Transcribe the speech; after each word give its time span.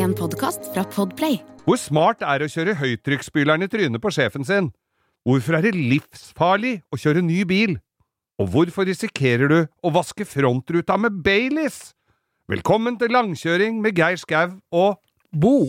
En 0.00 0.14
podkast 0.16 0.64
fra 0.72 0.80
Podplay. 0.88 1.42
Hvor 1.66 1.76
smart 1.76 2.22
er 2.24 2.40
det 2.40 2.46
å 2.48 2.52
kjøre 2.54 2.76
høytrykksspyleren 2.80 3.66
i 3.66 3.68
trynet 3.68 4.00
på 4.00 4.12
sjefen 4.14 4.46
sin? 4.48 4.70
Hvorfor 5.28 5.58
er 5.58 5.66
det 5.66 5.74
livsfarlig 5.76 6.78
å 6.88 6.96
kjøre 7.02 7.20
ny 7.26 7.42
bil? 7.44 7.76
Og 8.40 8.48
hvorfor 8.54 8.88
risikerer 8.88 9.52
du 9.52 9.58
å 9.60 9.92
vaske 9.92 10.24
frontruta 10.24 10.96
med 10.96 11.20
Baileys? 11.26 11.90
Velkommen 12.48 12.96
til 13.02 13.12
langkjøring 13.12 13.82
med 13.84 14.00
Geir 14.00 14.16
Skau 14.22 14.56
og 14.72 14.96
Bo. 15.36 15.68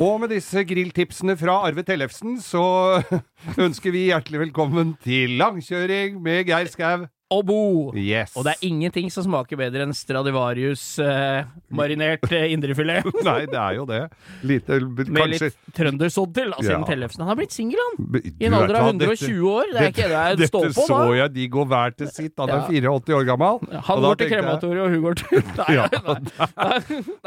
Og 0.00 0.16
med 0.22 0.30
disse 0.32 0.62
grilltipsene 0.64 1.34
fra 1.36 1.58
Arve 1.68 1.82
Tellefsen 1.84 2.38
så 2.40 2.62
ønsker 3.66 3.92
vi 3.92 4.06
hjertelig 4.06 4.46
velkommen 4.46 4.94
til 5.04 5.34
langkjøring 5.36 6.16
med 6.24 6.46
Geir 6.48 6.70
Skau. 6.72 7.04
Og 7.30 7.44
Bo. 7.46 7.92
Yes. 7.94 8.32
Og 8.34 8.42
det 8.46 8.52
er 8.56 8.60
ingenting 8.66 9.06
som 9.14 9.22
smaker 9.22 9.54
bedre 9.60 9.84
enn 9.86 9.92
Stradivarius-marinert 9.94 12.24
eh, 12.34 12.48
indrefilet. 12.54 13.04
Nei, 13.28 13.40
det 13.46 13.54
er 13.60 13.72
jo 13.76 13.84
det. 13.86 14.00
Lite, 14.42 14.80
Med 14.82 15.06
kanskje 15.14 15.46
litt 15.50 15.56
trøndersodd 15.76 16.32
til, 16.34 16.50
altså 16.56 16.72
Ja. 16.74 16.80
Tellefsen. 16.90 17.20
Han 17.22 17.28
har 17.30 17.36
blitt 17.38 17.54
singel, 17.54 17.78
han. 17.84 17.94
I 18.18 18.20
en 18.48 18.54
alder 18.58 18.74
av 18.80 18.84
hva, 18.88 18.92
120 18.96 19.46
år. 19.46 19.66
Det 19.70 19.78
er 19.78 19.86
ikke 19.92 20.08
det 20.10 20.22
jeg 20.40 20.48
står 20.50 20.50
på, 20.50 20.58
da. 20.64 20.68
Dette 20.74 20.86
så 20.90 20.98
jeg 21.20 21.30
de 21.36 21.44
går 21.54 21.66
hver 21.70 21.90
til 22.00 22.08
sitt. 22.10 22.34
Han 22.40 22.50
er 22.50 22.58
Ja. 22.60 22.66
84 22.66 23.14
år 23.20 23.24
gammel. 23.30 23.54
Han 23.90 23.96
går 24.04 24.14
til 24.24 24.28
krematoriet, 24.34 24.82
og 24.82 24.90
hun 24.90 25.02
går 25.06 25.14
til 25.22 25.38
Nei, 25.60 25.70
Ja, 25.76 25.84
nei, 25.86 26.00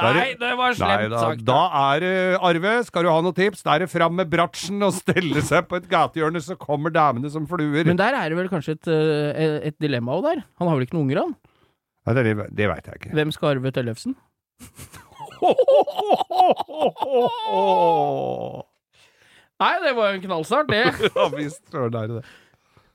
nei, 0.04 0.28
det 0.44 0.52
var 0.60 0.70
slemt 0.78 1.16
sagt. 1.16 1.46
da 1.48 1.62
er 1.94 1.98
det 2.04 2.14
Arve, 2.44 2.74
skal 2.90 3.02
du 3.08 3.10
ha 3.14 3.20
noen 3.24 3.36
tips? 3.38 3.60
Da 3.64 3.70
er 3.78 3.80
det 3.86 3.90
fram 3.94 4.14
med 4.20 4.28
bratsjen 4.32 4.80
og 4.84 4.92
stelle 5.00 5.40
seg 5.46 5.62
på 5.72 5.76
et 5.80 5.88
gatehjørne, 5.88 6.40
så 6.44 6.54
kommer 6.60 6.90
damene 6.92 7.30
som 7.32 7.48
fluer. 7.48 7.86
Men 7.88 7.96
der 8.00 8.12
er 8.20 8.26
det 8.34 8.38
vel 8.42 8.50
kanskje 8.52 8.72
et, 8.76 8.88
eh, 8.92 9.60
et 9.70 9.78
dilemma 9.80 9.93
òg 10.02 10.24
der. 10.26 10.40
Han 10.60 10.68
har 10.70 10.76
vel 10.76 10.86
ikke 10.88 10.98
noen 10.98 11.10
unger, 11.10 11.22
han? 11.22 11.34
Nei, 12.04 12.14
det, 12.18 12.24
det 12.58 12.68
veit 12.72 12.86
jeg 12.88 12.96
ikke. 13.00 13.14
Hvem 13.16 13.32
skal 13.32 13.50
arve 13.54 13.72
Tellefsen? 13.72 14.14
Nei, 19.64 19.74
det 19.84 19.92
var 19.96 20.06
jo 20.10 20.16
en 20.18 20.24
knallstart, 20.26 20.68
det. 20.72 20.84
Ja 21.18 21.26
visst, 21.36 21.64
er 21.74 21.90
det 21.94 22.02
det. 22.12 22.24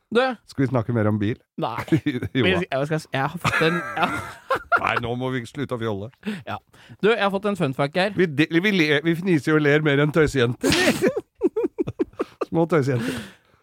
Du, 0.09 0.23
Skal 0.49 0.63
vi 0.63 0.67
snakke 0.71 0.93
mer 0.97 1.05
om 1.11 1.19
bil? 1.21 1.37
nei. 1.61 1.83
jo 2.39 2.45
Jeg, 2.49 2.65
skal, 2.89 3.01
jeg 3.13 3.21
har 3.21 3.35
fått 3.37 3.59
en 3.67 3.77
ja. 3.77 4.07
Nei, 4.81 4.95
nå 5.05 5.11
må 5.21 5.29
vi 5.35 5.43
slutte 5.45 5.77
å 5.77 5.81
fjolle. 5.81 6.09
Du, 7.03 7.11
jeg 7.11 7.21
har 7.21 7.29
fått 7.35 7.45
en 7.51 7.59
fun 7.59 7.75
fact 7.77 7.97
her. 8.01 8.15
Vi, 8.17 8.25
de, 8.25 8.47
vi, 8.49 8.71
le, 8.73 8.87
vi 9.05 9.13
fniser 9.19 9.53
og 9.59 9.63
ler 9.67 9.85
mer 9.85 10.01
enn 10.01 10.13
tøysejenter. 10.15 10.73
Små 12.49 12.65
tøysejenter. 12.71 13.13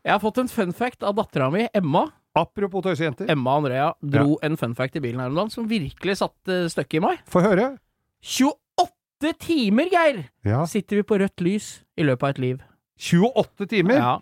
Jeg 0.05 0.13
har 0.13 0.21
fått 0.21 0.37
en 0.43 0.51
fun 0.51 0.69
fact 0.75 1.01
av 1.07 1.15
dattera 1.17 1.49
mi, 1.49 1.65
Emma. 1.73 2.03
Apropos 2.35 2.83
tøysejenter, 2.83 3.29
Emma 3.31 3.53
Andrea 3.57 3.93
dro 4.03 4.37
en 4.43 4.57
fun 4.59 4.73
fact 4.75 4.97
i 4.99 4.99
bilen 5.03 5.21
her 5.23 5.29
om 5.31 5.35
dagen 5.39 5.53
som 5.53 5.67
virkelig 5.69 6.17
satte 6.19 6.65
støkket 6.73 6.99
i 6.99 7.03
meg. 7.05 7.21
få 7.31 7.39
høre. 7.45 7.77
28 8.25 9.33
timer, 9.39 9.87
Geir! 9.91 10.23
Ja. 10.45 10.65
Sitter 10.67 10.99
vi 10.99 11.03
på 11.07 11.17
rødt 11.21 11.41
lys 11.45 11.69
i 11.97 12.03
løpet 12.03 12.23
av 12.27 12.33
et 12.35 12.41
liv. 12.43 12.63
28 12.99 13.67
timer? 13.71 13.95
Ja. 14.01 14.13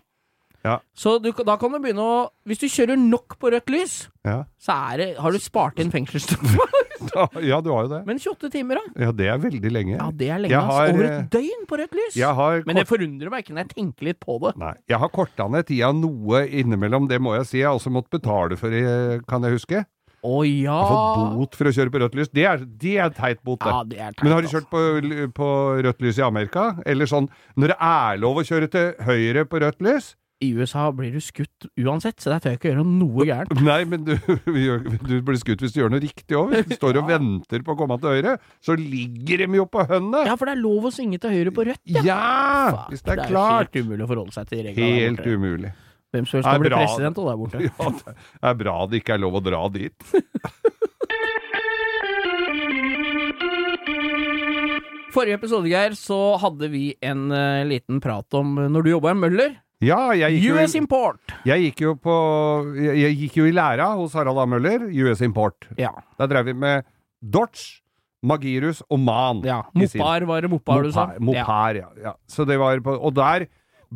Ja. 0.64 0.78
Så 0.96 1.18
du, 1.20 1.28
da 1.44 1.58
kan 1.60 1.74
du 1.74 1.76
begynne 1.82 2.00
å 2.00 2.14
Hvis 2.48 2.62
du 2.62 2.68
kjører 2.72 2.96
nok 2.96 3.34
på 3.42 3.50
rødt 3.52 3.68
lys, 3.74 3.96
Ja. 4.24 4.44
så 4.56 4.72
er 4.94 4.96
det, 5.02 5.08
har 5.20 5.30
du 5.34 5.38
spart 5.42 5.78
inn 5.82 5.90
fengselsstraff. 5.92 6.54
ja, 7.50 7.60
du 7.64 7.70
har 7.72 7.86
jo 7.86 7.90
det. 7.92 8.00
Men 8.08 8.20
28 8.20 8.50
timer, 8.54 8.80
da? 8.80 9.06
Ja, 9.06 9.14
det 9.16 9.28
er 9.32 9.40
veldig 9.42 9.72
lenge. 9.72 9.96
Ja, 9.96 10.10
det 10.12 10.28
er 10.30 10.42
lenge, 10.42 10.54
Jeg 10.54 10.68
har, 10.70 10.92
Over 10.94 11.08
eh, 11.08 11.16
et 11.18 11.32
døgn 11.34 11.66
på 11.70 11.80
rødt 11.80 11.98
lys! 11.98 12.18
Jeg 12.18 12.38
har 12.40 12.62
Men 12.68 12.80
det 12.80 12.86
forundrer 12.90 13.32
meg 13.32 13.44
ikke 13.44 13.56
når 13.56 13.66
jeg 13.66 13.72
tenker 13.74 14.10
litt 14.10 14.20
på 14.22 14.38
det. 14.44 14.54
Nei, 14.60 14.74
jeg 14.90 15.02
har 15.04 15.12
korta 15.14 15.48
ned 15.52 15.68
tida 15.70 15.90
noe 15.96 16.44
innimellom, 16.48 17.08
det 17.10 17.20
må 17.22 17.36
jeg 17.38 17.50
si. 17.50 17.58
Jeg 17.62 17.70
har 17.70 17.80
også 17.80 17.92
måttet 17.94 18.18
betale 18.20 18.58
for 18.60 18.74
det, 18.74 18.84
kan 19.30 19.44
jeg 19.46 19.58
huske. 19.58 19.84
Å 20.24 20.40
ja! 20.48 20.72
Jeg 20.72 20.88
har 20.88 20.90
fått 21.20 21.34
bot 21.36 21.56
for 21.58 21.68
å 21.68 21.72
kjøre 21.76 21.92
på 21.92 22.00
rødt 22.00 22.14
lys. 22.16 22.30
Det 22.32 22.44
er, 22.48 22.62
det 22.64 22.94
er 23.04 23.10
teit 23.12 23.42
bot, 23.44 23.60
det. 23.60 23.72
Ja, 23.74 23.84
det 23.84 23.98
er 24.00 24.14
teit, 24.14 24.24
Men 24.24 24.32
har 24.32 24.44
du 24.44 24.48
altså. 24.48 24.62
kjørt 24.62 24.70
på, 24.72 25.30
på 25.36 25.48
rødt 25.84 26.04
lys 26.04 26.20
i 26.20 26.24
Amerika? 26.24 26.68
Eller 26.88 27.10
sånn 27.10 27.28
når 27.60 27.74
det 27.74 27.80
er 27.92 28.20
lov 28.22 28.40
å 28.40 28.46
kjøre 28.48 28.70
til 28.72 28.94
høyre 29.04 29.44
på 29.50 29.60
rødt 29.60 29.84
lys? 29.84 30.14
I 30.42 30.48
USA 30.58 30.88
blir 30.92 31.12
du 31.14 31.20
skutt 31.22 31.68
uansett, 31.78 32.18
så 32.20 32.32
der 32.32 32.42
tør 32.42 32.52
jeg 32.54 32.58
ikke 32.58 32.70
gjøre 32.72 32.84
noe 32.88 33.26
gærent. 33.30 33.54
Nei, 33.64 33.78
men 33.88 34.02
du, 34.08 34.14
du 34.18 35.14
blir 35.24 35.38
skutt 35.40 35.62
hvis 35.62 35.72
du 35.76 35.80
gjør 35.82 35.94
noe 35.94 36.02
riktig 36.02 36.36
òg. 36.38 36.52
Hvis 36.56 36.66
du 36.72 36.74
står 36.80 36.98
og 37.00 37.08
venter 37.12 37.62
på 37.64 37.76
å 37.76 37.78
komme 37.78 37.96
til 38.02 38.16
høyre, 38.16 38.34
så 38.64 38.76
ligger 38.78 39.44
de 39.44 39.60
jo 39.60 39.66
på 39.70 39.86
hønnet! 39.88 40.26
Ja, 40.28 40.34
for 40.40 40.50
det 40.50 40.56
er 40.56 40.62
lov 40.64 40.90
å 40.90 40.92
svinge 40.94 41.20
til 41.22 41.36
høyre 41.36 41.54
på 41.54 41.68
rødt, 41.70 41.82
ja. 41.94 42.02
Ja! 42.04 42.20
Fuck, 42.74 42.92
Hvis 42.94 43.06
det 43.06 43.14
er 43.14 43.22
jo 43.22 43.30
klart. 43.30 43.70
helt 43.70 43.86
umulig 43.86 44.04
å 44.04 44.10
forholde 44.10 44.36
seg 44.36 44.50
til 44.50 44.64
reglene. 44.68 45.00
Helt 45.04 45.24
umulig. 45.30 45.72
Hvem 46.14 46.26
som 46.30 46.38
helst 46.38 46.46
Det 46.46 46.50
er 46.50 46.58
kan 46.58 46.62
bli 46.62 46.74
president 46.74 47.18
og 47.18 47.30
der 47.30 47.40
borte. 47.40 47.58
Ja, 47.68 47.90
det 48.42 48.50
er 48.50 48.58
bra 48.64 48.76
det 48.90 49.00
ikke 49.02 49.16
er 49.16 49.22
lov 49.24 49.38
å 49.40 49.44
dra 49.44 49.62
dit. 49.74 50.10
Forrige 55.14 55.38
episode, 55.38 55.70
Geir, 55.70 55.94
så 55.94 56.16
hadde 56.42 56.68
vi 56.72 56.88
en 57.04 57.28
uh, 57.30 57.62
liten 57.68 58.00
prat 58.02 58.34
om 58.34 58.56
eh, 58.58 58.70
når 58.72 58.82
du 58.82 58.88
jobba 58.90 59.12
i 59.12 59.18
Møller. 59.20 59.52
Ja, 59.84 60.00
jeg 60.16 60.38
gikk 60.38 60.46
jo 60.48 60.58
US 60.58 60.74
i, 60.74 60.80
Import. 60.80 61.34
jeg 61.46 61.68
gikk 61.68 61.84
jo 61.84 61.94
på 62.00 62.14
jeg, 62.78 62.96
jeg 63.02 63.16
gikk 63.22 63.38
jo 63.42 63.48
i 63.48 63.54
læra 63.54 63.90
hos 63.98 64.14
Harald 64.16 64.40
A. 64.40 64.46
Møller, 64.48 64.86
US 65.04 65.22
Import. 65.26 65.68
Ja. 65.80 65.92
Der 66.20 66.30
drev 66.30 66.48
vi 66.50 66.54
med 66.56 66.86
Dodge, 67.20 67.80
Magirus 68.24 68.80
og 68.88 69.00
Man. 69.04 69.42
ja. 69.44 69.62
Mopar 69.76 70.24
var 70.28 70.40
det 70.46 70.50
Mopar 70.50 70.82
du 70.86 70.92
sa? 70.92 71.10
Mopar, 71.18 71.20
Mopar 71.20 71.80
ja. 71.82 71.88
ja. 72.02 72.14
Så 72.28 72.46
det 72.48 72.56
var 72.60 72.80
på, 72.80 72.96
og 72.96 73.14
der 73.16 73.46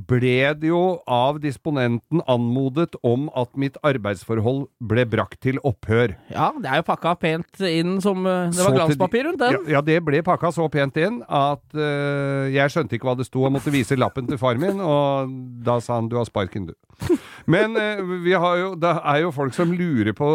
ble 0.07 0.53
det 0.61 0.69
jo 0.71 1.01
av 1.11 1.39
disponenten 1.43 2.21
anmodet 2.31 2.95
om 3.07 3.27
at 3.39 3.51
mitt 3.59 3.79
arbeidsforhold 3.87 4.67
ble 4.91 5.05
brakt 5.11 5.41
til 5.45 5.59
opphør. 5.67 6.15
Ja, 6.31 6.51
det 6.59 6.71
er 6.71 6.83
jo 6.83 6.87
pakka 6.91 7.15
pent 7.19 7.63
inn 7.67 7.97
som 8.05 8.27
eh, 8.29 8.53
Det 8.55 8.67
var 8.67 8.77
glanspapir 8.77 9.27
rundt 9.27 9.43
den. 9.43 9.57
Ja, 9.57 9.79
ja, 9.79 9.83
det 9.85 9.99
ble 10.07 10.23
pakka 10.27 10.53
så 10.55 10.69
pent 10.73 10.99
inn 11.01 11.23
at 11.25 11.65
uh, 11.75 12.47
jeg 12.53 12.75
skjønte 12.75 12.99
ikke 12.99 13.11
hva 13.11 13.17
det 13.19 13.27
sto, 13.29 13.43
og 13.47 13.55
måtte 13.57 13.75
vise 13.75 13.99
lappen 13.99 14.29
til 14.29 14.41
far 14.41 14.61
min, 14.61 14.79
og 14.83 15.33
da 15.67 15.79
sa 15.83 15.99
han 15.99 16.11
'du 16.11 16.19
har 16.21 16.29
sparken, 16.29 16.71
du'. 16.71 16.77
Men 17.53 17.75
uh, 17.75 18.05
vi 18.23 18.37
har 18.37 18.57
jo, 18.63 18.75
det 18.79 18.95
er 19.03 19.25
jo 19.25 19.35
folk 19.35 19.57
som 19.57 19.73
lurer 19.73 20.15
på 20.15 20.31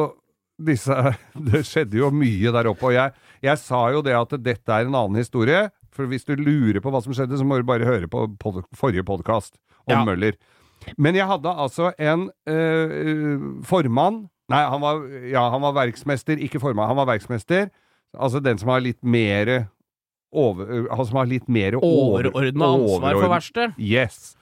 disse 0.60 0.94
Det 1.52 1.64
skjedde 1.66 1.98
jo 1.98 2.12
mye 2.14 2.52
der 2.54 2.70
oppe, 2.72 2.92
og 2.92 2.98
jeg, 2.98 3.16
jeg 3.44 3.58
sa 3.62 3.88
jo 3.94 4.04
det 4.06 4.18
at 4.18 4.36
dette 4.44 4.70
er 4.74 4.90
en 4.90 4.96
annen 4.96 5.22
historie. 5.22 5.70
For 5.94 6.10
hvis 6.10 6.26
du 6.26 6.34
lurer 6.40 6.82
på 6.82 6.92
hva 6.94 7.02
som 7.06 7.14
skjedde, 7.16 7.38
så 7.38 7.46
må 7.46 7.60
du 7.62 7.68
bare 7.70 7.86
høre 7.88 8.10
på 8.10 8.26
pod 8.42 8.64
forrige 8.78 9.06
podkast 9.08 9.58
om 9.86 9.94
Ja. 10.00 10.04
Møller. 10.08 10.38
Men 10.98 11.16
jeg 11.16 11.28
hadde 11.30 11.48
altså 11.54 11.94
en 12.02 12.30
øh, 12.50 13.64
formann 13.64 14.26
Nei, 14.52 14.60
han 14.68 14.82
var, 14.84 14.98
ja, 15.32 15.46
han 15.54 15.62
var 15.64 15.72
verksmester, 15.78 16.36
ikke 16.44 16.60
formann. 16.60 16.90
Han 16.90 16.98
var 17.00 17.08
verksmester. 17.08 17.70
Altså 18.14 18.42
den 18.44 18.60
som 18.60 18.70
har 18.74 18.82
litt 18.84 19.00
mer 19.02 19.70
over, 20.34 20.90
Han 20.92 21.06
som 21.08 21.18
har 21.22 21.30
litt 21.30 21.48
mer 21.48 21.78
Overordna 21.80 22.68
ansvar 22.76 23.16
for 23.22 23.32
verkstedet. 23.32 23.78
Yes. 23.80 24.36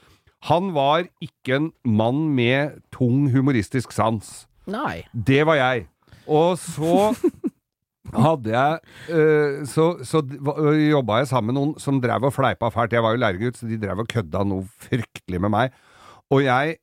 Han 0.49 0.71
var 0.73 1.05
ikke 1.21 1.59
en 1.59 1.69
mann 1.85 2.31
med 2.35 2.79
tung 2.91 3.27
humoristisk 3.29 3.93
sans. 3.93 4.47
Nei. 4.65 5.03
Det 5.13 5.43
var 5.45 5.59
jeg. 5.59 5.85
Og 6.25 6.57
så 6.57 7.11
hadde 8.15 8.49
jeg 8.49 8.79
eh, 9.13 9.61
Så, 9.69 9.85
så 10.07 10.21
jobba 10.25 11.21
jeg 11.21 11.27
sammen 11.31 11.53
med 11.53 11.59
noen 11.59 11.73
som 11.79 11.99
drev 12.01 12.25
og 12.29 12.33
fleipa 12.33 12.71
fælt. 12.73 12.93
Jeg 12.97 13.03
var 13.05 13.13
jo 13.15 13.21
læregutt, 13.23 13.59
så 13.61 13.67
de 13.69 13.77
drev 13.81 14.01
og 14.03 14.07
kødda 14.11 14.41
noe 14.47 14.65
fryktelig 14.87 15.41
med 15.41 15.53
meg. 15.53 15.75
Og 16.31 16.43
jeg 16.45 16.79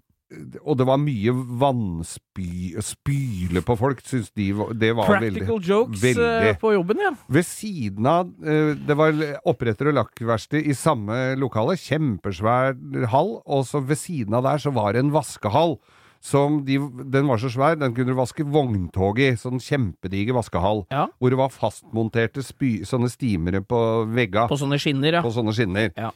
og 0.60 0.74
det 0.76 0.84
var 0.84 0.98
mye 1.00 1.32
vannspy 1.32 2.74
Spyle 2.84 3.62
på 3.64 3.76
folk, 3.80 4.02
syns 4.04 4.28
de 4.36 4.50
det 4.76 4.90
var 4.96 5.08
Practical 5.08 5.40
veldig 5.56 5.62
jokes 5.64 6.02
veldig. 6.02 6.26
eh, 6.50 6.58
på 6.60 6.72
jobben, 6.74 7.00
ja. 7.00 7.12
Ved 7.32 7.46
siden 7.48 8.06
av 8.06 8.28
Det 8.36 8.96
var 9.00 9.16
oppretter- 9.48 9.88
og 9.88 9.96
lakkverksted 10.02 10.68
i 10.68 10.76
samme 10.76 11.16
lokale. 11.40 11.78
Kjempesvær 11.80 12.76
hall. 13.08 13.38
Og 13.46 13.64
så 13.70 13.80
ved 13.80 13.96
siden 13.96 14.34
av 14.36 14.44
der 14.44 14.58
så 14.60 14.70
var 14.76 14.92
det 14.92 15.00
en 15.06 15.14
vaskehall. 15.16 15.78
Som 16.24 16.62
de, 16.66 16.80
den 17.12 17.28
var 17.30 17.38
så 17.38 17.50
svær, 17.52 17.76
den 17.78 17.94
kunne 17.94 18.12
du 18.12 18.18
vaske 18.18 18.46
vogntog 18.46 19.20
i. 19.22 19.30
Sånn 19.38 19.62
kjempediger 19.62 20.36
vaskehall. 20.36 20.82
Ja. 20.90 21.06
Hvor 21.18 21.32
det 21.32 21.38
var 21.38 21.54
fastmonterte 21.54 22.42
spy, 22.46 22.80
sånne 22.88 23.10
stimere 23.12 23.62
på 23.62 23.80
vegga. 24.10 24.48
På 24.50 24.58
sånne 24.58 24.80
skinner, 24.82 25.20
ja. 25.20 25.22
På 25.24 25.32
sånne 25.34 25.54
skinner. 25.56 25.94
Ja. 25.94 26.10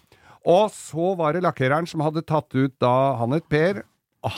Og 0.49 0.73
så 0.75 1.13
var 1.19 1.37
det 1.37 1.45
lakkereren 1.45 1.87
som 1.87 2.03
hadde 2.03 2.25
tatt 2.27 2.51
ut 2.57 2.75
da 2.83 3.15
Han 3.21 3.35
het 3.37 3.47
Per. 3.47 3.85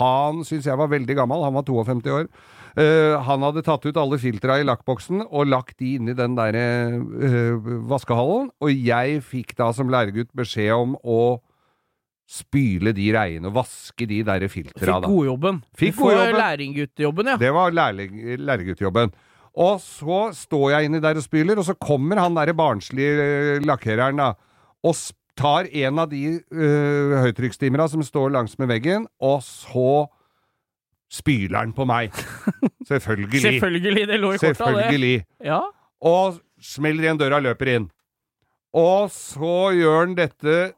Han 0.00 0.44
syns 0.48 0.64
jeg 0.68 0.80
var 0.80 0.88
veldig 0.88 1.16
gammel, 1.16 1.42
han 1.44 1.56
var 1.56 1.64
52 1.68 2.12
år. 2.12 2.28
Uh, 2.74 3.20
han 3.22 3.44
hadde 3.44 3.62
tatt 3.62 3.84
ut 3.84 3.98
alle 4.00 4.16
filtra 4.18 4.56
i 4.58 4.64
lakkboksen 4.66 5.26
og 5.28 5.46
lagt 5.46 5.76
de 5.78 5.92
inn 5.94 6.08
i 6.10 6.16
den 6.16 6.34
der 6.38 6.56
uh, 6.56 7.68
vaskehallen. 7.90 8.48
Og 8.64 8.72
jeg 8.72 9.20
fikk 9.22 9.52
da 9.60 9.68
som 9.76 9.92
læregutt 9.92 10.32
beskjed 10.34 10.72
om 10.74 10.96
å 11.04 11.20
spyle 12.24 12.94
de 12.96 13.10
reiene 13.12 13.50
og 13.50 13.58
vaske 13.58 14.06
de 14.08 14.22
der 14.24 14.46
filtra. 14.48 14.80
Fikk 14.80 15.02
da. 15.04 15.08
godjobben. 15.10 15.60
Fikk 15.76 15.94
Du 15.94 16.00
får 16.00 16.10
godjobben. 16.10 16.40
lærlingguttjobben, 16.40 17.26
ja. 17.26 17.36
Det 17.36 17.52
var 17.52 17.70
lærling- 17.76 18.38
læreguttjobben. 18.40 19.12
Og 19.54 19.78
så 19.80 20.32
står 20.34 20.70
jeg 20.72 20.88
inni 20.88 21.00
der 21.00 21.20
og 21.20 21.22
spyler, 21.22 21.58
og 21.58 21.64
så 21.68 21.74
kommer 21.78 22.18
han 22.18 22.34
derre 22.34 22.54
barnslige 22.56 23.12
eh, 23.22 23.60
lakkereren, 23.62 24.16
da, 24.18 24.32
og 24.82 24.96
tar 25.36 25.66
en 25.70 25.98
av 25.98 26.10
de 26.10 26.38
uh, 26.38 27.14
høytrykkstimera 27.24 27.88
som 27.90 28.02
står 28.06 28.30
langs 28.34 28.58
med 28.58 28.70
veggen, 28.70 29.06
og 29.22 29.42
så 29.42 30.06
spyler 31.10 31.58
han 31.58 31.72
på 31.74 31.86
meg. 31.86 32.14
Selvfølgelig. 32.90 33.42
Selvfølgelig, 33.42 34.06
det 34.10 34.20
lå 34.20 34.32
i 34.34 34.38
korta, 34.38 34.48
det. 34.48 34.56
Selvfølgelig. 34.58 35.24
Ja. 35.44 35.60
Og 36.04 36.38
smeller 36.62 37.06
igjen 37.08 37.20
døra 37.20 37.40
løper 37.42 37.72
inn. 37.76 37.88
Og 38.74 39.10
så 39.14 39.70
gjør 39.76 40.00
han 40.04 40.16
dette 40.18 40.72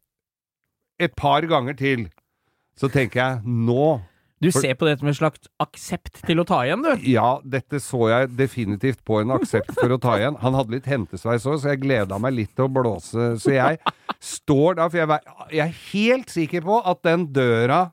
et 1.02 1.16
par 1.18 1.46
ganger 1.48 1.76
til. 1.78 2.06
Så 2.76 2.90
tenker 2.92 3.22
jeg, 3.22 3.40
nå 3.44 4.00
Du 4.44 4.50
ser 4.52 4.74
på 4.76 4.84
dette 4.84 5.00
med 5.00 5.14
en 5.14 5.16
slags 5.16 5.48
aksept 5.62 6.20
til 6.28 6.42
å 6.42 6.44
ta 6.44 6.58
igjen, 6.66 6.82
du. 6.84 7.06
Ja, 7.08 7.38
dette 7.40 7.80
så 7.80 8.10
jeg 8.10 8.34
definitivt 8.36 9.00
på 9.08 9.22
en 9.22 9.32
aksept 9.32 9.72
for 9.78 9.94
å 9.94 10.00
ta 10.00 10.18
igjen. 10.20 10.36
Han 10.42 10.58
hadde 10.58 10.76
litt 10.76 10.88
hentesveis 10.90 11.46
òg, 11.48 11.56
så 11.62 11.72
jeg 11.72 11.80
gleda 11.86 12.18
meg 12.20 12.36
litt 12.36 12.52
til 12.52 12.66
å 12.68 12.72
blåse. 12.72 13.30
Så 13.40 13.54
jeg 13.56 13.80
står 14.20 14.76
da, 14.76 14.90
for 14.92 15.00
jeg, 15.00 15.36
jeg 15.56 15.64
er 15.64 15.78
helt 15.94 16.34
sikker 16.34 16.66
på 16.68 16.82
at 16.84 17.00
den 17.08 17.30
døra 17.32 17.86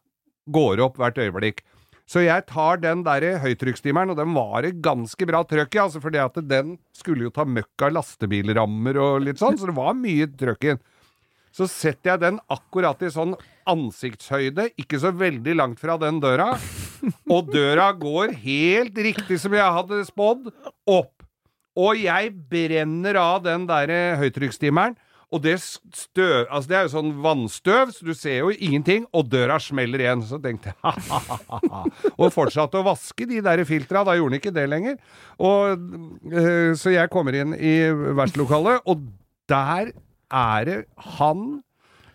går 0.51 0.83
opp 0.83 0.99
hvert 0.99 1.21
øyeblikk. 1.23 1.63
Så 2.03 2.25
jeg 2.25 2.43
tar 2.49 2.81
den 2.83 3.05
der 3.05 3.23
høytrykksstimeren, 3.39 4.11
og 4.11 4.19
den 4.19 4.33
var 4.35 4.65
det 4.65 4.75
ganske 4.83 5.27
bra 5.29 5.45
trøkk 5.47 5.77
i, 5.77 5.83
altså 5.85 6.01
fordi 6.03 6.19
at 6.19 6.35
den 6.43 6.75
skulle 6.91 7.29
jo 7.29 7.31
ta 7.33 7.45
møkk 7.47 7.87
av 7.87 7.95
lastebilrammer 7.95 8.99
og 8.99 9.23
litt 9.23 9.39
sånn, 9.39 9.55
så 9.57 9.69
det 9.71 9.77
var 9.77 9.95
mye 9.95 10.27
trøkk 10.27 10.67
i 10.67 10.73
den. 10.73 10.83
Så 11.53 11.67
setter 11.69 12.13
jeg 12.15 12.23
den 12.23 12.39
akkurat 12.51 13.01
i 13.05 13.11
sånn 13.13 13.35
ansiktshøyde, 13.69 14.71
ikke 14.81 14.99
så 14.99 15.13
veldig 15.15 15.53
langt 15.59 15.81
fra 15.81 15.99
den 16.01 16.17
døra. 16.23 16.53
Og 17.29 17.51
døra 17.53 17.91
går 17.95 18.33
helt 18.43 18.97
riktig 18.97 19.37
som 19.43 19.53
jeg 19.53 19.75
hadde 19.77 20.01
spådd, 20.07 20.49
opp. 20.89 21.13
Og 21.77 21.97
jeg 21.97 22.29
brenner 22.49 23.17
av 23.21 23.43
den 23.45 23.67
der 23.69 24.17
høytrykksstimeren. 24.21 24.97
Og 25.33 25.41
det 25.41 25.55
støv 25.57 26.45
Altså, 26.45 26.67
det 26.69 26.75
er 26.77 26.83
jo 26.85 26.91
sånn 26.93 27.11
vannstøv, 27.23 27.93
så 27.95 28.05
du 28.05 28.13
ser 28.17 28.43
jo 28.43 28.51
ingenting, 28.53 29.07
og 29.17 29.31
døra 29.33 29.57
smeller 29.61 30.03
igjen. 30.03 30.21
Så 30.29 30.37
tenkte 30.41 30.69
jeg 30.69 30.77
ha-ha-ha. 30.85 31.83
Og 32.13 32.29
fortsatte 32.33 32.77
å 32.79 32.85
vaske 32.85 33.27
de 33.29 33.41
der 33.45 33.63
filtra. 33.69 34.03
Da 34.05 34.17
gjorde 34.17 34.35
han 34.35 34.41
ikke 34.41 34.53
det 34.53 34.67
lenger. 34.69 34.99
Og, 35.41 35.89
eh, 36.29 36.73
så 36.77 36.93
jeg 36.93 37.13
kommer 37.13 37.39
inn 37.39 37.57
i 37.57 37.75
verkstedlokalet, 37.89 38.85
og 38.85 39.07
der 39.49 39.93
er 40.33 40.65
det 40.69 40.77
han, 41.15 41.61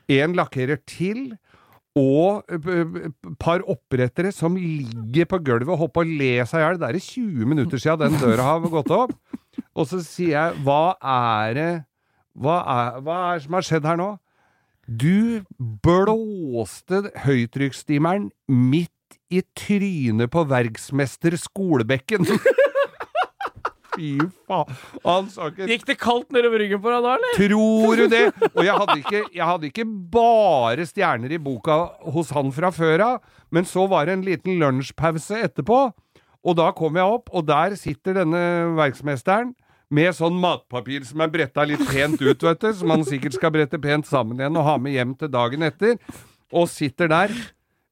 en 0.08 0.34
lakkerer 0.38 0.80
til, 0.88 1.30
og 1.98 2.46
par 3.42 3.64
opprettere 3.66 4.30
som 4.34 4.54
ligger 4.54 5.26
på 5.26 5.40
gulvet 5.42 5.72
og 5.72 5.80
hopper 5.82 6.04
og 6.04 6.12
ler 6.12 6.42
le 6.42 6.46
seg 6.46 6.60
i 6.60 6.64
hjel. 6.64 6.78
Det 6.78 6.88
er 6.88 6.98
20 7.02 7.48
minutter 7.50 7.82
siden 7.82 8.04
den 8.04 8.20
døra 8.22 8.52
har 8.52 8.68
gått 8.70 8.92
opp. 8.94 9.16
Og 9.74 9.88
så 9.90 9.98
sier 10.04 10.36
jeg, 10.36 10.60
hva 10.62 10.94
er 11.02 11.56
det 11.58 11.70
hva 12.38 12.60
er, 12.62 13.00
hva 13.02 13.16
er 13.32 13.38
det 13.38 13.46
som 13.48 13.56
har 13.58 13.66
skjedd 13.66 13.88
her 13.88 13.98
nå? 13.98 14.12
Du 14.86 15.42
blåste 15.58 17.02
høytrykksstimeren 17.24 18.30
midt 18.46 19.18
i 19.34 19.42
trynet 19.58 20.30
på 20.32 20.44
verksmester 20.48 21.36
Skolebekken. 21.40 22.28
Fy 23.98 24.12
faen. 24.46 25.28
Ikke 25.50 25.68
Gikk 25.72 25.86
det 25.88 25.98
kaldt 25.98 26.32
nedover 26.34 26.62
ryggen 26.62 26.82
på 26.82 26.92
deg 26.92 27.04
da, 27.04 27.14
eller? 27.18 27.38
Tror 27.38 27.98
du 27.98 28.04
det? 28.12 28.24
Og 28.52 28.60
jeg 28.62 28.80
hadde 28.80 28.98
ikke, 29.02 29.22
jeg 29.34 29.48
hadde 29.50 29.70
ikke 29.72 29.86
bare 30.14 30.86
stjerner 30.86 31.34
i 31.34 31.40
boka 31.42 31.80
hos 32.14 32.30
han 32.36 32.52
fra 32.54 32.70
før 32.74 33.04
av, 33.08 33.22
men 33.54 33.66
så 33.66 33.88
var 33.90 34.06
det 34.06 34.18
en 34.18 34.26
liten 34.26 34.60
lunsjpause 34.60 35.42
etterpå, 35.48 35.80
og 36.46 36.54
da 36.56 36.70
kom 36.76 36.96
jeg 36.96 37.16
opp, 37.18 37.32
og 37.34 37.48
der 37.48 37.74
sitter 37.80 38.20
denne 38.20 38.40
verksmesteren 38.78 39.52
med 39.90 40.12
sånn 40.14 40.36
matpapir 40.38 41.04
som 41.08 41.22
er 41.24 41.30
bretta 41.32 41.64
litt 41.66 41.82
pent 41.88 42.20
ut, 42.20 42.42
vet 42.44 42.60
du, 42.62 42.70
som 42.76 42.92
han 42.92 43.04
sikkert 43.08 43.38
skal 43.38 43.52
brette 43.54 43.80
pent 43.82 44.06
sammen 44.08 44.38
igjen 44.40 44.58
og 44.60 44.66
ha 44.68 44.76
med 44.80 44.94
hjem 44.94 45.14
til 45.18 45.32
dagen 45.32 45.64
etter, 45.66 45.96
og 46.52 46.68
sitter 46.70 47.10
der 47.10 47.32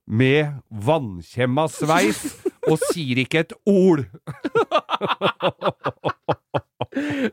med 0.06 0.60
vannkjemma 0.70 1.66
sveis 1.72 2.20
og 2.70 2.80
sier 2.92 3.22
ikke 3.24 3.44
et 3.46 3.52
ord. 3.70 4.04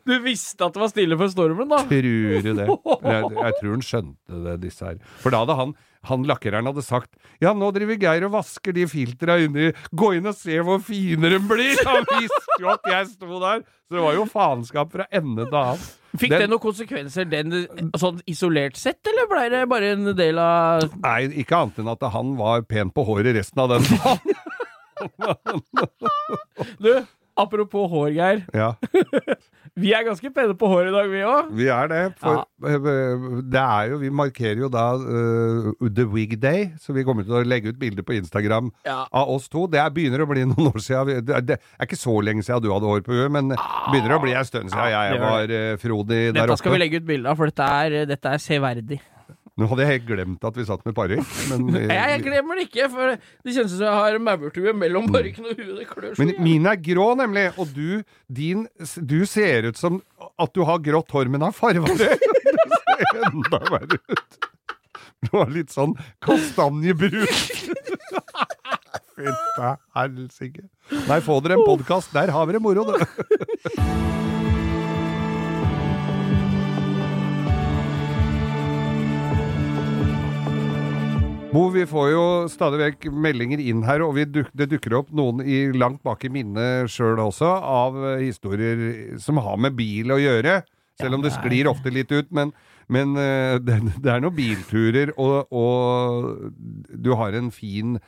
Du 0.03 0.11
visste 0.25 0.65
at 0.65 0.75
det 0.75 0.81
var 0.81 0.89
stille 0.91 1.15
før 1.19 1.29
stormen, 1.31 1.69
da. 1.71 1.77
Tror 1.87 2.03
du 2.03 2.49
det? 2.57 2.65
Jeg, 2.67 3.29
jeg 3.37 3.55
tror 3.61 3.69
han 3.71 3.85
skjønte 3.85 4.39
det, 4.43 4.55
disse 4.65 4.83
her. 4.89 4.97
For 5.23 5.31
da 5.31 5.39
hadde 5.43 5.55
han, 5.55 5.71
han 6.09 6.25
lakkereren 6.27 6.67
hadde 6.67 6.83
sagt 6.83 7.13
Ja, 7.39 7.53
nå 7.55 7.69
driver 7.71 7.95
Geir 8.01 8.25
og 8.27 8.33
vasker 8.35 8.75
de 8.75 8.83
filtra 8.91 9.37
inni 9.39 9.69
Gå 9.95 10.09
inn 10.17 10.27
og 10.27 10.35
se 10.35 10.57
hvor 10.67 10.81
fine 10.83 11.31
de 11.31 11.39
blir! 11.47 11.79
Han 11.87 12.03
visste 12.09 12.57
jo 12.59 12.73
at 12.73 12.89
jeg 12.91 13.07
sto 13.13 13.39
der! 13.39 13.63
Så 13.87 13.95
det 13.95 14.03
var 14.03 14.17
jo 14.17 14.25
faenskap 14.27 14.91
fra 14.97 15.05
ende 15.15 15.45
til 15.47 15.59
annen. 15.61 15.87
Fikk 16.19 16.33
Den- 16.35 16.43
det 16.43 16.49
noen 16.51 16.61
konsekvenser, 16.61 17.25
den 17.31 17.55
sånn 17.97 18.19
isolert 18.29 18.75
sett, 18.77 18.99
eller 19.09 19.29
blei 19.31 19.47
det 19.53 19.63
bare 19.71 19.93
en 19.95 20.11
del 20.17 20.37
av 20.43 20.83
Nei, 21.01 21.21
ikke 21.41 21.57
annet 21.63 21.79
enn 21.81 21.89
at 21.95 22.03
han 22.13 22.35
var 22.37 22.67
pen 22.67 22.91
på 22.93 23.05
håret 23.07 23.31
resten 23.39 23.63
av 23.63 23.71
den 23.77 23.87
dagen. 23.95 24.41
Du, 26.83 26.91
apropos 27.39 27.87
hår, 27.89 28.11
Geir. 28.13 28.41
Ja, 28.53 28.73
Vi 29.73 29.89
er 29.95 30.03
ganske 30.05 30.29
pene 30.29 30.53
på 30.53 30.67
hår 30.69 30.91
i 30.91 30.93
dag, 30.93 31.07
vi 31.09 31.21
òg. 31.25 31.47
vi 31.57 31.65
er 31.73 31.87
det. 31.89 32.01
For 32.21 32.43
eh, 32.69 33.23
det 33.49 33.57
er 33.63 33.87
jo 33.89 33.95
Vi 34.03 34.11
markerer 34.13 34.59
jo 34.61 34.67
da 34.69 34.83
uh, 35.01 35.71
The 35.97 36.05
Wig 36.13 36.35
Day, 36.43 36.67
så 36.77 36.93
vi 36.93 37.01
kommer 37.07 37.25
til 37.25 37.39
å 37.39 37.41
legge 37.47 37.71
ut 37.73 37.79
bilder 37.81 38.05
på 38.05 38.13
Instagram 38.19 38.69
Ja. 38.85 38.99
av 39.09 39.31
oss 39.33 39.47
to. 39.49 39.65
Det 39.73 39.81
er, 39.81 39.89
begynner 39.95 40.21
å 40.21 40.29
bli 40.29 40.45
noen 40.45 40.69
år 40.69 40.77
siden. 40.83 41.07
Vi- 41.09 41.21
Det 41.25 41.35
er, 41.39 41.41
det 41.41 41.57
er 41.79 41.87
ikke 41.89 41.97
så 42.03 42.13
lenge 42.21 42.45
siden 42.45 42.61
du 42.61 42.69
hadde 42.69 42.85
hår 42.91 43.01
på 43.07 43.17
huet, 43.17 43.31
men 43.33 43.49
det 43.55 43.57
begynner 43.89 44.19
å 44.19 44.21
bli 44.27 44.35
en 44.37 44.45
stund 44.45 44.69
siden 44.69 44.83
Ja, 44.93 45.01
jeg 45.07 45.15
det 45.15 45.17
gjør 45.17 45.25
var 45.31 45.55
uh, 45.57 45.81
frodig 45.87 46.21
der 46.35 46.37
Dette 46.43 46.59
skal 46.61 46.75
vi 46.77 46.83
legge 46.85 47.01
ut 47.01 47.09
bilde 47.09 47.33
av, 47.33 47.41
for 47.41 47.49
dette 47.49 47.71
er, 47.81 47.97
dette 48.13 48.35
er 48.37 48.45
severdig. 48.45 49.01
Nå 49.53 49.67
hadde 49.69 49.85
jeg 49.85 49.91
helt 49.91 50.05
glemt 50.07 50.45
at 50.47 50.55
vi 50.57 50.63
satt 50.65 50.81
med 50.87 50.95
parykk, 50.97 51.33
Jeg, 51.51 51.97
jeg 52.13 52.21
glemmer 52.25 52.57
det 52.57 52.63
ikke, 52.71 52.87
for 52.89 53.11
det 53.13 53.53
kjennes 53.53 53.75
som 53.75 53.83
jeg 53.85 53.99
har 53.99 54.15
maurtue 54.25 54.73
mellom 54.73 55.11
parykken 55.13 55.45
og 55.45 55.59
huet. 55.59 55.75
Det 55.77 55.85
klør 55.91 56.15
så 56.15 56.23
men 56.23 56.33
min 56.41 56.65
er 56.71 56.79
grå, 56.81 57.05
nemlig. 57.19 57.45
Og 57.61 57.69
du, 57.75 58.01
din, 58.33 58.65
du 58.97 59.19
ser 59.29 59.69
ut 59.69 59.77
som 59.77 60.01
at 60.41 60.55
du 60.57 60.63
har 60.65 60.81
grått 60.81 61.13
hår, 61.13 61.29
men 61.29 61.45
har 61.45 61.53
farga 61.53 61.85
det. 62.01 62.17
Du 62.17 62.75
ser 62.79 63.27
enda 63.29 63.61
verre 63.69 64.01
ut. 64.09 64.39
Du 65.23 65.29
har 65.37 65.53
litt 65.53 65.71
sånn 65.71 65.93
kastanjebrun. 66.25 67.29
Fytte 69.13 69.69
helsike. 69.93 70.65
Nei, 71.05 71.19
få 71.23 71.37
dere 71.45 71.59
en 71.59 71.67
podkast. 71.69 72.09
Der 72.17 72.33
har 72.33 72.49
vi 72.49 72.57
det 72.57 72.63
moro, 72.65 72.89
det. 72.89 73.05
Bo, 81.53 81.67
vi 81.69 81.83
får 81.85 82.07
jo 82.09 82.21
stadig 82.49 82.79
vekk 82.81 83.05
meldinger 83.13 83.61
inn 83.61 83.83
her, 83.85 84.01
og 84.01 84.15
vi 84.17 84.23
duk, 84.25 84.47
det 84.57 84.71
dukker 84.71 84.95
opp 84.97 85.11
noen 85.13 85.43
i 85.45 85.67
langt 85.77 86.01
bak 86.05 86.23
i 86.25 86.31
minnet 86.33 86.89
sjøl 86.89 87.19
også, 87.21 87.45
av 87.45 87.99
eh, 88.15 88.23
historier 88.25 88.79
som 89.21 89.37
har 89.43 89.59
med 89.61 89.75
bil 89.77 90.09
å 90.15 90.17
gjøre. 90.17 90.63
Selv 90.97 91.17
om 91.17 91.23
det 91.25 91.33
sklir 91.35 91.69
ofte 91.69 91.93
litt 91.93 92.09
ut, 92.13 92.31
men, 92.33 92.55
men 92.89 93.13
eh, 93.21 93.59
det, 93.67 93.77
det 94.01 94.15
er 94.15 94.23
noen 94.25 94.37
bilturer, 94.37 95.13
og, 95.21 95.53
og 95.53 96.49
du 96.89 97.11
har 97.21 97.37
en 97.37 97.51
fin, 97.53 97.99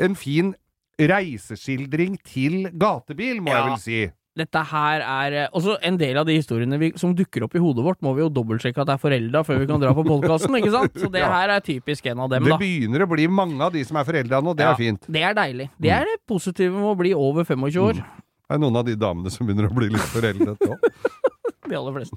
en 0.00 0.16
fin 0.16 0.54
reiseskildring 0.96 2.16
til 2.24 2.70
gatebil, 2.80 3.42
må 3.44 3.52
Ja. 3.52 3.58
jeg 3.60 3.68
vel 3.74 3.82
si. 3.84 4.00
Dette 4.36 4.60
her 4.68 5.00
er 5.00 5.32
eh, 5.32 5.46
Også 5.56 5.78
en 5.80 5.96
del 5.96 6.18
av 6.20 6.26
de 6.28 6.34
historiene 6.36 6.76
vi, 6.78 6.90
som 7.00 7.14
dukker 7.16 7.46
opp 7.46 7.54
i 7.56 7.62
hodet 7.62 7.84
vårt, 7.86 8.02
må 8.04 8.12
vi 8.16 8.20
jo 8.20 8.28
dobbeltsjekke 8.28 8.82
at 8.82 8.90
det 8.90 8.94
er 8.98 9.00
forelda 9.00 9.40
før 9.48 9.62
vi 9.62 9.68
kan 9.70 9.80
dra 9.80 9.94
på 9.96 10.04
podkasten, 10.04 10.58
ikke 10.60 10.72
sant? 10.74 10.92
Så 11.00 11.08
det 11.12 11.22
Ja. 11.24 11.30
her 11.32 11.54
er 11.56 11.64
typisk 11.64 12.06
en 12.12 12.20
av 12.20 12.28
dem, 12.30 12.44
Det 12.44 12.58
begynner 12.60 13.06
å 13.06 13.08
bli 13.08 13.26
mange 13.32 13.60
av 13.64 13.72
de 13.72 13.82
som 13.88 13.96
er 13.96 14.04
forelda 14.04 14.42
nå, 14.44 14.54
det 14.56 14.66
Ja, 14.66 14.72
er 14.72 14.76
fint. 14.76 15.08
Det 15.08 15.22
er 15.22 15.34
deilig. 15.34 15.70
Det 15.80 15.90
er 15.90 16.04
det 16.04 16.18
positive 16.28 16.72
med 16.76 16.84
å 16.92 16.96
bli 16.98 17.14
over 17.14 17.44
25 17.44 17.80
år. 17.80 17.94
Det 17.94 18.54
er 18.54 18.58
noen 18.62 18.76
av 18.76 18.84
de 18.84 18.94
damene 18.94 19.30
som 19.32 19.46
begynner 19.46 19.70
å 19.70 19.74
bli 19.74 19.88
litt 19.88 20.12
foreldet 20.12 20.58
òg. 20.68 20.78
De 21.66 21.74
aller 21.74 21.92
fleste. 21.96 22.16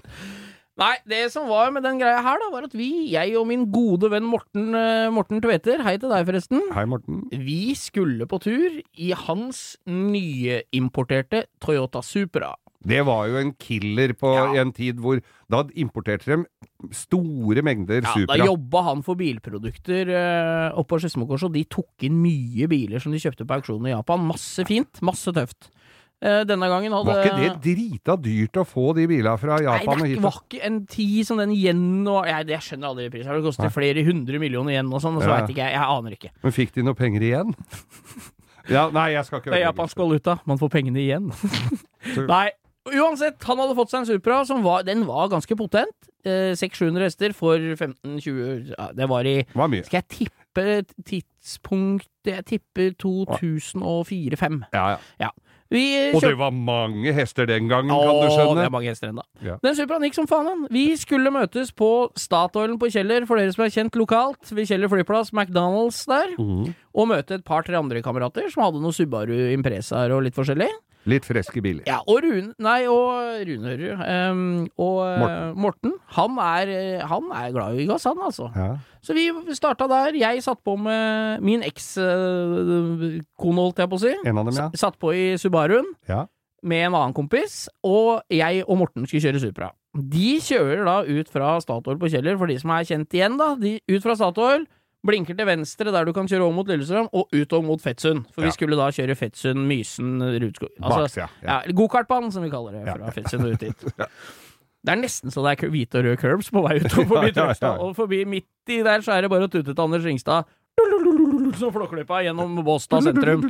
Nei, 0.79 0.93
det 1.11 1.25
som 1.33 1.49
var 1.49 1.73
med 1.75 1.83
den 1.83 1.99
greia 1.99 2.21
her, 2.23 2.39
da, 2.39 2.47
var 2.53 2.63
at 2.69 2.75
vi, 2.77 2.87
jeg 3.11 3.33
og 3.35 3.47
min 3.49 3.65
gode 3.73 4.07
venn 4.13 4.23
Morten, 4.29 4.69
eh, 4.77 5.09
Morten 5.11 5.41
Tveter, 5.43 5.83
hei 5.83 5.97
til 5.99 6.11
deg 6.13 6.23
forresten, 6.29 6.61
Hei, 6.75 6.85
Morten. 6.87 7.25
vi 7.35 7.75
skulle 7.75 8.27
på 8.29 8.39
tur 8.45 8.79
i 8.95 9.11
hans 9.27 9.75
nyimporterte 9.89 11.45
Toyota 11.59 12.01
Supra. 12.05 12.53
Det 12.79 13.01
var 13.03 13.27
jo 13.27 13.35
en 13.41 13.51
killer 13.59 14.13
på 14.15 14.29
Ja. 14.37 14.53
i 14.53 14.57
en 14.61 14.71
tid 14.71 15.01
hvor 15.03 15.19
Da 15.51 15.63
importerte 15.75 16.25
de 16.29 16.45
store 16.93 17.61
mengder 17.61 18.03
Ja, 18.03 18.13
Supra. 18.13 18.37
Da 18.37 18.45
jobba 18.45 18.83
han 18.85 19.01
for 19.03 19.15
bilprodukter 19.15 20.07
uh, 20.07 20.77
oppe 20.77 20.93
på 20.95 20.99
Skedsmokorset, 21.01 21.49
og 21.49 21.53
de 21.53 21.63
tok 21.65 22.05
inn 22.05 22.21
mye 22.21 22.67
biler 22.69 22.99
som 23.01 23.11
de 23.11 23.17
kjøpte 23.19 23.45
på 23.45 23.57
auksjonen 23.57 23.87
i 23.89 23.95
Japan. 23.95 24.21
Masse 24.29 24.63
fint, 24.65 25.01
masse 25.01 25.25
tøft. 25.33 25.71
Eh, 26.19 26.41
denne 26.43 26.67
gangen 26.67 26.91
hadde 26.91 27.13
Var 27.13 27.21
ikke 27.23 27.35
det 27.39 27.51
drita 27.63 28.15
dyrt 28.19 28.57
å 28.59 28.65
få 28.67 28.89
de 28.97 29.05
bilene 29.07 29.37
fra 29.39 29.55
Nei, 29.55 29.63
Japan 29.69 30.01
og 30.01 30.07
det 30.09 30.23
var 30.25 30.39
ikke 30.41 30.59
en 30.67 30.79
ti 30.91 31.05
som 31.23 31.39
den 31.39 31.53
igjen 31.55 31.83
og 32.11 32.27
jeg, 32.27 32.47
Jeg 32.51 32.65
skjønner 32.65 32.89
aldri 32.89 33.05
prisen. 33.13 33.31
Det 33.37 33.45
koster 33.45 33.69
Nei. 33.69 33.75
flere 33.77 34.03
hundre 34.03 34.41
millioner 34.43 34.75
igjen 34.75 34.91
og 34.91 34.99
sånn, 34.99 35.15
og 35.15 35.23
så 35.23 35.29
Ja. 35.31 35.37
veit 35.39 35.53
ikke 35.53 35.63
jeg. 35.63 35.77
Jeg 35.77 35.87
aner 35.95 36.11
ikke. 36.17 36.31
Men 36.43 36.51
fikk 36.51 36.73
de 36.75 36.83
noe 36.83 36.93
penger 36.99 37.21
igjen? 37.23 37.55
ja, 38.75 38.89
nei, 38.91 39.11
jeg 39.15 39.25
skal 39.25 39.39
ikke 39.39 39.51
Det 39.53 39.61
er 39.61 39.67
japansk 39.71 39.95
valuta. 40.03 40.39
Man 40.45 40.59
får 40.59 40.69
pengene 40.75 40.99
igjen. 40.99 41.31
Nei, 42.33 42.49
Uansett, 42.89 43.39
han 43.43 43.59
hadde 43.59 43.75
fått 43.77 43.91
seg 43.91 43.99
en 44.01 44.07
Supra 44.09 44.43
som 44.47 44.63
var 44.63 44.83
Den 44.87 45.05
var 45.07 45.29
ganske 45.31 45.55
potent. 45.55 45.95
Eh, 46.27 46.51
600-700 46.59 47.05
hester 47.07 47.33
for 47.37 47.55
15-20 47.79 48.73
ja, 48.75 48.89
Det 48.91 49.07
var 49.07 49.23
i 49.23 49.37
Var 49.55 49.71
mye. 49.71 49.85
Skal 49.87 50.01
jeg 50.01 50.09
tippe 50.27 50.65
tidspunkt 51.07 52.09
Jeg 52.27 52.43
tipper 52.49 52.91
2004-2005. 52.99 54.63
Ja, 54.73 54.97
ja. 55.19 55.29
Vi 55.29 55.48
Og 56.17 56.23
det 56.25 56.33
var 56.39 56.53
mange 56.55 57.11
hester 57.13 57.45
den 57.49 57.67
gangen, 57.69 57.93
kan 57.93 58.19
du 58.23 58.31
skjønne. 58.33 58.57
det 58.57 58.65
er 58.65 58.73
mange 58.73 58.89
hester 58.89 59.11
ennå. 59.11 59.25
Ja. 59.45 59.59
Den 59.61 59.77
Supraen 59.77 60.05
gikk 60.07 60.17
som 60.17 60.27
faen, 60.29 60.49
han. 60.49 60.65
Vi 60.73 60.87
skulle 60.97 61.29
møtes 61.33 61.69
på 61.77 62.09
Statoilen 62.17 62.79
på 62.81 62.89
Kjeller, 62.89 63.27
for 63.29 63.37
dere 63.37 63.53
som 63.53 63.67
er 63.67 63.73
kjent 63.75 63.99
lokalt, 63.99 64.49
ved 64.49 64.69
Kjeller 64.69 64.89
flyplass, 64.89 65.29
McDonald's 65.35 66.01
der, 66.09 66.33
mm. 66.41 66.73
og 66.73 67.09
møte 67.13 67.37
et 67.37 67.45
par-tre 67.45 67.77
andre 67.77 68.01
kamerater 68.05 68.49
som 68.49 68.65
hadde 68.65 68.81
noen 68.81 68.97
Subaru 68.97 69.35
Impresaer 69.53 70.15
og 70.15 70.25
litt 70.25 70.37
forskjellig. 70.37 70.71
Litt 71.07 71.23
freske 71.27 71.61
biler. 71.63 71.85
Ja, 71.87 72.01
og 72.03 72.23
Rune 72.25 72.51
Nei, 72.59 72.79
og 72.91 73.43
Rune, 73.47 73.71
hører 73.71 73.79
du. 73.79 74.03
Ehm, 74.03 74.41
og 74.81 74.97
eh, 75.05 75.19
Morten. 75.21 75.61
Morten. 75.63 75.93
Han 76.17 76.39
er, 76.43 76.71
eh, 76.73 77.05
han 77.07 77.29
er 77.35 77.53
glad 77.55 77.79
i 77.79 77.85
gass, 77.89 78.07
han, 78.09 78.19
altså. 78.25 78.49
Ja. 78.55 78.73
Så 79.05 79.15
vi 79.15 79.29
starta 79.55 79.87
der. 79.89 80.17
Jeg 80.19 80.43
satt 80.43 80.59
på 80.65 80.75
med 80.79 81.45
min 81.45 81.63
ekskone, 81.63 83.23
holdt 83.39 83.79
jeg 83.79 83.91
på 83.91 83.99
å 83.99 84.03
si. 84.03 84.13
En 84.27 84.41
av 84.41 84.49
dem, 84.49 84.59
ja. 84.59 84.67
Satt 84.79 84.99
på 84.99 85.13
i 85.15 85.25
Subaruen 85.39 85.87
ja. 86.09 86.25
med 86.67 86.89
en 86.89 86.97
annen 86.99 87.15
kompis, 87.15 87.67
og 87.87 88.25
jeg 88.33 88.65
og 88.67 88.81
Morten 88.83 89.07
skulle 89.07 89.23
kjøre 89.29 89.43
Supra. 89.45 89.71
De 89.95 90.35
kjører 90.43 90.83
da 90.85 90.99
ut 91.07 91.31
fra 91.31 91.55
Statoil 91.63 91.97
på 92.01 92.11
Kjeller, 92.11 92.35
for 92.37 92.51
de 92.51 92.59
som 92.61 92.75
er 92.75 92.85
kjent 92.91 93.15
igjen, 93.15 93.39
da. 93.39 93.53
De, 93.57 93.77
ut 93.89 94.03
fra 94.03 94.17
Statoil, 94.19 94.67
blinker 95.07 95.37
til 95.37 95.47
venstre 95.47 95.91
der 95.95 96.05
du 96.05 96.11
kan 96.13 96.27
kjøre 96.27 96.43
over 96.43 96.53
mot 96.57 96.67
Lillestrøm, 96.67 97.07
og 97.15 97.29
utover 97.31 97.63
mot 97.65 97.81
Fettsund. 97.81 98.25
For 98.35 98.41
Ja. 98.43 98.49
vi 98.49 98.51
skulle 98.57 98.75
da 98.75 98.89
kjøre 98.91 99.15
Fettsund, 99.15 99.65
Mysen, 99.69 100.19
Rudskog 100.43 100.69
Altså. 100.81 101.21
Ja. 101.23 101.27
ja, 101.43 101.71
Gokartbanen, 101.71 102.31
som 102.31 102.43
vi 102.43 102.49
kaller 102.51 102.71
det, 102.75 102.83
fra. 102.85 103.11
Fettsund 103.15 103.45
og 103.47 103.53
ut 103.53 103.59
dit. 103.59 103.85
Det 104.79 104.93
er 104.93 104.95
nesten 105.01 105.27
så 105.27 105.41
det 105.43 105.57
er 105.59 105.69
hvite 105.73 105.99
og 105.99 106.05
røde 106.05 106.17
curbs 106.21 106.47
på 106.55 106.61
vei 106.63 106.77
utover 106.79 107.07
forbi. 107.09 107.31
Trøgstad. 107.35 107.81
Og 107.83 107.95
forbi 107.97 108.21
midt 108.23 108.71
i 108.71 108.77
der 108.81 109.01
så 109.03 109.11
er 109.11 109.25
det 109.25 109.29
bare 109.29 109.49
å 109.49 109.51
tute 109.51 109.73
til 109.73 109.81
Anders 109.83 110.05
Ringstad. 110.07 110.47
Som 111.59 111.73
flåklypa 111.75 112.21
gjennom 112.23 112.53
Båstad 112.63 113.03
sentrum. 113.03 113.43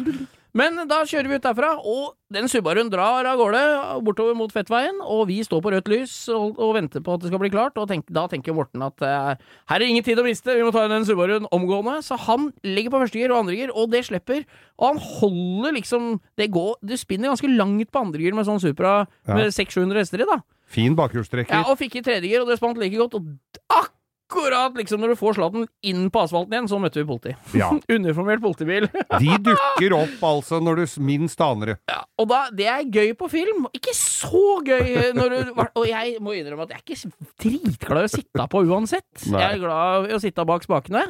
Men 0.58 0.80
da 0.90 1.04
kjører 1.06 1.28
vi 1.30 1.38
ut 1.38 1.44
derfra, 1.46 1.68
og 1.86 2.16
den 2.34 2.48
Subaruen 2.50 2.88
drar 2.90 3.28
av 3.30 3.38
gårde 3.38 3.60
bortover 4.06 4.34
mot 4.38 4.50
Fettveien, 4.54 4.98
og 5.06 5.28
vi 5.30 5.38
står 5.46 5.62
på 5.62 5.74
rødt 5.76 5.92
lys 5.92 6.14
og, 6.34 6.58
og 6.58 6.72
venter 6.74 7.04
på 7.06 7.14
at 7.14 7.22
det 7.22 7.30
skal 7.30 7.42
bli 7.44 7.52
klart, 7.54 7.78
og 7.78 7.86
tenk, 7.92 8.08
da 8.10 8.24
tenker 8.32 8.56
Morten 8.58 8.82
at 8.86 9.06
eh, 9.06 9.36
her 9.70 9.78
er 9.78 9.86
ingen 9.86 10.06
tid 10.06 10.18
å 10.18 10.26
miste, 10.26 10.56
vi 10.58 10.66
må 10.66 10.74
ta 10.74 10.88
inn 10.88 10.96
den 10.96 11.06
Subaruen 11.06 11.46
omgående. 11.54 12.00
Så 12.06 12.18
han 12.26 12.50
legger 12.66 12.94
på 12.96 13.04
første 13.04 13.22
gir 13.22 13.34
og 13.34 13.44
andre 13.44 13.60
gir, 13.60 13.74
og 13.78 13.94
det 13.94 14.02
slipper. 14.10 14.42
Og 14.82 14.88
han 14.94 15.04
holder 15.20 15.76
liksom 15.76 16.06
Det 16.40 16.46
går 16.54 16.78
Du 16.88 16.94
spinner 16.98 17.30
ganske 17.34 17.50
langt 17.52 17.90
på 17.92 18.00
andre 18.02 18.22
gir 18.24 18.34
med 18.38 18.48
sånn 18.48 18.62
Supra 18.64 18.94
Ja. 19.28 19.36
med 19.36 19.52
600-700 19.54 20.02
hester 20.02 20.24
i, 20.24 20.30
da. 20.30 20.40
Fin 20.70 20.96
bakhjulstrekker. 20.98 21.54
Ja, 21.54 21.70
og 21.70 21.78
fikk 21.82 22.00
i 22.00 22.04
tredje 22.06 22.30
gir, 22.30 22.42
og 22.42 22.50
det 22.50 22.58
spant 22.60 22.78
like 22.82 22.98
godt. 22.98 23.18
Og 23.18 23.26
akkurat 23.70 23.96
liksom 24.80 25.02
når 25.02 25.14
du 25.14 25.20
får 25.20 25.38
Zlatan 25.38 25.68
inn 25.82 26.10
på 26.14 26.22
asfalten 26.22 26.54
igjen, 26.54 26.70
så 26.70 26.80
møtte 26.82 27.02
vi 27.02 27.08
politi. 27.10 27.36
Ja. 27.58 27.70
Uniformert 27.98 28.42
politibil. 28.42 28.88
De 29.20 29.38
dukker 29.46 29.96
opp 29.98 30.24
altså 30.30 30.60
når 30.62 30.82
du 30.84 30.86
minst 31.02 31.42
aner 31.42 31.74
det. 31.74 31.78
Ja, 31.90 32.04
og 32.20 32.30
da, 32.30 32.42
det 32.54 32.68
er 32.70 32.86
gøy 32.86 33.14
på 33.20 33.30
film. 33.32 33.66
Ikke 33.74 33.96
så 33.98 34.60
gøy 34.66 35.12
når 35.18 35.30
du 35.34 35.54
Og 35.80 35.88
jeg 35.88 36.20
må 36.22 36.36
innrømme 36.38 36.68
at 36.68 36.76
jeg 36.76 36.80
er 36.80 36.86
ikke 36.86 37.34
dritglad 37.44 38.06
i 38.06 38.10
å 38.10 38.14
sitte 38.14 38.48
på 38.52 38.64
uansett. 38.70 39.10
Nei. 39.30 39.42
Jeg 39.42 39.58
er 39.58 39.64
glad 39.64 40.10
i 40.10 40.16
å 40.18 40.22
sitte 40.22 40.46
bak 40.50 40.66
spakene. 40.66 41.06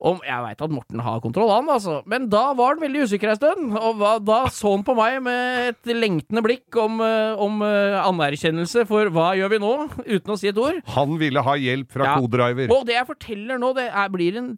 Om, 0.00 0.22
jeg 0.24 0.40
veit 0.46 0.62
at 0.64 0.72
Morten 0.72 1.00
har 1.04 1.18
kontroll, 1.20 1.50
han, 1.52 1.66
altså. 1.68 1.98
Men 2.08 2.24
da 2.32 2.54
var 2.56 2.72
han 2.72 2.80
veldig 2.80 3.02
usikker 3.04 3.28
ei 3.34 3.36
stund. 3.36 3.74
Og 3.76 4.00
da 4.24 4.38
så 4.48 4.72
han 4.72 4.84
på 4.86 4.94
meg 4.96 5.18
med 5.26 5.74
et 5.74 5.90
lengtende 5.92 6.40
blikk 6.46 6.78
om, 6.80 7.02
eh, 7.04 7.34
om 7.36 7.60
eh, 7.66 7.98
anerkjennelse 8.00 8.86
for 8.88 9.12
hva 9.12 9.34
gjør 9.36 9.52
vi 9.52 9.58
nå, 9.60 9.72
uten 10.06 10.32
å 10.32 10.38
si 10.40 10.48
et 10.48 10.60
ord. 10.60 10.80
Han 10.96 11.18
ville 11.20 11.44
ha 11.44 11.56
hjelp 11.60 11.92
fra 11.92 12.08
Ja. 12.08 12.14
co-driver. 12.16 12.72
Og 12.72 12.86
det 12.88 12.96
jeg 12.96 13.10
forteller 13.10 13.60
nå, 13.60 13.74
det 13.76 13.90
er, 13.92 14.08
blir 14.08 14.38
en, 14.40 14.54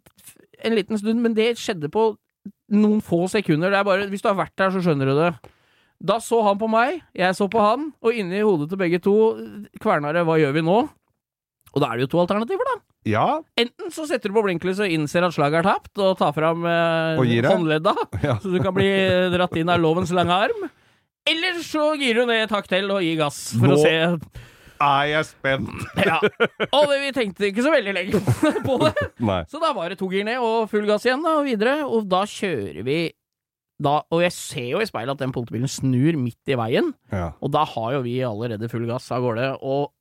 en 0.63 0.77
liten 0.79 1.01
stund, 1.01 1.19
men 1.25 1.35
det 1.35 1.57
skjedde 1.59 1.91
på 1.91 2.13
noen 2.71 3.03
få 3.03 3.25
sekunder. 3.27 3.69
Det 3.73 3.81
er 3.81 3.89
bare, 3.91 4.07
hvis 4.07 4.23
du 4.23 4.31
har 4.31 4.39
vært 4.39 4.55
der, 4.55 4.71
så 4.71 4.79
skjønner 4.79 5.11
du 5.11 5.15
det. 5.19 5.33
Da 6.03 6.17
så 6.23 6.39
han 6.47 6.57
på 6.59 6.71
meg, 6.71 7.01
jeg 7.15 7.35
så 7.35 7.49
på 7.51 7.59
han, 7.63 7.91
og 8.03 8.15
inni 8.15 8.39
hodet 8.43 8.71
til 8.71 8.79
begge 8.79 8.99
to 9.03 9.13
kverna 9.83 10.11
det 10.15 10.23
'hva 10.23 10.39
gjør 10.39 10.55
vi 10.55 10.63
nå?' 10.63 10.89
Og 11.73 11.81
da 11.81 11.87
er 11.91 11.97
det 11.97 12.07
jo 12.07 12.11
to 12.15 12.19
alternativer, 12.23 12.63
da. 12.63 12.79
Ja, 13.05 13.41
Enten 13.59 13.91
så 13.91 14.05
setter 14.07 14.31
du 14.31 14.37
på 14.37 14.43
blinklyset 14.45 14.85
og 14.85 14.93
innser 14.95 15.25
at 15.27 15.33
slaget 15.35 15.59
er 15.59 15.67
tapt, 15.67 15.91
og 15.99 16.13
tar 16.21 16.31
fram 16.35 16.63
eh, 16.69 17.19
håndledda, 17.49 17.93
Ja. 18.23 18.37
så 18.39 18.51
du 18.53 18.59
kan 18.63 18.73
bli 18.77 18.87
dratt 19.33 19.57
inn 19.59 19.69
av 19.73 19.81
lovens 19.83 20.13
lange 20.15 20.31
arm. 20.45 20.69
Eller 21.27 21.59
så 21.63 21.93
gir 21.99 22.15
du 22.19 22.25
ned 22.27 22.45
et 22.45 22.51
hakk 22.55 22.67
til 22.71 22.89
og 22.91 23.03
gir 23.03 23.17
gass, 23.19 23.41
for 23.59 23.71
Nå- 23.73 23.77
å 23.77 23.83
se 23.83 23.93
er 24.83 25.05
jeg 25.07 25.25
spent. 25.29 25.69
ja. 26.03 26.17
Og 26.75 26.89
det, 26.91 26.97
vi 27.05 27.11
tenkte 27.15 27.47
ikke 27.47 27.63
så 27.63 27.71
veldig 27.71 27.93
lenge 27.95 28.19
på 28.67 28.73
det. 28.81 28.91
Nei. 29.23 29.37
Så 29.47 29.61
da 29.63 29.69
var 29.77 29.91
det 29.93 29.99
to 30.01 30.09
gir 30.11 30.25
ned 30.27 30.41
og 30.43 30.65
full 30.71 30.83
gass 30.89 31.05
igjen, 31.07 31.21
da, 31.23 31.37
og 31.39 31.45
videre. 31.47 31.75
Og 31.87 32.07
da 32.11 32.23
kjører 32.27 32.81
vi 32.83 32.97
da, 33.83 33.97
Og 34.11 34.21
jeg 34.25 34.31
ser 34.35 34.67
jo 34.73 34.81
i 34.83 34.87
speilet 34.87 35.15
at 35.15 35.23
den 35.23 35.31
politibilen 35.35 35.71
snur 35.71 36.15
midt 36.19 36.51
i 36.51 36.55
veien, 36.59 36.91
Ja. 37.11 37.29
og 37.39 37.51
da 37.55 37.63
har 37.67 37.93
jo 37.97 38.01
vi 38.05 38.17
allerede 38.27 38.67
full 38.71 38.83
gass 38.87 39.07
av 39.11 39.23
gårde. 39.23 39.47
Og 39.63 39.91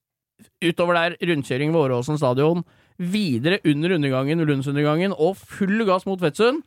utover 0.64 0.99
der, 0.99 1.16
rundkjøring 1.30 1.71
ved 1.75 1.85
Åråsen 1.87 2.18
stadion, 2.18 2.64
videre 2.99 3.61
under 3.68 3.94
undergangen, 3.96 4.42
Lundsundergangen, 4.49 5.14
og 5.16 5.37
full 5.37 5.84
gass 5.88 6.06
mot 6.08 6.20
Fettsund. 6.22 6.62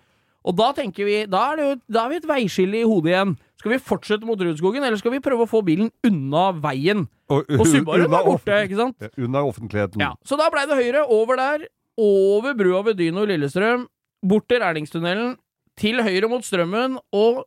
Og 0.46 0.54
da 0.58 0.70
tenker 0.78 1.08
vi, 1.08 1.18
da 1.30 1.42
er, 1.52 1.58
det 1.58 1.66
jo, 1.66 1.76
da 1.90 2.04
er 2.06 2.12
vi 2.14 2.20
et 2.22 2.28
veiskille 2.30 2.82
i 2.84 2.86
hodet 2.86 3.14
igjen. 3.14 3.32
Skal 3.58 3.72
vi 3.74 3.80
fortsette 3.82 4.28
mot 4.28 4.42
Rudskogen, 4.42 4.84
eller 4.86 5.00
skal 5.02 5.16
vi 5.16 5.22
prøve 5.26 5.48
å 5.48 5.50
få 5.50 5.64
bilen 5.66 5.90
unna 6.06 6.52
veien? 6.62 7.08
Og, 7.34 7.48
Og 7.56 7.66
Subaruen 7.66 8.12
var 8.14 8.28
borte, 8.28 8.60
ikke 8.68 8.78
sant? 8.78 9.08
Unna 9.18 9.42
offentligheten. 9.48 10.04
Ja, 10.04 10.12
så 10.28 10.38
da 10.38 10.52
blei 10.54 10.68
det 10.70 10.78
høyre, 10.78 11.02
over 11.10 11.40
der, 11.42 11.66
over 11.98 12.54
brua 12.60 12.84
ved 12.86 13.00
Dyno 13.02 13.26
Lillestrøm, 13.26 13.88
bort 14.26 14.46
til 14.52 14.62
Erlingstunnelen, 14.66 15.34
til 15.82 16.04
høyre 16.06 16.30
mot 16.30 16.46
Strømmen, 16.46 17.00
og 17.16 17.42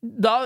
da 0.00 0.44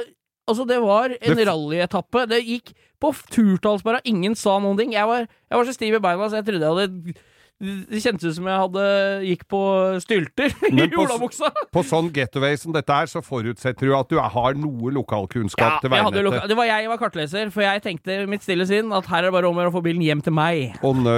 Altså, 0.49 0.65
det 0.69 0.81
var 0.83 1.13
en 1.21 1.43
rallyetappe. 1.53 2.27
Det 2.33 2.43
gikk 2.47 2.73
på 2.99 3.13
turtallsbara, 3.31 4.01
ingen 4.09 4.35
sa 4.35 4.57
noen 4.59 4.79
ting. 4.81 4.93
Jeg 4.97 5.07
var, 5.07 5.27
jeg 5.29 5.59
var 5.61 5.67
så 5.69 5.75
stiv 5.77 5.95
i 5.99 6.01
beina, 6.03 6.27
så 6.33 6.41
jeg 6.41 6.49
trodde 6.49 6.65
jeg 6.65 6.79
hadde 6.79 7.15
Det 7.59 7.99
kjentes 8.05 8.23
ut 8.31 8.37
som 8.37 8.47
jeg 8.47 8.59
hadde 8.63 8.83
gikk 9.27 9.41
på 9.51 9.61
stylter 10.05 10.53
i 10.71 10.85
olabuksa. 10.95 11.49
på. 11.57 11.65
På 11.75 11.83
sånn 11.83 12.07
getaway 12.15 12.55
som 12.61 12.71
dette 12.75 12.95
er, 12.95 13.11
så 13.11 13.19
forutsetter 13.27 13.91
du 13.91 13.95
at 13.99 14.07
du 14.13 14.15
har 14.23 14.55
noe 14.55 14.93
lokalkunnskap 14.95 15.81
til 15.83 15.91
veinettet. 15.91 16.23
loka- 16.23 16.47
det 16.47 16.55
var 16.59 16.69
jeg 16.71 16.85
jeg 16.87 16.93
var 16.93 17.01
kartleser, 17.03 17.51
for 17.51 17.67
jeg 17.67 17.83
tenkte 17.83 18.21
mitt 18.31 18.47
stille 18.47 18.67
sinn 18.71 18.95
at 18.95 19.11
her 19.11 19.25
er 19.25 19.27
det 19.27 19.35
bare 19.35 19.51
om 19.51 19.59
å 19.59 19.73
få 19.75 19.83
bilen 19.83 20.05
hjem 20.07 20.23
til 20.23 20.37
meg. 20.39 20.79
Og 20.87 21.03
nø 21.03 21.17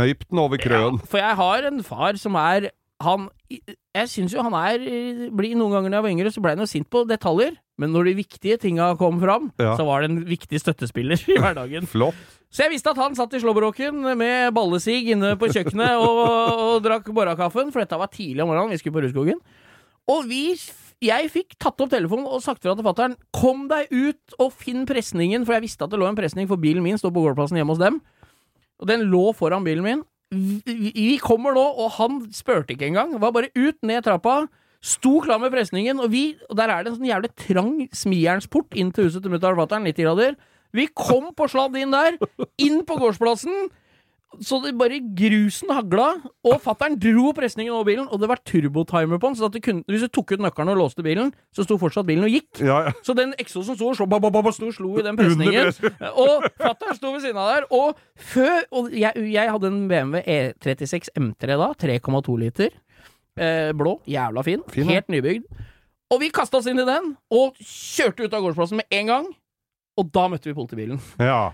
nøypt 0.00 0.30
den 0.32 0.40
over 0.40 0.56
krøen. 0.56 0.96
Ja, 1.02 1.10
for 1.12 1.20
jeg 1.20 1.36
har 1.42 1.68
en 1.68 1.82
far 1.84 2.16
som 2.20 2.36
er 2.40 2.70
Han 3.02 3.28
Jeg 3.50 4.06
syns 4.08 4.32
jo 4.32 4.40
han 4.46 4.54
er 4.54 4.78
blir 5.34 5.56
Noen 5.58 5.72
ganger 5.74 5.90
når 5.90 5.96
jeg 5.98 6.04
var 6.06 6.12
yngre, 6.14 6.30
så 6.32 6.40
ble 6.44 6.52
han 6.54 6.62
jo 6.64 6.68
sint 6.70 6.88
på 6.88 7.02
detaljer. 7.08 7.56
Men 7.82 7.92
når 7.94 8.10
de 8.10 8.14
viktige 8.22 8.58
tinga 8.62 8.92
kom 9.00 9.18
fram, 9.22 9.50
Ja. 9.60 9.74
så 9.78 9.86
var 9.88 10.02
det 10.04 10.10
en 10.12 10.22
viktig 10.28 10.60
støttespiller 10.62 11.20
i 11.28 11.38
hverdagen. 11.42 11.88
Flott. 11.90 12.18
Så 12.52 12.66
jeg 12.66 12.74
visste 12.74 12.92
at 12.92 13.00
han 13.00 13.14
satt 13.16 13.32
i 13.34 13.40
slåbroken 13.40 14.02
med 14.20 14.52
ballesig 14.54 14.98
inne 15.14 15.34
på 15.40 15.48
kjøkkenet 15.48 15.96
og, 15.96 16.22
og 16.28 16.82
drakk 16.84 17.08
morgenkaffen, 17.16 17.72
for 17.72 17.80
dette 17.80 17.98
var 17.98 18.10
tidlig 18.12 18.44
om 18.44 18.50
morgenen, 18.52 18.74
vi 18.74 18.80
skulle 18.82 18.98
på 18.98 19.04
Rudskogen. 19.06 19.40
Og 20.12 20.26
vi 20.28 20.44
jeg 21.02 21.30
fikk 21.34 21.56
tatt 21.58 21.80
opp 21.82 21.90
telefonen 21.90 22.28
og 22.30 22.42
sagt 22.44 22.62
fra 22.62 22.76
til 22.78 22.86
fatter'n 22.86 23.16
Kom 23.34 23.64
deg 23.70 23.88
ut 23.90 24.36
og 24.38 24.52
finn 24.54 24.84
presningen, 24.86 25.42
for 25.48 25.56
jeg 25.56 25.64
visste 25.64 25.82
at 25.86 25.90
det 25.90 25.98
lå 25.98 26.06
en 26.06 26.18
presning, 26.18 26.46
for 26.50 26.60
bilen 26.62 26.84
min 26.84 27.00
sto 27.00 27.10
på 27.10 27.24
gårdplassen 27.24 27.58
hjemme 27.58 27.74
hos 27.74 27.80
dem. 27.82 27.96
Og 28.78 28.86
den 28.90 29.08
lå 29.10 29.24
foran 29.34 29.66
bilen 29.66 29.82
min. 29.86 30.04
Vi, 30.32 31.16
kommer 31.20 31.56
nå, 31.56 31.62
og 31.82 31.90
han 31.98 32.20
spurte 32.32 32.76
ikke 32.76 32.86
engang. 32.92 33.16
Var 33.20 33.34
bare 33.34 33.50
ut, 33.58 33.80
ned 33.84 34.04
trappa. 34.06 34.44
Sto 34.82 35.20
klar 35.22 35.38
med 35.38 35.52
presningen, 35.54 36.00
og 36.02 36.10
vi 36.10 36.36
Og 36.50 36.56
der 36.58 36.72
er 36.72 36.82
det 36.82 36.92
en 36.92 36.96
sånn 36.98 37.10
jævlig 37.10 37.30
trang 37.38 37.74
smijernsport 37.94 38.74
inn 38.74 38.90
til 38.94 39.06
huset 39.06 39.22
til 39.22 39.30
mutter'n 39.30 39.54
og 39.54 39.62
fatter'n, 39.62 39.86
90 39.86 40.08
grader. 40.08 40.34
Vi 40.72 40.88
kom 40.96 41.30
på 41.36 41.46
sladd 41.52 41.76
inn 41.78 41.92
der, 41.94 42.18
inn 42.58 42.82
på 42.88 42.96
gårdsplassen. 42.98 43.70
Så 44.40 44.62
det 44.64 44.70
bare 44.80 44.96
grusen 45.12 45.68
hagla, 45.76 46.06
og 46.48 46.54
fattern 46.64 46.94
dro 46.96 47.34
presningen 47.36 47.74
over 47.74 47.84
bilen, 47.84 48.06
og 48.08 48.22
det 48.22 48.30
var 48.30 48.40
turbotimer 48.48 49.20
på 49.20 49.28
den, 49.28 49.36
så 49.36 49.50
at 49.50 49.52
du 49.52 49.60
kunne, 49.60 49.84
hvis 49.84 50.06
du 50.06 50.08
tok 50.08 50.32
ut 50.32 50.40
nøkkelen 50.40 50.72
og 50.72 50.78
låste 50.80 51.04
bilen, 51.04 51.34
så 51.52 51.66
sto 51.66 51.76
fortsatt 51.76 52.08
bilen 52.08 52.24
og 52.24 52.32
gikk. 52.32 52.62
Ja, 52.64 52.78
ja. 52.88 52.94
Så 53.04 53.12
den 53.18 53.34
eksosen 53.42 53.76
sto 53.76 53.90
og 53.90 53.98
slo, 53.98 54.06
ba, 54.08 54.16
ba, 54.24 54.30
ba, 54.32 54.40
ba, 54.46 54.54
sto 54.56 54.70
slo 54.72 54.94
i 54.96 55.04
den 55.04 55.20
presningen. 55.20 55.68
Og 56.24 56.48
fatter'n 56.56 56.96
sto 56.96 57.12
ved 57.12 57.26
siden 57.26 57.42
av 57.42 57.50
der, 57.52 57.68
og 57.76 58.00
før 58.16 58.64
Og 58.72 58.88
jeg, 58.96 59.12
jeg 59.34 59.52
hadde 59.52 59.68
en 59.68 59.84
BMW 59.90 60.22
E36 60.24 61.12
M3 61.12 61.58
da, 61.60 61.68
3,2 61.76 62.38
liter. 62.40 62.72
Eh, 63.38 63.70
blå. 63.76 63.96
Jævla 64.08 64.42
fin. 64.44 64.62
Fin, 64.72 64.86
ja. 64.88 64.98
Helt 65.00 65.08
nybygd. 65.12 65.46
Og 66.12 66.20
vi 66.20 66.28
kasta 66.34 66.58
oss 66.60 66.66
inn 66.68 66.80
i 66.82 66.84
den, 66.84 67.14
og 67.32 67.56
kjørte 67.64 68.26
ut 68.26 68.34
av 68.36 68.42
gårdsplassen 68.44 68.82
med 68.82 68.86
en 68.92 69.06
gang. 69.08 69.28
Og 69.96 70.08
da 70.12 70.26
møtte 70.28 70.50
vi 70.50 70.56
politibilen. 70.58 71.00
ja. 71.20 71.50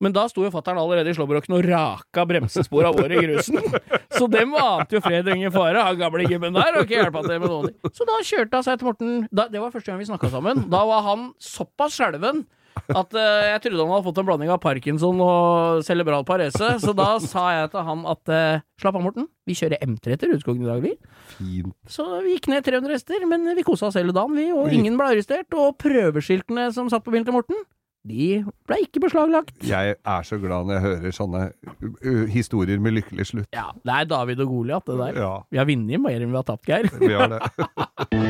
Men 0.00 0.14
da 0.16 0.22
sto 0.30 0.40
jo 0.40 0.48
fatter'n 0.48 0.78
allerede 0.80 1.12
i 1.12 1.12
slåbroken 1.12 1.58
og 1.58 1.66
raka 1.68 2.22
bremsespora 2.24 2.88
våre 2.96 3.18
i 3.18 3.24
grusen. 3.26 3.58
Så 4.16 4.24
dem 4.32 4.54
ante 4.56 4.96
jo 4.96 5.02
fred 5.04 5.28
og 5.28 5.34
ingen 5.36 5.52
fare. 5.52 5.82
Han 5.84 5.98
gamle 6.00 6.24
gubben 6.24 6.56
der 6.56 6.78
og 6.78 6.86
ikke 6.86 7.02
hjelpa 7.02 7.20
til 7.26 7.42
med 7.42 7.52
noe. 7.52 7.90
Så 7.92 8.06
da 8.08 8.16
kjørte 8.24 8.56
han 8.56 8.64
seg 8.64 8.78
til 8.80 8.88
Morten 8.88 9.10
da, 9.28 9.44
Det 9.52 9.60
var 9.60 9.74
første 9.74 9.92
gang 9.92 10.00
vi 10.00 10.08
snakka 10.08 10.30
sammen. 10.32 10.62
Da 10.72 10.80
var 10.88 11.04
han 11.04 11.26
såpass 11.36 11.98
skjelven 11.98 12.46
At 12.90 13.14
uh, 13.14 13.46
jeg 13.46 13.62
trodde 13.64 13.84
han 13.84 13.92
hadde 13.94 14.06
fått 14.06 14.20
en 14.22 14.28
blanding 14.28 14.52
av 14.52 14.60
parkinson 14.62 15.20
og 15.24 15.82
cerebral 15.86 16.24
parese, 16.26 16.76
så 16.82 16.94
da 16.96 17.12
sa 17.32 17.46
jeg 17.56 17.72
til 17.74 17.86
han 17.86 18.04
at 18.10 18.32
uh, 18.34 18.62
slapp 18.80 18.98
av, 18.98 19.04
Morten, 19.04 19.28
vi 19.48 19.56
kjører 19.58 19.82
M3 19.86 20.18
til 20.20 20.34
Rudskogen 20.34 20.66
i 20.66 20.70
dag, 20.70 20.84
vi. 20.84 20.94
Fint. 21.34 21.74
Så 21.90 22.06
vi 22.24 22.36
gikk 22.36 22.50
ned 22.52 22.66
300 22.66 22.96
hester, 22.96 23.26
men 23.30 23.46
vi 23.56 23.66
kosa 23.66 23.90
oss 23.90 23.98
hele 23.98 24.14
dagen, 24.16 24.38
vi, 24.38 24.48
og 24.54 24.72
ingen 24.74 24.98
ble 24.98 25.12
arrestert. 25.14 25.50
Og 25.58 25.76
prøveskiltene 25.80 26.70
som 26.74 26.90
satt 26.92 27.06
på 27.06 27.14
bilen 27.14 27.26
til 27.28 27.36
Morten, 27.36 27.62
de 28.08 28.28
ble 28.64 28.78
ikke 28.86 29.02
beslaglagt. 29.04 29.52
Jeg 29.68 29.96
er 29.98 30.22
så 30.24 30.38
glad 30.40 30.68
når 30.68 30.78
jeg 30.78 30.84
hører 30.86 31.16
sånne 31.16 31.42
uh, 31.52 32.26
historier 32.32 32.80
med 32.80 32.96
lykkelig 32.96 33.28
slutt. 33.32 33.50
Ja, 33.52 33.68
det 33.84 33.96
er 33.98 34.08
David 34.14 34.40
og 34.46 34.54
Goliat, 34.54 34.86
det 34.88 35.00
der. 35.02 35.20
Ja, 35.20 35.34
Vi 35.52 35.60
har 35.60 35.68
vunnet 35.68 36.06
mer 36.06 36.16
enn 36.16 36.32
vi 36.32 36.40
har 36.40 36.48
tapt, 36.48 36.70
Geir. 36.70 36.88
vi 36.96 37.12
har 37.12 37.34
det. 37.34 37.42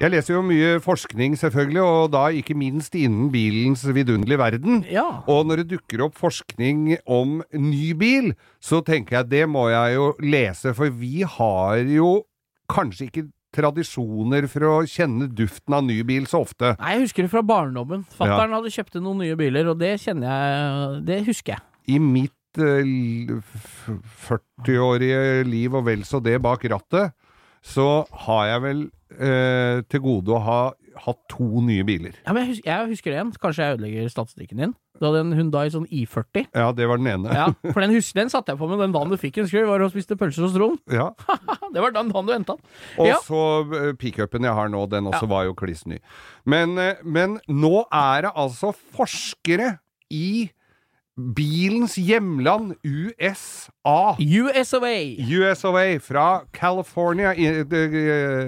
Jeg 0.00 0.14
leser 0.14 0.32
jo 0.32 0.40
mye 0.40 0.78
forskning, 0.80 1.34
selvfølgelig, 1.36 1.80
og 1.84 2.12
da 2.14 2.22
ikke 2.32 2.54
minst 2.56 2.94
innen 2.96 3.26
bilens 3.28 3.82
vidunderlige 3.84 4.40
verden. 4.40 4.78
Ja. 4.88 5.04
Og 5.28 5.44
når 5.44 5.60
det 5.60 5.74
dukker 5.74 6.06
opp 6.06 6.14
forskning 6.16 6.94
om 7.04 7.42
ny 7.52 7.90
bil, 8.00 8.30
så 8.64 8.80
tenker 8.86 9.18
jeg 9.18 9.28
det 9.28 9.42
må 9.52 9.66
jeg 9.68 9.98
jo 9.98 10.06
lese, 10.24 10.72
for 10.76 10.88
vi 11.02 11.20
har 11.28 11.82
jo 11.84 12.14
kanskje 12.72 13.10
ikke 13.10 13.26
tradisjoner 13.52 14.46
for 14.48 14.64
å 14.70 14.74
kjenne 14.88 15.26
duften 15.36 15.76
av 15.76 15.84
ny 15.84 15.98
bil 16.08 16.24
så 16.30 16.46
ofte. 16.46 16.70
Nei, 16.80 16.94
jeg 16.94 17.04
husker 17.04 17.26
det 17.26 17.32
fra 17.34 17.42
barndommen. 17.44 18.06
Fattern 18.16 18.54
hadde 18.56 18.72
kjøpt 18.72 18.96
noen 19.02 19.20
nye 19.26 19.36
biler, 19.36 19.68
og 19.68 19.82
det 19.82 19.98
kjenner 20.00 20.30
jeg 20.30 21.02
Det 21.10 21.18
husker 21.26 21.58
jeg. 21.58 21.66
I 21.92 21.98
mitt 22.00 22.62
eh, 22.62 23.36
40-årige 24.30 25.44
liv 25.50 25.76
og 25.76 25.84
vel 25.90 26.06
så 26.08 26.22
det 26.24 26.38
bak 26.40 26.64
rattet, 26.72 27.12
så 27.60 28.06
har 28.24 28.46
jeg 28.54 28.64
vel 28.64 28.82
eh, 29.18 29.80
til 29.90 30.00
gode 30.04 30.34
å 30.36 30.40
ha 30.44 30.60
hatt 31.00 31.20
to 31.32 31.62
nye 31.64 31.84
biler. 31.86 32.16
Ja, 32.26 32.32
men 32.34 32.44
jeg 32.44 32.54
husker, 32.56 32.70
jeg 32.70 32.88
husker 32.90 33.14
en. 33.20 33.30
Kanskje 33.40 33.64
jeg 33.64 33.76
ødelegger 33.78 34.08
statistikken 34.12 34.58
din. 34.60 34.72
Du 35.00 35.06
hadde 35.06 35.22
en 35.22 35.32
Hundai 35.32 35.70
sånn 35.72 35.86
I40. 35.88 36.50
Ja, 36.52 36.66
det 36.76 36.84
var 36.90 37.00
den 37.00 37.08
ene. 37.08 37.32
Ja, 37.32 37.46
for 37.72 37.80
den, 37.80 37.94
husker, 37.94 38.18
den 38.20 38.28
satte 38.32 38.52
jeg 38.52 38.60
på 38.60 38.68
med 38.68 38.82
den 38.82 38.92
dagen 38.92 39.08
du 39.08 39.16
fikk 39.16 39.38
den. 39.38 39.46
Husker 39.48 39.64
du? 39.64 39.70
Var 39.70 39.84
og 39.86 39.94
spiste 39.94 40.18
pølser 40.20 40.44
hos 40.44 40.56
Trond. 40.58 40.78
Ja. 40.92 41.08
Det 41.72 41.80
var 41.80 41.94
den 41.94 42.10
dagen 42.12 42.26
du 42.28 42.32
henta 42.34 42.56
den. 42.58 42.64
Og 43.00 43.08
Ja. 43.08 43.18
så 43.24 43.40
uh, 43.70 43.92
pickupen 43.96 44.44
jeg 44.44 44.52
har 44.58 44.68
nå, 44.68 44.82
den 44.90 45.08
også 45.08 45.24
Ja. 45.24 45.32
var 45.32 45.44
jo 45.48 45.54
kliss 45.56 45.86
ny. 45.86 46.00
Men, 46.44 46.76
eh, 46.82 46.98
men 47.06 47.38
nå 47.48 47.84
er 47.94 48.26
det 48.26 48.32
altså 48.34 48.74
forskere 48.74 49.78
i 50.10 50.50
bilens 51.36 51.94
hjemland, 52.00 52.74
USA. 52.84 54.14
US. 54.18 54.72
USOA 54.74 55.98
fra 56.00 56.40
California 56.52 57.32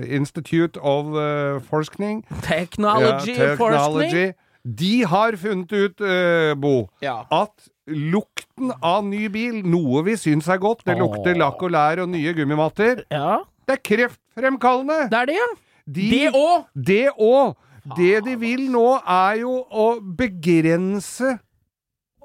Institute 0.07 0.79
of 0.81 1.07
eh, 1.17 1.61
Forskning. 1.71 2.23
Technology, 2.43 3.35
Ja, 3.39 3.55
forskning. 3.57 4.35
De 4.65 5.05
har 5.11 5.35
funnet 5.37 5.73
ut, 5.73 6.01
uh, 6.01 6.55
Bo, 6.61 6.89
Ja. 7.03 7.25
at 7.31 7.65
lukten 7.91 8.71
av 8.83 9.03
ny 9.05 9.27
bil, 9.29 9.57
noe 9.67 10.05
vi 10.07 10.15
syns 10.15 10.47
er 10.49 10.61
godt, 10.63 10.85
det 10.87 10.95
lukter 11.01 11.35
lakk 11.35 11.63
og 11.67 11.73
lær 11.75 11.99
og 12.05 12.09
nye 12.13 12.31
gummimatter, 12.37 13.03
ja. 13.11 13.41
det 13.67 13.75
er 13.75 13.83
kreftfremkallende! 13.83 15.09
Det 15.11 15.19
er 15.19 15.27
det, 15.27 15.35
ja. 15.41 15.49
De- 15.87 16.11
Det 16.13 16.31
òg! 16.39 16.65
Det 16.79 17.09
òg! 17.19 17.57
Det 17.97 18.21
de 18.25 18.37
vil 18.39 18.69
nå, 18.71 19.01
er 19.03 19.41
jo 19.41 19.57
å 19.67 19.89
begrense 19.99 21.41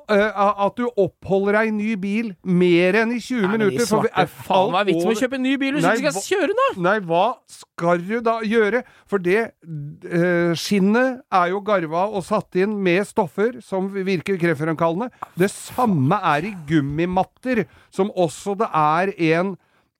at 0.07 0.77
du 0.79 0.85
oppholder 0.95 1.57
deg 1.57 1.67
i 1.67 1.73
ny 1.75 1.95
bil 1.99 2.29
mer 2.47 2.95
enn 3.01 3.11
i 3.11 3.19
20 3.19 3.41
Nei, 3.43 3.49
minutter. 3.57 3.85
for 3.89 4.05
vi 4.05 4.11
er 4.13 4.29
faen, 4.31 4.71
hva 4.71 4.79
er 4.81 4.87
vitsen 4.87 5.09
med 5.09 5.17
å 5.17 5.19
kjøpe 5.19 5.35
en 5.35 5.43
ny 5.43 5.55
bil 5.59 5.75
hvis 5.75 5.83
du 5.83 6.01
ikke 6.01 6.13
skal 6.15 6.27
kjøre, 6.37 6.55
da? 6.59 6.67
Nei, 6.85 6.95
hva 7.09 7.25
skal 7.51 8.03
du 8.07 8.13
da 8.23 8.37
gjøre? 8.47 8.81
For 9.11 9.23
det 9.23 9.41
uh, 9.51 10.53
skinnet 10.55 11.19
er 11.41 11.51
jo 11.51 11.61
garva 11.67 12.05
og 12.07 12.23
satt 12.27 12.55
inn 12.61 12.77
med 12.85 13.03
stoffer 13.09 13.59
som 13.65 13.89
virker 13.93 14.39
kreftfremkallende. 14.39 15.09
Det 15.35 15.51
samme 15.51 16.19
er 16.35 16.47
i 16.49 16.53
gummimatter, 16.69 17.65
som 17.91 18.11
også 18.15 18.55
det 18.61 18.71
er 18.71 19.11
en 19.33 19.53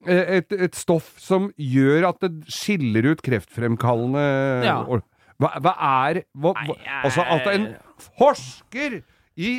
eh, 0.08 0.38
et, 0.40 0.54
et 0.54 0.76
stoff 0.78 1.16
som 1.20 1.50
gjør 1.60 2.08
at 2.14 2.24
det 2.24 2.32
skiller 2.54 3.12
ut 3.12 3.22
kreftfremkallende 3.26 4.24
Ja. 4.64 4.80
hva, 4.88 5.52
hva 5.60 5.74
er 6.08 6.24
hva, 6.32 6.54
hva, 6.54 6.76
Altså 7.04 7.26
at 7.28 7.50
en 7.54 7.68
forsker 8.16 9.02
i 9.38 9.52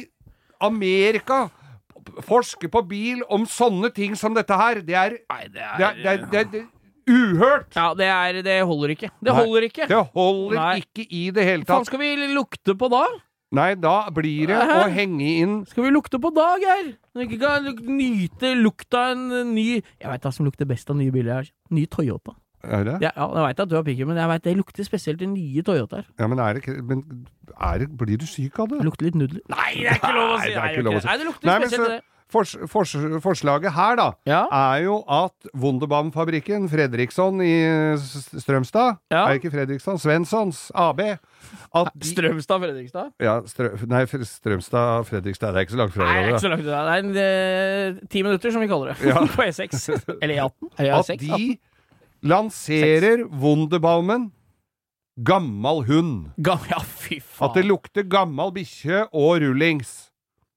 Amerika 0.60 1.48
forsker 2.24 2.70
på 2.72 2.82
bil 2.88 3.22
om 3.30 3.44
sånne 3.48 3.90
ting 3.94 4.14
som 4.16 4.34
dette 4.36 4.56
her, 4.56 4.80
det 4.86 4.96
er 4.96 5.16
Nei, 5.28 5.44
det 5.52 5.54
det 5.54 5.62
er, 5.62 5.78
det 5.78 5.86
er, 5.88 6.26
det 6.32 6.38
er, 6.40 6.50
det 6.52 6.60
er 6.62 6.66
uhørt! 7.08 7.70
Ja, 7.76 7.86
det, 7.96 8.08
er, 8.08 8.38
det 8.44 8.56
holder 8.68 8.92
ikke. 8.94 9.10
Det 9.20 9.32
Nei, 9.32 9.38
holder 9.44 9.66
ikke. 9.68 9.86
Det 9.88 10.02
holder 10.14 10.58
Nei. 10.58 10.74
ikke 10.82 11.06
i 11.08 11.22
det 11.34 11.44
hele 11.48 11.64
Hva 11.64 11.74
faen 11.78 11.84
tatt. 11.84 11.90
skal 11.92 12.02
vi 12.02 12.10
lukte 12.34 12.74
på 12.80 12.90
da? 12.92 13.04
Nei, 13.56 13.70
da 13.80 13.94
blir 14.12 14.50
det 14.50 14.58
å 14.60 14.82
henge 14.92 15.28
inn 15.40 15.54
Skal 15.70 15.86
vi 15.86 15.92
lukte 15.94 16.18
på 16.20 16.28
da, 16.36 16.50
Geir? 16.60 16.90
Når 17.16 17.22
vi 17.22 17.28
ikke 17.30 17.38
kan 17.46 17.94
nyte 17.96 18.50
lukta 18.60 19.06
av 19.06 19.14
en 19.14 19.22
eh, 19.38 19.46
ny 19.48 19.66
Jeg 19.78 20.04
veit 20.10 20.26
hva 20.26 20.32
som 20.36 20.44
lukter 20.44 20.68
best 20.68 20.90
av 20.92 20.98
nye 21.00 21.12
biler. 21.14 21.40
her. 21.40 21.48
Ny 21.72 21.86
Toyota. 21.88 22.34
Er 22.64 22.84
det? 22.84 22.96
Ja, 23.04 23.12
jeg 23.14 23.44
veit 23.46 23.60
at 23.60 23.68
du 23.70 23.76
har 23.76 23.84
pikken, 23.86 24.08
men 24.10 24.16
jeg 24.18 24.28
vet 24.28 24.42
det 24.48 24.56
lukter 24.58 24.84
spesielt 24.84 25.22
i 25.22 25.26
nye 25.30 25.62
Toyotaer. 25.62 26.04
Ja, 26.18 26.26
men, 26.26 26.38
er 26.42 26.58
det, 26.58 26.76
men 26.84 27.26
er 27.60 27.78
det, 27.84 27.88
blir 27.96 28.18
du 28.18 28.26
syk 28.26 28.58
av 28.58 28.68
Det 28.68 28.78
det? 28.80 28.84
lukter 28.88 29.06
litt 29.06 29.14
nudler. 29.14 29.40
Nei, 29.48 29.74
det 29.78 29.90
er 29.92 29.98
ikke 30.00 30.14
lov 30.16 30.30
å 30.34 30.38
si! 30.42 30.48
Nei, 30.48 30.52
det 30.52 30.62
er 30.62 30.70
ikke 30.74 30.86
lov 30.88 30.94
å 30.94 31.00
si. 31.00 31.06
Nei, 31.06 31.16
det 31.22 31.26
lukter 31.28 31.46
Nei, 31.52 31.58
men 31.58 31.68
spesielt 31.68 31.86
så- 31.86 31.96
det. 31.98 32.04
Fors, 32.28 32.50
fors, 32.68 32.90
forslaget 33.24 33.72
her, 33.72 33.94
da, 33.96 34.12
Ja. 34.28 34.42
er 34.52 34.82
jo 34.84 34.98
at 35.08 35.32
Wunderbaum-fabrikken, 35.56 36.68
Fredriksson 36.68 37.40
i 37.40 37.96
Strømstad 37.96 38.98
Ja. 39.10 39.22
Er 39.30 39.38
ikke 39.38 39.48
Fredriksson, 39.50 39.96
Svenssons 39.96 40.70
AB. 40.74 41.00
Strømstad 42.04 42.60
Fredrikstad? 42.60 43.12
ja, 43.20 43.40
Strø, 43.48 43.70
nei, 43.88 44.02
Strømstad, 44.04 45.06
Fredrikstad. 45.08 45.54
Det 45.54 45.56
er 45.56 45.64
ikke 45.66 45.72
så 45.76 45.80
langt 45.80 45.94
fra 45.94 46.04
Nei, 46.04 46.18
det 46.20 46.28
er 46.28 46.34
ikke 46.34 46.44
så 46.44 46.52
langt 46.52 46.64
fra. 46.68 46.82
Det 46.84 46.92
er 46.92 46.98
en 46.98 47.16
eh, 47.16 48.06
ti 48.12 48.22
minutter, 48.22 48.52
som 48.52 48.60
vi 48.60 48.68
kaller 48.68 48.92
det. 48.92 49.08
Ja. 49.08 49.24
På 49.38 49.46
E6. 49.48 50.18
Eller 50.20 50.34
E18. 50.36 50.68
At 50.78 51.08
E6. 51.08 51.18
de 51.24 51.58
lanserer 52.22 53.24
Wunderbaumen 53.30 54.30
gammal 55.18 55.82
hund. 55.88 56.30
Gam 56.38 56.60
ja, 56.70 56.78
fy 56.82 57.18
faen. 57.20 57.48
At 57.48 57.56
det 57.58 57.64
lukter 57.66 58.06
gammal 58.06 58.52
bikkje 58.54 59.06
og 59.12 59.40
rullings. 59.42 59.96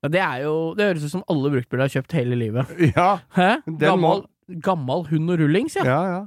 Ja, 0.02 0.10
det 0.10 0.22
er 0.26 0.44
jo 0.48 0.54
Det 0.78 0.86
høres 0.88 1.04
ut 1.06 1.12
som 1.14 1.24
alle 1.30 1.50
bruktbiler 1.54 1.86
har 1.86 1.94
kjøpt 1.94 2.14
hele 2.18 2.38
livet. 2.38 2.70
Ja, 2.96 3.20
Hæ? 3.38 3.50
Gammal, 3.82 4.24
må... 4.26 4.60
gammal 4.66 5.04
hund 5.10 5.30
og 5.34 5.42
rullings, 5.42 5.76
ja. 5.78 5.86
ja, 5.86 6.00
ja. 6.16 6.22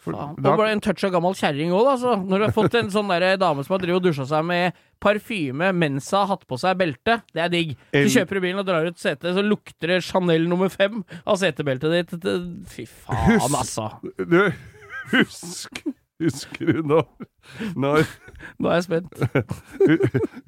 For 0.00 0.14
Faen. 0.16 0.32
da- 0.40 0.54
Og 0.54 0.56
bare 0.62 0.72
en 0.72 0.80
touch 0.80 1.02
av 1.04 1.10
gammel 1.12 1.34
kjerring 1.36 1.74
òg, 1.76 1.90
altså. 1.92 2.14
Når 2.24 2.38
du 2.40 2.44
har 2.46 2.54
fått 2.56 2.74
en 2.78 2.88
sånn 2.90 3.10
der 3.12 3.34
dame 3.38 3.62
som 3.66 3.74
har 3.76 3.82
drevet 3.82 3.98
og 4.00 4.06
dusja 4.08 4.24
seg 4.30 4.46
med 4.48 4.78
parfyme 5.02 5.68
mens 5.76 6.08
hun 6.10 6.22
har 6.22 6.30
hatt 6.32 6.46
på 6.48 6.56
seg 6.62 6.78
belte, 6.80 7.18
det 7.36 7.42
er 7.44 7.52
digg. 7.52 7.74
Du 7.92 8.06
kjøper 8.08 8.38
du 8.38 8.44
bilen 8.46 8.62
og 8.62 8.66
drar 8.70 8.88
ut 8.88 8.98
setet, 9.02 9.34
så 9.36 9.44
lukter 9.44 9.92
det 9.92 9.98
Chanel 10.06 10.46
nummer 10.48 10.72
fem 10.72 11.02
av 11.26 11.36
setebeltet 11.42 11.92
ditt. 11.98 12.28
Fy 12.72 12.86
faen, 12.88 13.36
Husk- 13.36 13.58
altså. 13.60 13.90
Du, 14.24 14.40
husk 15.14 15.82
Husker 16.20 16.68
du 16.68 16.82
når, 16.84 17.06
når 17.80 18.02
Nå 18.60 18.68
er 18.68 18.74
jeg 18.76 18.84
spent. 18.84 19.22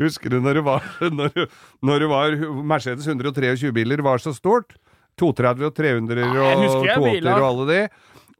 Husker 0.02 0.34
du 0.34 0.40
når 0.44 0.58
det 0.60 0.64
var 0.66 0.84
Når, 1.08 1.46
når 1.80 2.02
det 2.04 2.08
var 2.12 2.36
Mercedes 2.74 3.08
123 3.08 3.72
biler 3.72 4.02
var 4.04 4.20
så 4.20 4.34
stort? 4.36 4.76
230 5.20 5.68
og 5.68 5.74
300 5.76 6.24
og 6.28 6.60
husker 6.64 6.92
280 6.96 7.26
og 7.32 7.46
alle 7.48 7.64
de. 7.68 7.80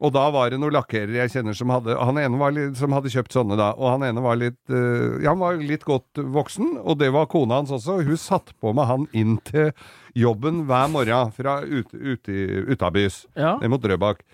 Og 0.03 0.11
da 0.11 0.23
var 0.33 0.49
det 0.51 0.57
noen 0.59 0.73
lakkerere 0.73 1.19
jeg 1.21 1.31
kjenner 1.35 1.55
som 1.55 1.69
hadde 1.71 1.93
Han 1.95 2.17
ene 2.19 2.39
var 2.41 2.53
litt, 2.55 2.73
som 2.79 2.93
hadde 2.97 3.11
kjøpt 3.13 3.35
sånne 3.37 3.57
da, 3.59 3.67
og 3.77 3.91
han 3.93 4.05
ene 4.09 4.23
var 4.25 4.39
litt 4.41 4.73
eh, 4.73 5.19
Ja, 5.23 5.31
han 5.35 5.41
var 5.41 5.57
litt 5.61 5.85
godt 5.87 6.17
voksen, 6.33 6.73
og 6.81 6.97
det 6.99 7.11
var 7.13 7.29
kona 7.31 7.61
hans 7.61 7.71
også. 7.77 7.99
Hun 8.05 8.19
satt 8.19 8.51
på 8.59 8.73
med 8.75 8.89
han 8.89 9.05
inn 9.15 9.37
til 9.47 9.69
jobben 10.17 10.63
hver 10.69 10.89
morgen 10.93 11.31
fra 11.37 11.59
ut, 11.61 11.93
ut, 11.93 12.33
utabys, 12.73 13.23
Ja. 13.37 13.55
ned 13.61 13.73
mot 13.73 13.85
Drøbak. 13.85 14.25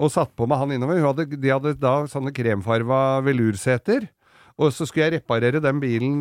Og 0.00 0.10
satt 0.10 0.32
på 0.34 0.46
med 0.50 0.58
han 0.58 0.72
innover. 0.74 0.98
Hadde, 1.04 1.28
de 1.38 1.52
hadde 1.52 1.76
da 1.78 2.00
sånne 2.10 2.32
kremfarva 2.34 3.20
velurseter. 3.24 4.08
Og 4.54 4.70
så 4.70 4.86
skulle 4.86 5.08
jeg 5.08 5.16
reparere 5.16 5.58
den 5.58 5.80
bilen, 5.82 6.18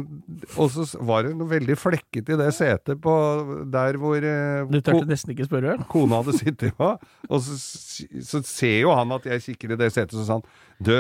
og 0.57 0.71
så 0.73 0.88
var 1.05 1.27
det 1.27 1.36
noe 1.38 1.51
veldig 1.51 1.75
flekket 1.77 2.31
i 2.33 2.38
det 2.39 2.47
setet 2.57 2.97
på 3.03 3.13
der 3.69 3.99
hvor 4.01 4.17
eh, 4.25 4.63
Du 4.73 4.79
turte 4.81 5.05
nesten 5.05 5.36
ikke 5.36 5.45
spørre? 5.45 5.75
kona 5.91 6.23
hadde 6.23 6.33
sittet 6.39 6.73
på. 6.79 6.88
Og 7.29 7.43
så, 7.45 7.59
så 8.25 8.41
ser 8.49 8.79
jo 8.88 8.95
han 8.97 9.13
at 9.13 9.27
jeg 9.29 9.45
kikker 9.51 9.75
i 9.75 9.79
det 9.83 9.91
setet, 9.93 10.17
så 10.17 10.25
sa 10.25 10.39
han 10.39 10.47
Du, 10.81 10.95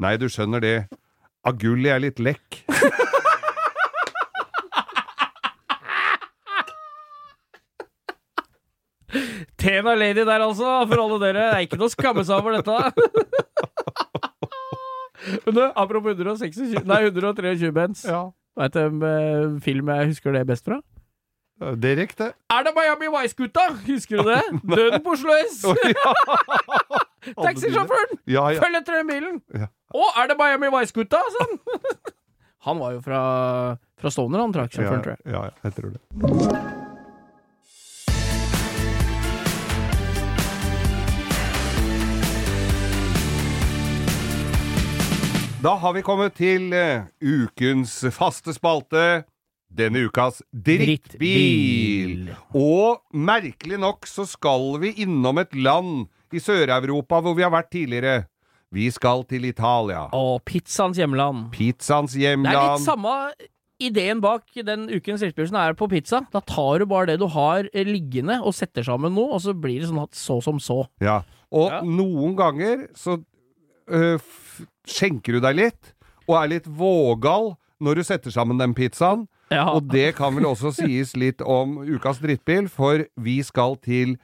nei, 0.00 0.14
du 0.16 0.30
skjønner 0.32 0.64
det. 0.64 0.74
Agulli 1.48 1.92
er 1.92 2.00
litt 2.06 2.24
lekk. 2.24 2.62
Tena 9.68 9.92
Lady 10.00 10.24
der, 10.24 10.40
altså, 10.40 10.64
for 10.88 10.96
alle 11.04 11.18
dere. 11.26 11.44
Det 11.44 11.52
er 11.58 11.62
ikke 11.66 11.76
noe 11.80 11.90
å 11.90 11.92
skamme 11.92 12.22
seg 12.24 12.40
over 12.40 12.56
dette. 12.56 12.76
Men 15.44 15.52
du, 15.56 15.62
apropos 15.76 16.14
126, 16.16 16.84
nei, 16.88 17.00
123 17.10 17.72
bens. 17.76 18.04
Ja. 18.08 18.22
Veit 18.58 18.74
du 18.74 18.78
hvilken 18.80 19.58
film 19.62 19.90
jeg 19.92 20.08
husker 20.14 20.32
det 20.34 20.46
best 20.48 20.64
fra? 20.66 20.78
Det 21.58 21.90
er 21.90 21.96
riktig. 21.98 22.28
Er 22.54 22.62
det 22.64 22.72
Miami 22.76 23.08
Vice-gutta? 23.12 23.64
Husker 23.86 24.16
du 24.22 24.28
det? 24.30 24.42
Døden 24.76 25.02
på 25.04 25.10
Oslo 25.16 25.32
S! 25.42 25.58
Å, 25.66 25.74
ja. 25.90 26.12
Taxisjåføren! 27.44 28.12
Ja, 28.30 28.44
ja. 28.54 28.60
Følg 28.62 28.78
etter 28.80 28.92
den 29.00 29.08
bilen! 29.10 29.36
Ja. 29.52 29.66
Å, 29.90 30.04
er 30.22 30.30
det 30.30 30.36
Miami 30.38 30.70
Vice-gutta? 30.78 31.18
Sånn. 31.34 31.54
han 32.68 32.76
var 32.82 32.90
jo 32.94 33.00
fra, 33.04 33.20
fra 33.98 34.08
Stovner, 34.14 34.38
han 34.46 34.54
trakk 34.54 34.70
sjåføren, 34.78 35.02
tror 35.02 35.12
jeg. 35.18 35.22
ja, 35.34 35.40
ja, 35.50 35.54
jeg 35.66 35.72
tror 35.80 35.90
det. 35.98 36.02
Da 45.58 45.72
har 45.74 45.90
vi 45.96 46.04
kommet 46.06 46.36
til 46.38 46.70
eh, 46.76 47.08
ukens 47.18 47.96
faste 48.14 48.54
spalte. 48.54 49.24
Denne 49.68 50.04
ukas 50.06 50.38
drittbil. 50.54 52.30
Og 52.56 53.02
merkelig 53.12 53.80
nok 53.82 54.06
så 54.08 54.24
skal 54.24 54.78
vi 54.80 54.94
innom 55.02 55.40
et 55.42 55.52
land 55.58 56.06
i 56.32 56.40
Sør-Europa 56.40 57.18
hvor 57.24 57.34
vi 57.36 57.44
har 57.44 57.50
vært 57.52 57.72
tidligere. 57.74 58.28
Vi 58.72 58.86
skal 58.94 59.26
til 59.28 59.48
Italia. 59.48 60.06
Og 60.16 60.40
pizzaens 60.46 60.96
hjemland. 61.00 61.48
Pizzaens 61.52 62.14
Det 62.14 62.30
er 62.30 62.38
litt 62.46 62.84
samme 62.86 63.14
ideen 63.82 64.22
bak 64.22 64.46
den 64.54 64.86
ukens 64.94 65.26
drittbil 65.26 65.50
som 65.50 65.58
er 65.58 65.74
på 65.78 65.90
pizza. 65.90 66.22
Da 66.32 66.40
tar 66.40 66.78
du 66.78 66.86
bare 66.86 67.10
det 67.10 67.18
du 67.18 67.26
har 67.34 67.66
eh, 67.72 67.82
liggende 67.86 68.38
og 68.44 68.54
setter 68.54 68.86
sammen 68.86 69.10
noe, 69.18 69.34
og 69.34 69.42
så 69.42 69.58
blir 69.58 69.82
det 69.82 69.90
sånn 69.90 70.04
at 70.06 70.14
så 70.14 70.38
som 70.44 70.62
så. 70.62 70.84
Ja. 71.02 71.24
Og 71.50 71.70
Ja. 71.72 71.82
noen 71.82 72.36
ganger 72.38 72.88
så 72.94 73.18
øh, 73.90 74.28
skjenker 74.88 75.36
du 75.38 75.42
deg 75.44 75.58
litt, 75.58 75.94
og 76.28 76.36
er 76.42 76.52
litt 76.56 76.68
vågal 76.68 77.54
når 77.82 78.00
du 78.00 78.06
setter 78.06 78.34
sammen 78.34 78.60
den 78.60 78.74
pizzaen. 78.76 79.26
Ja. 79.52 79.70
Og 79.72 79.86
det 79.88 80.12
kan 80.18 80.34
vel 80.36 80.48
også 80.50 80.74
sies 80.76 81.14
litt 81.16 81.40
om 81.40 81.78
ukas 81.88 82.20
drittbil, 82.20 82.68
for 82.68 83.06
vi 83.16 83.38
skal 83.46 83.78
til 83.80 84.18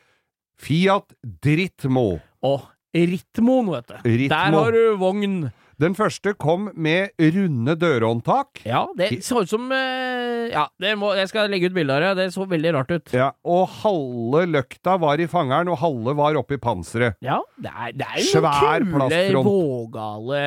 Fiat 0.60 1.14
Drittmo. 1.22 2.18
Å, 2.44 2.54
Ritmoen, 2.94 3.70
vet 3.72 3.88
du. 3.90 3.94
Ritmo. 4.04 4.30
Der 4.30 4.58
har 4.58 4.76
du 4.76 4.82
vogn. 5.00 5.38
Den 5.80 5.94
første 5.98 6.34
kom 6.38 6.68
med 6.76 7.10
runde 7.18 7.74
dørhåndtak. 7.80 8.60
Ja, 8.64 8.84
det 8.96 9.08
så 9.26 9.42
ut 9.42 9.50
som 9.50 9.70
eh, 9.74 10.50
Ja, 10.52 10.66
det 10.78 10.92
må, 11.00 11.10
jeg 11.18 11.28
skal 11.30 11.48
legge 11.50 11.66
ut 11.70 11.74
bilde 11.74 11.94
av 11.96 12.02
det. 12.04 12.12
Det 12.20 12.26
så 12.34 12.44
veldig 12.46 12.72
rart 12.76 12.92
ut. 12.94 13.12
Ja, 13.16 13.30
og 13.44 13.66
halve 13.82 14.44
løkta 14.52 14.94
var 15.02 15.18
i 15.18 15.26
fangeren, 15.30 15.70
og 15.72 15.80
halve 15.80 16.14
var 16.18 16.36
oppi 16.38 16.58
panseret. 16.62 17.16
Ja, 17.24 17.40
det 17.58 17.72
er, 17.72 17.92
det 17.96 18.06
er 18.06 18.20
jo 18.22 18.30
Svær 18.38 18.86
kule, 18.86 19.44
vågale 19.48 20.42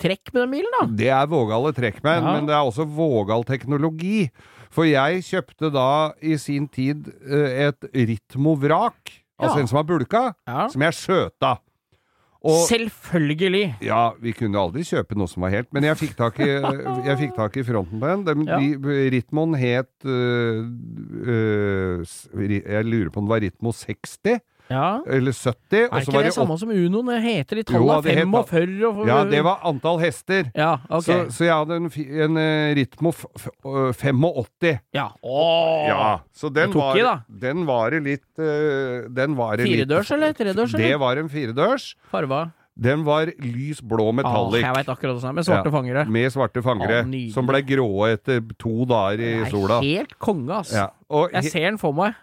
trekk 0.00 0.32
med 0.34 0.42
den 0.42 0.54
bilen, 0.56 0.74
da. 0.80 0.86
Det 1.04 1.10
er 1.20 1.30
vågale 1.30 1.72
trekk 1.76 2.02
med, 2.02 2.22
Ja. 2.22 2.32
men 2.34 2.46
det 2.48 2.54
er 2.56 2.64
også 2.66 2.86
vågal 2.88 3.44
teknologi. 3.48 4.30
For 4.74 4.84
jeg 4.84 5.22
kjøpte 5.24 5.70
da 5.72 6.12
i 6.20 6.36
sin 6.36 6.66
tid 6.68 7.06
eh, 7.24 7.68
et 7.68 7.88
Ritmo-vrak, 7.94 9.14
altså 9.38 9.56
Ja. 9.56 9.60
en 9.62 9.68
som 9.70 9.76
har 9.80 9.84
bulka, 9.88 10.34
Ja. 10.46 10.68
som 10.68 10.82
jeg 10.82 10.92
skjøta. 10.92 11.58
Og 12.46 12.68
Selvfølgelig. 12.68 13.76
ja, 13.82 14.10
vi 14.22 14.30
kunne 14.36 14.60
aldri 14.60 14.84
kjøpe 14.86 15.16
noe 15.18 15.26
som 15.30 15.42
var 15.42 15.50
helt, 15.56 15.72
men 15.74 15.82
jeg 15.88 15.98
fikk 15.98 16.12
tak 16.20 16.36
i, 16.38 16.46
jeg 16.46 17.16
fikk 17.18 17.32
tak 17.34 17.56
i 17.58 17.64
fronten 17.66 17.98
på 17.98 18.10
en. 18.12 18.22
Den, 18.28 18.44
Ja. 18.46 18.58
de, 18.62 18.76
het 19.58 20.06
øh, 20.06 20.64
øh, 21.26 22.04
Jeg 22.62 22.84
lurer 22.84 23.10
på 23.10 23.20
om 23.20 23.26
det 23.26 23.34
var 23.34 23.40
Ritmo 23.42 23.72
60 23.72 24.18
Ja. 24.70 25.00
eller 25.06 25.32
70. 25.32 25.88
Er 25.88 26.02
ikke 26.02 26.12
var 26.12 26.26
det 26.28 26.34
samme 26.36 26.58
som 26.60 26.70
Uno? 26.70 27.02
Det 27.08 27.22
heter 27.24 27.56
de 27.56 27.64
tallene 27.70 28.02
45 28.04 28.84
og 28.90 29.06
Ja, 29.08 29.18
det 29.24 29.40
var 29.46 29.64
antall 29.68 29.98
hester. 30.02 30.50
Ja, 30.54 30.74
okay. 30.88 31.24
Så, 31.28 31.38
så 31.38 31.44
jeg 31.48 31.54
hadde 31.54 31.78
en, 31.80 31.88
en 32.26 32.36
eh, 32.42 32.74
Ritmo 32.78 33.12
f 33.14 33.24
f 33.38 33.48
øh, 33.64 33.92
85. 33.96 34.78
ja. 34.94 35.08
Åh. 35.22 35.88
Ja, 35.88 36.20
så 36.36 36.52
den 36.52 36.72
tok 36.72 36.82
var, 36.82 36.96
i, 37.00 37.02
da. 37.06 37.16
den 37.46 37.64
var 37.68 37.90
det 37.96 38.02
litt 38.04 38.26
Den 38.38 39.34
var 39.38 39.56
det 39.56 39.66
Firedørs 39.66 40.10
eller 40.14 40.32
tredørs? 40.36 40.72
Det 40.76 40.94
var 41.00 41.16
en 41.16 41.28
firedørs. 41.32 41.94
Farva? 42.12 42.50
Den 42.78 43.02
var 43.02 43.26
lys 43.42 43.80
blå 43.82 44.12
metallic. 44.14 44.62
Ah, 44.62 44.68
jeg 44.68 44.76
vet 44.76 44.90
akkurat 44.92 45.18
sånn. 45.18 45.34
Med 45.34 45.46
svarte 45.48 45.66
Ja. 45.66 45.74
fangere. 45.74 46.04
Med 46.06 46.30
svarte 46.30 46.62
fangere, 46.62 47.00
ah, 47.02 47.32
som 47.34 47.48
ble 47.48 47.58
grå 47.66 47.88
etter 48.06 48.38
to 48.56 48.84
dager 48.86 49.18
i 49.18 49.50
sola. 49.50 49.80
helt 49.82 50.14
konge, 50.22 50.60
ass. 50.60 50.70
Ja. 50.72 50.90
Jeg 51.32 51.50
ser 51.50 51.66
den 51.72 51.78
for 51.82 51.92
meg. 51.92 52.14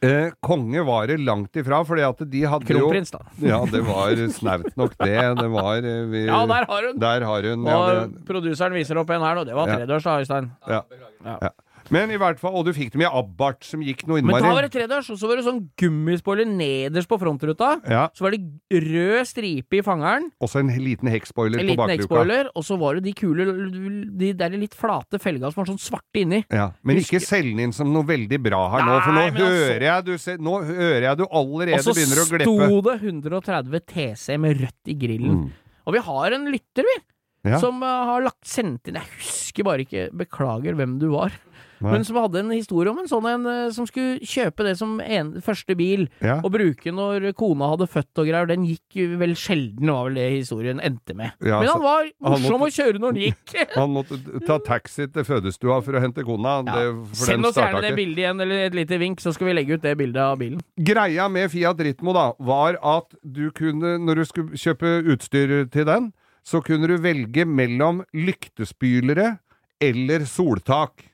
Eh, 0.00 0.30
konge 0.40 0.82
var 0.86 1.06
det 1.10 1.18
langt 1.20 1.56
ifra, 1.60 1.82
fordi 1.84 2.04
at 2.06 2.22
de 2.30 2.42
hadde 2.48 2.66
Kronprins, 2.68 3.10
da. 3.12 3.18
Ja, 3.44 3.58
det 3.68 3.82
var 3.86 4.14
snaut 4.32 4.70
nok, 4.76 4.94
det. 5.02 5.18
Det 5.40 5.48
var 5.52 5.76
eh, 5.82 6.06
vi, 6.12 6.24
Ja, 6.26 6.44
der 6.46 6.64
har 6.70 6.86
hun! 6.88 6.98
Der 7.02 7.20
har 7.28 7.42
hun. 7.50 7.66
Ja, 7.66 7.76
Og 7.78 8.12
det, 8.14 8.24
produseren 8.28 8.72
viser 8.78 8.96
opp 9.02 9.10
en 9.10 9.20
her, 9.26 9.34
nå. 9.40 9.44
det 9.44 9.54
var 9.58 9.68
Ja. 9.68 9.76
tredørs, 9.82 10.02
da, 10.08 10.18
Øystein. 10.22 10.50
ja. 10.68 10.82
Ja. 11.24 11.50
Men 11.90 12.10
i 12.10 12.16
hvert 12.16 12.38
fall, 12.38 12.54
og 12.54 12.64
du 12.64 12.72
fikk 12.72 12.92
dem 12.92 13.02
i 13.02 13.08
Abarth, 13.08 13.64
som 13.66 13.80
gikk 13.82 14.06
noe 14.06 14.20
innmari 14.20 14.40
Men 14.40 14.48
da 14.48 14.54
var 14.54 14.62
det 14.62 14.72
tredørs, 14.72 15.10
og 15.10 15.18
så 15.18 15.28
var 15.28 15.36
det 15.36 15.44
sånn 15.46 15.60
gummispoiler 15.80 16.46
nederst 16.46 17.08
på 17.08 17.18
frontruta. 17.18 17.72
Ja, 17.88 18.08
Så 18.14 18.22
var 18.26 18.30
det 18.36 18.42
rød 18.70 19.26
stripe 19.26 19.78
i 19.78 19.82
fangeren, 19.82 20.30
også 20.40 20.60
en 20.60 20.68
liten 20.68 21.08
hekkspoiler 21.08 21.58
en 21.60 21.66
på 21.66 21.74
liten 21.74 22.08
bakluka. 22.08 22.50
Og 22.54 22.64
så 22.64 22.78
var 22.78 22.94
det 22.94 23.04
de 23.04 23.12
kule, 23.12 23.46
de 24.18 24.32
der 24.32 24.50
litt 24.50 24.74
flate 24.74 25.18
felga 25.18 25.50
som 25.52 25.62
var 25.64 25.70
sånn 25.72 25.80
svarte 25.82 26.22
inni. 26.22 26.44
Ja, 26.50 26.70
men 26.82 26.96
Husker- 26.96 27.18
ikke 27.18 27.26
selg 27.26 27.50
den 27.56 27.60
inn 27.66 27.72
som 27.72 27.92
noe 27.92 28.04
veldig 28.04 28.42
bra 28.42 28.68
her 28.70 28.82
nå, 28.86 29.00
for 29.02 29.12
nå 29.12 29.20
Nei, 29.22 29.30
hører, 29.30 29.46
altså- 29.48 29.72
hører 29.72 29.88
jeg 29.88 30.04
du 30.04 30.42
Nå 30.42 30.64
hører 30.64 31.02
jeg 31.02 31.16
du 31.18 31.24
allerede 31.26 31.74
Og 31.74 31.80
så 31.84 31.94
begynner 31.94 32.20
å 32.22 32.28
glippe. 32.30 32.66
sto 32.66 32.80
det 32.82 33.00
130 33.02 33.80
TC 33.86 34.36
med 34.38 34.56
rødt 34.60 34.84
i 34.86 34.94
grillen. 34.94 35.36
Mm. 35.44 35.50
Og 35.86 35.92
vi 35.94 35.98
har 36.00 36.32
en 36.32 36.44
lytter, 36.46 36.82
vi, 36.86 36.96
Ja. 37.50 37.58
som 37.58 37.82
eh, 37.82 37.86
har 37.86 38.20
lagt 38.22 38.44
sendt 38.46 38.86
inn 38.86 38.94
Jeg 38.94 39.08
husker 39.18 39.64
bare 39.64 39.78
ikke, 39.84 40.10
beklager 40.14 40.74
hvem 40.76 40.98
du 41.00 41.08
var. 41.10 41.32
Nei. 41.82 41.92
Men 41.96 42.04
som 42.06 42.16
hadde 42.20 42.38
en 42.40 42.50
historie 42.54 42.90
om 42.92 42.98
en 43.02 43.08
sånn 43.10 43.26
en 43.26 43.46
eh, 43.50 43.70
som 43.74 43.86
skulle 43.88 44.20
kjøpe 44.22 44.64
det 44.66 44.76
som 44.78 45.00
en, 45.02 45.32
første 45.42 45.74
bil, 45.76 46.06
Ja. 46.22 46.36
og 46.44 46.52
bruke 46.54 46.92
når 46.94 47.32
kona 47.34 47.68
hadde 47.72 47.88
født 47.90 48.22
og 48.22 48.28
greier. 48.30 48.46
Den 48.46 48.64
gikk 48.68 49.18
vel 49.18 49.34
sjelden, 49.34 49.90
var 49.90 50.06
vel 50.08 50.14
det 50.20 50.28
historien 50.38 50.80
endte 50.80 51.14
med. 51.18 51.32
Ja, 51.42 51.58
Men 51.60 51.68
han 51.68 51.82
var 51.82 52.10
morsom 52.22 52.60
måtte- 52.60 52.70
å 52.70 52.76
kjøre 52.78 52.98
når 53.02 53.12
den 53.18 53.22
gikk. 53.28 53.56
Han 53.82 53.90
måtte 53.96 54.18
ta 54.46 54.58
taxi 54.62 55.06
til 55.12 55.24
fødestua 55.26 55.82
for 55.82 55.92
å 55.98 56.00
hente 56.00 56.22
kona. 56.24 56.62
Ja. 56.66 56.72
Det, 56.78 57.16
Send 57.16 57.44
oss 57.46 57.56
gjerne 57.56 57.80
det 57.82 57.94
bildet 57.96 58.18
igjen, 58.24 58.40
eller 58.40 58.66
et 58.68 58.74
lite 58.74 58.98
vink, 59.00 59.20
så 59.20 59.32
skal 59.34 59.48
vi 59.50 59.54
legge 59.58 59.74
ut 59.74 59.82
det 59.82 59.96
bildet 59.98 60.22
av 60.22 60.38
bilen. 60.38 60.60
Greia 60.78 61.28
med 61.32 61.50
Fiat 61.50 61.78
Ritmo 61.82 62.12
da, 62.14 62.32
var 62.38 62.78
at 62.82 63.14
du 63.24 63.50
kunne, 63.50 63.96
når 63.98 64.22
du 64.22 64.24
skulle 64.28 64.60
kjøpe 64.60 64.98
utstyr 65.12 65.70
til 65.72 65.84
den, 65.88 66.12
så 66.44 66.58
kunne 66.64 66.88
du 66.90 66.96
velge 66.98 67.44
mellom 67.46 68.02
lyktespylere 68.14 69.38
eller 69.82 70.24
soltak. 70.28 71.04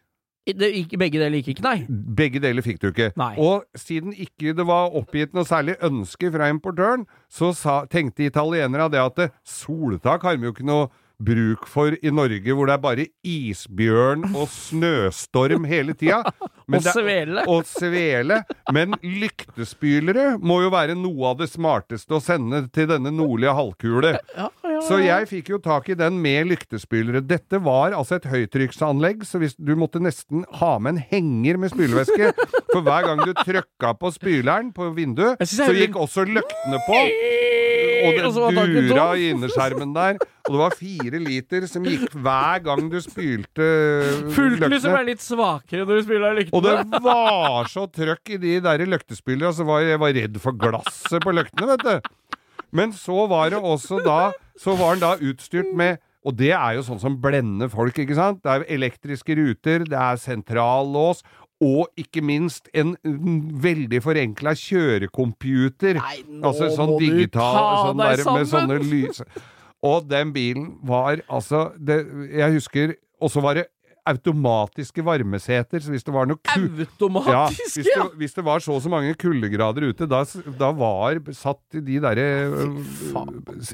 Det 0.56 0.68
ikke, 0.82 0.98
begge 1.00 1.20
deler 1.20 1.42
gikk 1.42 1.56
ikke, 1.56 1.64
nei. 1.66 1.78
Begge 1.88 2.40
deler 2.42 2.64
fikk 2.64 2.80
du 2.80 2.88
ikke. 2.88 3.10
Nei. 3.20 3.32
Og 3.42 3.66
siden 3.76 4.14
ikke 4.16 4.54
det 4.56 4.64
var 4.68 4.94
oppgitt 4.96 5.36
noe 5.36 5.44
særlig 5.48 5.76
ønske 5.84 6.30
fra 6.32 6.48
importøren, 6.52 7.04
så 7.28 7.52
sa, 7.56 7.82
tenkte 7.90 8.24
italienere 8.24 8.88
det 8.92 9.02
at 9.02 9.20
det, 9.20 9.28
soltak 9.44 10.24
har 10.24 10.38
vi 10.38 10.48
jo 10.48 10.54
ikke 10.54 10.68
noe 10.68 10.88
bruk 11.18 11.66
for 11.66 11.96
i 11.98 12.10
Norge, 12.14 12.54
hvor 12.54 12.68
det 12.68 12.74
er 12.76 12.82
bare 12.82 13.06
isbjørn 13.26 14.28
og 14.30 14.46
snøstorm 14.52 15.66
hele 15.68 15.96
tida. 15.98 16.22
Men 16.70 16.82
Og 16.82 16.88
svele. 16.92 17.44
Og 17.48 17.64
svele. 17.66 18.42
Men 18.76 18.94
lyktespylere 19.02 20.34
må 20.38 20.60
jo 20.66 20.72
være 20.74 20.96
noe 20.98 21.30
av 21.32 21.38
det 21.40 21.48
smarteste 21.50 22.18
å 22.18 22.20
sende 22.22 22.66
til 22.74 22.90
denne 22.90 23.12
nordlige 23.14 23.54
halvkule. 23.56 24.12
Ja, 24.36 24.48
ja, 24.68 24.82
Så 24.84 25.00
jeg 25.00 25.30
fikk 25.30 25.48
jo 25.54 25.60
tak 25.64 25.88
i 25.88 25.96
den 25.98 26.20
med 26.22 26.50
lyktespylere. 26.52 27.24
Dette 27.24 27.60
var 27.64 27.96
altså 27.96 28.18
et 28.18 28.28
høytrykksanlegg, 28.28 29.24
så 29.24 29.40
hvis 29.40 29.56
du 29.56 29.72
måtte 29.80 30.02
nesten 30.04 30.44
ha 30.60 30.74
med 30.78 30.98
en 30.98 31.02
henger 31.08 31.58
med 31.58 31.72
spylevæske. 31.72 32.34
For 32.68 32.84
hver 32.84 33.08
gang 33.08 33.24
du 33.24 33.32
trykka 33.40 33.94
på 33.98 34.12
spyleren 34.14 34.70
på 34.76 34.92
vinduet, 34.96 35.40
så 35.48 35.72
gikk 35.72 35.96
også 35.98 36.28
løktene 36.28 36.84
på. 36.84 37.00
Og 38.06 38.18
det 38.18 38.24
Og 38.28 38.74
dura 38.88 39.06
i 39.18 39.28
innerskjermen 39.32 39.94
der. 39.96 40.18
Og 40.48 40.54
det 40.54 40.60
var 40.62 40.76
fire 40.78 41.20
liter 41.20 41.66
som 41.68 41.84
gikk 41.84 42.14
hver 42.16 42.62
gang 42.64 42.86
du 42.88 42.96
spylte 43.04 43.68
Fulgte 44.32 44.70
løktene. 44.70 44.94
er 44.96 45.08
litt 45.10 45.24
svakere 45.24 45.84
når 45.84 46.00
du 46.00 46.06
spiller 46.06 46.38
lyktene. 46.38 46.56
Og 46.56 46.64
det 46.64 47.02
var 47.04 47.68
så 47.68 47.84
trøkk 47.92 48.34
i 48.36 48.40
de 48.40 48.56
der 48.64 48.84
løktespillene, 48.88 49.52
så 49.52 49.66
var 49.68 49.84
jeg, 49.84 49.92
jeg 49.92 50.02
var 50.04 50.16
redd 50.22 50.42
for 50.42 50.58
glasset 50.64 51.24
på 51.24 51.34
løktene, 51.36 51.70
vet 51.74 51.84
du. 51.84 52.12
Men 52.72 52.92
så 52.96 53.24
var 53.30 53.48
det 53.52 53.60
også 53.64 54.02
da 54.04 54.18
Så 54.58 54.74
var 54.76 54.96
den 54.96 55.04
da 55.04 55.14
utstyrt 55.22 55.70
med 55.72 56.02
og 56.26 56.34
det 56.36 56.50
er 56.50 56.74
jo 56.76 56.82
sånn 56.84 56.98
som 57.00 57.14
blender 57.22 57.70
folk, 57.72 57.96
ikke 58.02 58.16
sant? 58.18 58.42
Det 58.44 58.50
er 58.50 58.64
elektriske 58.74 59.36
ruter, 59.38 59.84
det 59.88 59.96
er 59.96 60.18
sentrallås, 60.20 61.22
og 61.64 61.88
ikke 61.98 62.22
minst 62.22 62.68
en 62.76 62.94
veldig 63.62 63.98
forenkla 64.04 64.54
kjørecomputer. 64.58 65.98
Nei, 65.98 66.18
nå 66.28 66.52
Altså 66.52 66.68
sånn 66.74 66.92
må 66.92 66.98
du 67.00 67.06
digital 67.08 67.56
ta 67.56 67.64
sånn 67.86 68.02
deg 68.02 68.12
der, 68.12 68.26
med 68.30 68.52
sammen. 68.52 68.76
sånne 68.82 68.92
lys... 68.92 69.24
Og 69.86 70.08
den 70.10 70.32
bilen 70.34 70.72
var 70.82 71.20
altså 71.30 71.68
det, 71.78 72.00
Jeg 72.34 72.56
husker 72.56 72.96
Og 73.22 73.30
så 73.30 73.38
var 73.44 73.54
det 73.54 73.68
automatiske 74.08 75.04
varmeseter, 75.04 75.82
så 75.84 75.92
hvis 75.92 76.06
det 76.06 76.14
var 76.14 76.24
noe 76.26 76.40
ku... 76.40 76.62
Ja, 77.28 77.42
hvis, 77.52 77.76
ja! 77.84 78.06
det, 78.06 78.16
hvis 78.16 78.36
det 78.38 78.44
var 78.46 78.62
så 78.64 78.78
og 78.78 78.80
så 78.80 78.88
mange 78.88 79.12
kuldegrader 79.20 79.84
ute, 79.90 80.08
da, 80.08 80.22
da 80.56 80.70
var 80.72 81.20
satt 81.36 81.60
de 81.76 81.98
derre 82.00 82.24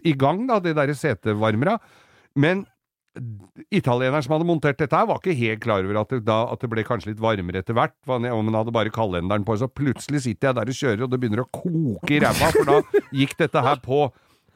i 0.02 0.14
gang, 0.18 0.42
da, 0.50 0.58
de 0.64 0.74
derre 0.74 0.96
setevarmera. 0.98 1.76
Men 2.34 2.64
italieneren 3.70 4.24
som 4.24 4.34
hadde 4.34 4.46
montert 4.48 4.78
dette 4.80 4.96
her, 4.98 5.06
var 5.06 5.20
ikke 5.20 5.36
helt 5.38 5.62
klar 5.62 5.86
over 5.86 6.00
at 6.00 6.12
det, 6.14 6.20
da, 6.26 6.38
at 6.50 6.62
det 6.64 6.70
ble 6.72 6.84
kanskje 6.86 7.12
litt 7.12 7.22
varmere 7.22 7.62
etter 7.62 7.76
hvert. 7.76 7.94
Om 8.10 8.26
han 8.26 8.58
hadde 8.58 8.74
bare 8.74 8.92
kalenderen 8.94 9.46
på, 9.46 9.56
så 9.60 9.68
plutselig 9.70 10.24
sitter 10.26 10.50
jeg 10.50 10.58
der 10.58 10.72
og 10.72 10.78
kjører, 10.80 11.04
og 11.06 11.12
det 11.12 11.20
begynner 11.22 11.44
å 11.44 11.50
koke 11.54 12.16
i 12.16 12.20
ræva, 12.24 12.50
for 12.56 12.70
da 12.70 13.02
gikk 13.14 13.36
dette 13.38 13.64
her 13.68 13.82
på. 13.84 14.06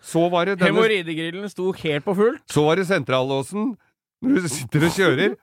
så 0.03 0.29
var 0.31 0.47
det 0.47 0.59
denne 0.61 0.73
Hemoroidegrillen 0.75 1.51
sto 1.51 1.73
helt 1.75 2.07
på 2.07 2.15
fullt. 2.19 2.45
Så 2.51 2.65
var 2.67 2.79
det 2.79 2.87
sentrallåsen. 2.91 3.77
Når 4.23 4.43
du 4.43 4.49
sitter 4.51 4.87
og 4.89 4.95
kjører, 4.95 5.37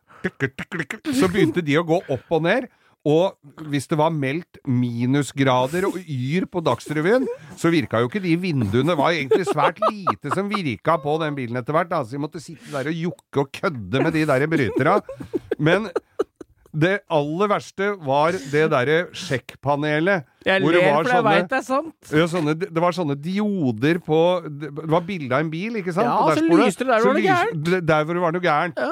så 1.16 1.30
begynte 1.32 1.64
de 1.64 1.78
å 1.80 1.86
gå 1.88 2.02
opp 2.12 2.36
og 2.36 2.44
ned. 2.44 2.68
Og 3.06 3.68
hvis 3.70 3.86
det 3.92 4.00
var 4.00 4.14
meldt 4.14 4.58
minusgrader 4.66 5.86
og 5.86 6.00
yr 6.02 6.48
på 6.50 6.64
Dagsrevyen, 6.66 7.28
så 7.54 7.70
virka 7.74 8.02
jo 8.02 8.10
ikke 8.10 8.24
de 8.24 8.34
vinduene. 8.42 8.90
Det 8.90 8.98
var 8.98 9.14
egentlig 9.14 9.46
svært 9.46 9.78
lite 9.92 10.34
som 10.34 10.50
virka 10.50 10.98
på 11.04 11.14
den 11.22 11.38
bilen 11.38 11.62
etter 11.62 11.78
hvert. 11.78 11.94
Altså, 11.94 12.18
vi 12.18 12.24
måtte 12.24 12.42
sitte 12.42 12.74
der 12.74 12.90
og 12.90 13.04
jokke 13.06 13.44
og 13.44 13.52
kødde 13.54 14.02
med 14.02 14.18
de 14.18 14.26
der 14.26 14.48
brytera. 14.50 14.98
Men 15.62 15.86
det 16.76 16.96
aller 17.14 17.48
verste 17.48 17.92
var 18.04 18.36
det 18.36 18.66
derre 18.74 18.98
sjekkpanelet. 19.16 20.26
Jeg 20.46 20.62
ler, 20.66 20.82
for 20.98 21.12
jeg 21.14 21.26
veit 21.26 21.48
det 21.50 21.60
er 21.62 21.66
sant. 21.66 22.10
ja, 22.12 22.26
sånne, 22.30 22.58
det 22.60 22.82
var 22.84 22.94
sånne 22.94 23.16
dioder 23.18 24.02
på 24.04 24.20
Det 24.46 24.70
var 24.74 25.06
bilde 25.08 25.32
av 25.32 25.46
en 25.46 25.54
bil, 25.54 25.80
ikke 25.80 25.94
sant? 25.96 26.10
Ja, 26.10 26.36
så 26.36 26.44
lyste 26.66 26.86
det 26.86 26.92
der 26.92 27.06
hvor 27.06 27.16
det 27.16 27.22
var 27.22 27.22
noe 27.22 27.30
gærent. 27.30 27.88
Der 27.88 28.04
hvor 28.04 28.18
det 28.18 28.26
var 28.26 28.36
noe 28.36 28.46
gærent. 28.46 28.82
Ja. 28.82 28.92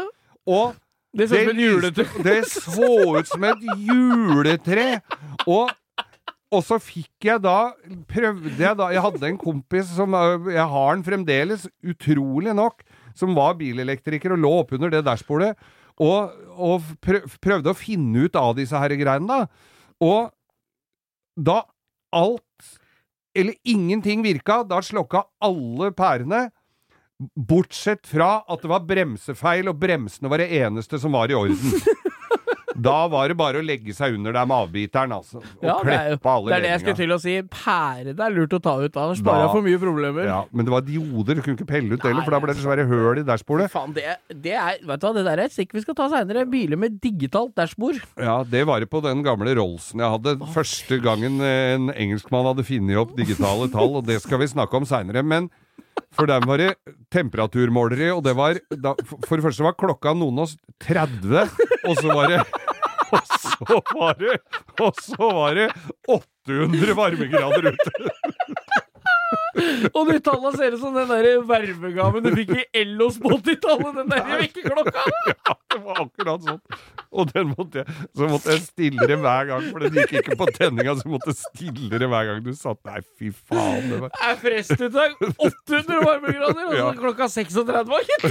Og 0.53 0.79
Det 1.13 1.29
så 1.29 1.37
ut 1.37 1.45
som 1.45 1.53
et 1.53 1.61
juletre. 1.61 2.05
det 2.27 2.39
så 2.49 2.91
ut 3.13 3.29
som 3.29 3.45
et 3.45 3.63
juletre! 3.85 4.87
Og, 5.45 5.71
og 6.53 6.63
så 6.65 6.79
fikk 6.81 7.27
jeg 7.27 7.41
da 7.43 7.73
Prøvde 8.09 8.53
jeg 8.55 8.77
da 8.79 8.87
Jeg 8.93 9.03
hadde 9.03 9.27
en 9.27 9.39
kompis 9.41 9.89
som 9.97 10.15
øh, 10.15 10.47
Jeg 10.53 10.65
har 10.71 10.95
den 10.95 11.03
fremdeles, 11.05 11.67
utrolig 11.83 12.55
nok, 12.57 12.81
som 13.17 13.35
var 13.37 13.57
bilelektriker 13.59 14.33
og 14.33 14.41
lå 14.41 14.53
oppunder 14.63 14.93
det 14.93 15.03
dashbordet. 15.05 15.53
Og, 16.01 16.33
og 16.57 16.87
prøvde 17.43 17.69
å 17.69 17.77
finne 17.77 18.25
ut 18.25 18.39
av 18.39 18.55
disse 18.57 18.79
her 18.79 18.95
greiene, 18.97 19.29
da. 19.29 19.83
Og 20.01 20.31
da 21.37 21.61
alt 22.13 22.73
eller 23.37 23.57
ingenting 23.65 24.21
virka, 24.25 24.61
da 24.65 24.81
slokka 24.85 25.23
alle 25.41 25.89
pærene. 25.97 26.47
Bortsett 27.35 28.07
fra 28.09 28.31
at 28.47 28.63
det 28.63 28.71
var 28.71 28.85
bremsefeil, 28.87 29.69
og 29.71 29.79
bremsene 29.81 30.31
var 30.31 30.43
det 30.43 30.51
eneste 30.63 30.99
som 31.01 31.15
var 31.15 31.31
i 31.31 31.37
orden. 31.37 31.57
Da 32.73 33.07
var 33.11 33.29
det 33.29 33.35
bare 33.37 33.59
å 33.61 33.65
legge 33.65 33.93
seg 33.95 34.15
under 34.17 34.33
der 34.33 34.47
med 34.49 34.65
avbiteren, 34.65 35.11
altså. 35.13 35.41
Og 35.61 35.65
Ja, 35.67 35.75
kleppe 35.83 36.31
alle 36.31 36.49
det 36.49 36.55
er 36.55 36.63
det 36.63 36.71
jeg 36.71 36.81
skulle 36.81 36.97
til 36.97 37.13
å 37.13 37.19
si. 37.21 37.35
Pære 37.53 38.15
det 38.17 38.23
er 38.25 38.33
lurt 38.33 38.55
å 38.57 38.59
ta 38.63 38.73
ut. 38.81 38.93
Da 38.95 39.05
sparer 39.17 39.43
jeg 39.45 39.51
for 39.53 39.65
mye 39.67 39.81
problemer. 39.81 40.25
Ja, 40.25 40.39
men 40.51 40.65
det 40.67 40.73
var 40.73 40.85
dioder, 40.87 41.37
du 41.37 41.43
kunne 41.45 41.57
ikke 41.59 41.69
pelle 41.69 41.93
ut 41.93 42.01
Nei, 42.01 42.09
heller, 42.09 42.25
for 42.25 42.35
da 42.35 42.41
ble 42.43 42.55
det 42.55 42.63
svære 42.65 42.87
høl 42.89 43.21
i 43.21 43.25
dashbordet. 43.27 43.69
Faen, 43.73 43.93
det, 43.95 44.17
det 44.33 44.55
er 44.57 44.81
Vet 44.83 45.03
du 45.03 45.07
hva, 45.07 45.13
det 45.15 45.25
der 45.27 45.43
er 45.43 45.45
et 45.45 45.55
stikk 45.55 45.75
vi 45.77 45.83
skal 45.85 45.97
ta 45.99 46.09
seinere. 46.11 46.47
Biler 46.49 46.79
med 46.81 46.97
digitalt 47.03 47.53
dashbord. 47.59 48.01
Ja, 48.17 48.39
det 48.47 48.65
var 48.69 48.81
det 48.81 48.89
på 48.91 49.03
den 49.05 49.21
gamle 49.25 49.53
Rollsen 49.59 50.01
jeg 50.01 50.15
hadde. 50.17 50.35
Første 50.55 50.97
gangen 51.03 51.37
en 51.45 51.93
engelskmann 51.93 52.49
hadde 52.49 52.65
funnet 52.67 52.99
opp 53.05 53.13
digitale 53.19 53.69
tall, 53.73 53.99
og 54.01 54.09
det 54.09 54.17
skal 54.25 54.41
vi 54.41 54.49
snakke 54.49 54.81
om 54.81 54.89
seinere. 54.89 55.21
Men 55.21 55.51
for 56.13 56.29
dem 56.29 56.45
var 56.49 56.61
det 56.61 56.71
temperaturmålere 57.13 58.11
og 58.15 58.23
det 58.25 58.33
var 58.37 58.59
da, 58.69 58.93
For 59.27 59.37
det 59.37 59.45
første 59.47 59.65
var 59.65 59.77
klokka 59.79 60.13
noen 60.17 60.41
av 60.43 60.47
oss 60.47 60.57
30, 60.85 61.47
og 61.89 61.97
så 62.01 62.07
var 62.13 62.29
det 62.33 62.41
Og 63.13 63.27
så 63.29 63.71
var 63.93 64.15
det 64.17 64.37
Og 64.81 65.01
så 65.05 65.31
var 65.37 65.57
det 65.59 65.67
800 66.09 66.95
varmegrader 66.97 67.69
ute! 67.73 68.13
Og 69.97 70.07
de 70.09 70.17
tallene 70.23 70.51
ser 70.57 70.75
ut 70.75 70.81
som 70.81 70.93
den 70.97 71.09
der 71.11 71.27
vervegaven 71.49 72.23
du 72.25 72.31
fikk 72.35 72.51
i 72.57 72.63
Ellos 72.83 73.17
på 73.21 73.31
80-tallet. 73.37 73.91
Den 74.01 74.09
der 74.13 74.23
vekkerklokka. 74.41 75.03
Ja, 75.43 75.53
det 75.73 75.79
var 75.83 75.97
akkurat 76.03 76.43
sånn. 76.45 76.59
Og 77.13 77.29
den 77.33 77.49
måtte 77.57 77.81
jeg, 77.81 77.95
så 78.15 78.27
måtte 78.29 78.51
jeg 78.53 78.61
stille 78.63 79.07
det 79.09 79.17
hver 79.21 79.47
gang, 79.49 79.63
for 79.73 79.83
den 79.83 79.97
gikk 79.97 80.13
ikke 80.21 80.37
på 80.39 80.45
tenninga, 80.55 80.93
så 80.97 81.03
jeg 81.07 81.13
måtte 81.15 81.33
stille 81.37 81.99
det 82.01 82.07
hver 82.11 82.29
gang 82.29 82.39
du 82.45 82.51
satt 82.57 82.79
Nei, 82.87 82.99
fy 83.19 83.31
faen. 83.33 83.89
Det 83.89 83.99
var 84.03 84.09
Er 84.29 84.37
frestuttak 84.41 85.11
800 85.49 85.99
varmegrader, 86.05 86.63
og 86.69 86.73
så 86.73 86.79
Ja. 86.79 86.89
klokka 87.01 87.27
36, 87.33 87.89
var 87.89 88.01
gitt. 88.09 88.25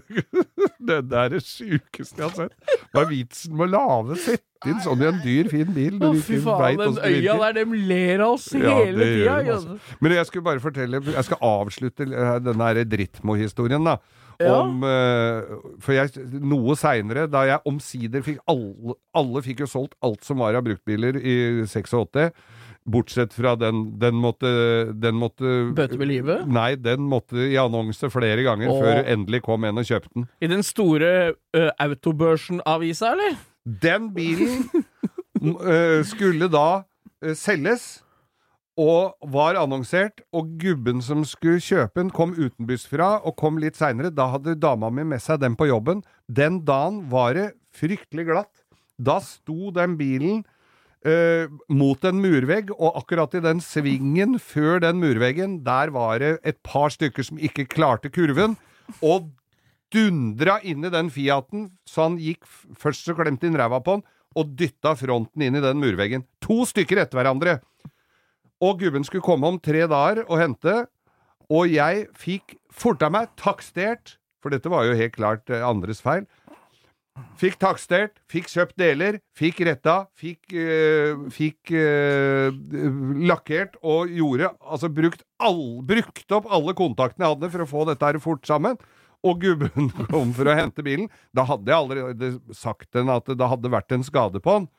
Det 0.88 0.98
der 1.08 1.22
er 1.24 1.30
det 1.32 1.40
sjukeste 1.46 2.20
jeg 2.20 2.26
har 2.26 2.34
sett. 2.36 2.74
Hva 2.92 3.04
er 3.04 3.08
vitsen 3.12 3.54
med 3.56 3.68
å 3.68 3.70
lave 3.74 4.18
sette 4.20 4.68
inn 4.68 4.80
sånn 4.84 5.02
i 5.04 5.06
en 5.10 5.20
dyr, 5.24 5.48
fin 5.52 5.70
bil? 5.76 5.96
Å, 6.04 6.10
fy 6.24 6.40
faen, 6.44 6.80
den 6.80 6.98
øya 7.04 7.36
der, 7.40 7.56
dem 7.60 7.72
ler 7.88 8.24
av 8.24 8.34
oss 8.36 8.50
Ja, 8.56 8.74
hele 8.80 9.08
tida. 9.08 9.38
altså. 9.54 9.78
Men 10.00 10.16
jeg 10.16 10.28
skulle 10.28 10.46
bare 10.46 10.62
fortelle 10.64 11.00
Jeg 11.04 11.26
skal 11.28 11.40
avslutte 11.44 12.06
denne 12.08 12.36
den 12.44 12.62
der 12.64 12.84
Drittmo-historien, 12.96 13.84
da. 13.86 13.98
Ja. 14.42 14.56
Om 14.64 14.82
eh, 14.88 15.52
For 15.84 15.94
jeg 15.94 16.10
Noe 16.42 16.74
seinere, 16.78 17.28
da 17.30 17.44
jeg 17.46 17.62
omsider 17.70 18.24
fikk 18.26 18.40
alle 18.50 18.96
Alle 19.14 19.42
fikk 19.46 19.62
jo 19.62 19.68
solgt 19.70 19.94
alt 20.02 20.26
som 20.26 20.40
var 20.42 20.58
av 20.58 20.64
bruktbiler 20.66 21.20
i 21.22 21.36
86. 21.70 22.32
Bortsett 22.84 23.32
fra 23.32 23.54
den 23.56 23.98
Den 23.98 24.14
måtte, 24.20 24.92
den 24.92 25.16
måtte 25.16 25.72
Bøte 25.76 25.96
med 26.00 26.10
livet? 26.10 26.44
Nei, 26.46 26.74
den 26.76 27.06
måtte 27.08 27.40
i 27.48 27.56
annonse 27.60 28.10
flere 28.12 28.44
ganger 28.44 28.72
Åh. 28.72 28.80
før 28.82 29.10
endelig 29.14 29.42
kom 29.46 29.64
en 29.64 29.80
og 29.80 29.88
kjøpte 29.88 30.12
den. 30.12 30.28
I 30.44 30.50
den 30.52 30.64
store 30.66 31.10
uh, 31.56 31.70
Autobørsen-avisa, 31.80 33.14
eller? 33.14 33.38
Den 33.64 34.10
bilen 34.12 34.66
øh, 35.40 36.04
skulle 36.04 36.50
da 36.52 36.84
uh, 37.24 37.32
selges, 37.32 38.04
og 38.76 39.14
var 39.32 39.56
annonsert, 39.56 40.20
og 40.34 40.56
gubben 40.60 41.00
som 41.02 41.22
skulle 41.24 41.62
kjøpe 41.62 42.00
den, 42.00 42.10
kom 42.10 42.34
utenbys 42.34 42.88
fra, 42.90 43.20
og 43.22 43.36
kom 43.38 43.60
litt 43.62 43.78
seinere. 43.78 44.10
Da 44.10 44.26
hadde 44.34 44.58
dama 44.58 44.90
mi 44.90 45.06
med 45.06 45.22
seg 45.22 45.40
den 45.40 45.56
på 45.56 45.70
jobben. 45.70 46.02
Den 46.26 46.64
dagen 46.66 47.04
var 47.12 47.38
det 47.38 47.52
fryktelig 47.74 48.26
glatt. 48.28 48.64
Da 48.98 49.20
sto 49.22 49.70
den 49.74 49.96
bilen 49.98 50.42
øh, 51.06 51.52
mot 51.68 52.04
en 52.04 52.20
murvegg, 52.22 52.72
og 52.74 52.98
akkurat 53.00 53.36
i 53.36 53.42
den 53.44 53.62
svingen 53.64 54.38
før 54.40 54.82
den 54.84 55.00
murveggen, 55.02 55.60
der 55.66 55.92
var 55.94 56.18
det 56.22 56.38
et 56.44 56.60
par 56.64 56.92
stykker 56.94 57.26
som 57.26 57.40
ikke 57.40 57.68
klarte 57.70 58.12
kurven, 58.12 58.56
og 59.00 59.30
dundra 59.94 60.58
inn 60.66 60.84
i 60.84 60.92
den 60.92 61.10
Fiaten, 61.12 61.68
så 61.86 62.08
han 62.08 62.18
gikk 62.20 62.44
Først 62.80 63.06
så 63.06 63.14
klemte 63.16 63.46
inn 63.46 63.56
ræva 63.58 63.80
på 63.84 63.98
han, 63.98 64.04
og 64.34 64.56
dytta 64.58 64.96
fronten 64.98 65.44
inn 65.46 65.54
i 65.54 65.62
den 65.62 65.78
murveggen. 65.78 66.24
To 66.42 66.64
stykker 66.66 66.98
etter 66.98 67.20
hverandre. 67.20 67.60
Og 68.64 68.80
gubben 68.80 69.04
skulle 69.06 69.24
komme 69.24 69.46
om 69.46 69.60
tre 69.62 69.84
dager 69.90 70.24
og 70.24 70.40
hente, 70.40 70.74
og 71.52 71.68
jeg 71.70 72.08
fikk 72.18 72.56
forta 72.72 73.10
meg 73.12 73.30
takstert, 73.38 74.16
for 74.42 74.52
dette 74.52 74.70
var 74.72 74.86
jo 74.88 74.96
helt 74.96 75.14
klart 75.16 75.50
eh, 75.52 75.64
andres 75.64 76.02
feil. 76.04 76.26
Fikk 77.38 77.56
takstert, 77.62 78.16
fikk 78.30 78.48
kjøpt 78.50 78.76
deler, 78.78 79.18
fikk 79.38 79.60
retta, 79.66 80.04
fikk, 80.18 80.54
øh, 80.58 81.24
fikk 81.34 81.70
øh, 81.78 82.56
lakkert 83.26 83.76
og 83.82 84.10
gjorde 84.10 84.50
Altså 84.58 84.90
brukt 84.90 85.22
all, 85.38 85.82
brukt 85.86 86.34
opp 86.34 86.48
alle 86.50 86.74
kontaktene 86.78 87.26
jeg 87.26 87.36
hadde 87.36 87.50
for 87.52 87.64
å 87.64 87.70
få 87.70 87.84
dette 87.90 88.10
her 88.10 88.18
fort 88.22 88.46
sammen. 88.46 88.78
Og 89.24 89.42
gubben 89.42 89.90
kom 90.12 90.34
for 90.36 90.50
å 90.50 90.56
hente 90.58 90.84
bilen. 90.86 91.10
Da 91.34 91.46
hadde 91.48 91.70
jeg 91.70 91.78
allerede 91.78 92.32
sagt 92.54 92.90
den 92.96 93.12
at 93.12 93.30
det 93.30 93.50
hadde 93.50 93.72
vært 93.72 93.94
en 93.94 94.06
skade 94.06 94.42
på 94.42 94.58
den. 94.58 94.70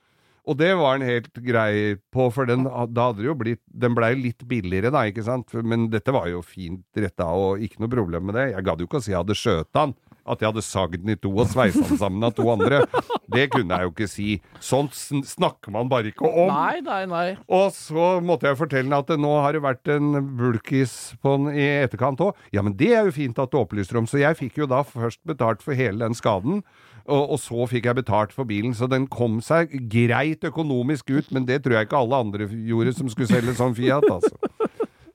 Og 0.45 0.59
det 0.59 0.75
var 0.77 0.93
han 0.93 1.05
helt 1.05 1.39
grei 1.41 1.95
på, 2.13 2.27
for 2.29 2.45
den, 2.45 2.67
da 2.67 3.07
hadde 3.07 3.23
det 3.23 3.31
jo 3.31 3.55
Den 3.65 3.95
blei 3.97 4.11
litt 4.19 4.43
billigere, 4.45 4.91
da, 4.93 5.07
ikke 5.09 5.25
sant? 5.25 5.55
Men 5.65 5.87
dette 5.89 6.13
var 6.13 6.27
jo 6.29 6.43
fint 6.45 6.85
retta, 6.93 7.31
og 7.33 7.63
ikke 7.65 7.81
noe 7.81 7.89
problem 7.89 8.29
med 8.29 8.37
det. 8.37 8.51
Jeg 8.51 8.67
gadd 8.67 8.83
jo 8.83 8.89
ikke 8.89 9.01
å 9.01 9.05
si 9.05 9.15
jeg 9.15 9.23
hadde 9.23 9.39
skjøt 9.39 9.79
han. 9.79 9.95
At 10.25 10.41
jeg 10.41 10.49
hadde 10.49 10.63
sagd 10.65 11.03
den 11.03 11.13
i 11.13 11.17
to 11.21 11.29
og 11.29 11.49
sveisa 11.51 11.83
den 11.85 11.99
sammen 12.01 12.25
av 12.25 12.33
to 12.37 12.47
andre. 12.49 12.81
Det 13.29 13.47
kunne 13.53 13.77
jeg 13.77 13.87
jo 13.87 13.91
ikke 13.93 14.09
si. 14.09 14.27
Sånt 14.63 14.95
snakker 14.97 15.73
man 15.75 15.89
bare 15.91 16.09
ikke 16.11 16.25
om. 16.25 16.49
Nei, 16.49 16.79
nei, 16.85 17.03
nei. 17.09 17.27
Og 17.45 17.69
så 17.75 18.15
måtte 18.25 18.49
jeg 18.49 18.59
fortelle 18.59 18.87
henne 18.87 19.01
at 19.03 19.13
nå 19.21 19.35
har 19.43 19.53
det 19.53 19.61
vært 19.65 19.93
en 19.95 20.17
bulkis 20.39 20.95
på 21.21 21.35
den 21.37 21.53
i 21.53 21.67
etterkant 21.83 22.23
òg. 22.25 22.33
Ja, 22.55 22.65
men 22.65 22.77
det 22.79 22.91
er 22.97 23.05
jo 23.05 23.15
fint 23.15 23.39
at 23.41 23.53
du 23.53 23.59
opplyser 23.61 24.01
om, 24.01 24.09
så 24.09 24.21
jeg 24.21 24.39
fikk 24.41 24.59
jo 24.63 24.69
da 24.71 24.81
først 24.87 25.21
betalt 25.29 25.61
for 25.65 25.77
hele 25.77 26.01
den 26.05 26.17
skaden. 26.17 26.63
Og, 27.05 27.35
og 27.35 27.39
så 27.41 27.67
fikk 27.69 27.85
jeg 27.85 27.99
betalt 27.99 28.33
for 28.33 28.49
bilen, 28.49 28.73
så 28.73 28.89
den 28.89 29.05
kom 29.11 29.37
seg 29.45 29.73
greit 29.93 30.45
økonomisk 30.47 31.13
ut, 31.13 31.29
men 31.35 31.45
det 31.45 31.61
tror 31.61 31.77
jeg 31.77 31.89
ikke 31.89 32.01
alle 32.01 32.21
andre 32.25 32.49
gjorde 32.49 32.95
som 32.97 33.11
skulle 33.13 33.29
selge 33.29 33.53
sånn 33.57 33.77
Fiat, 33.77 34.09
altså. 34.09 34.33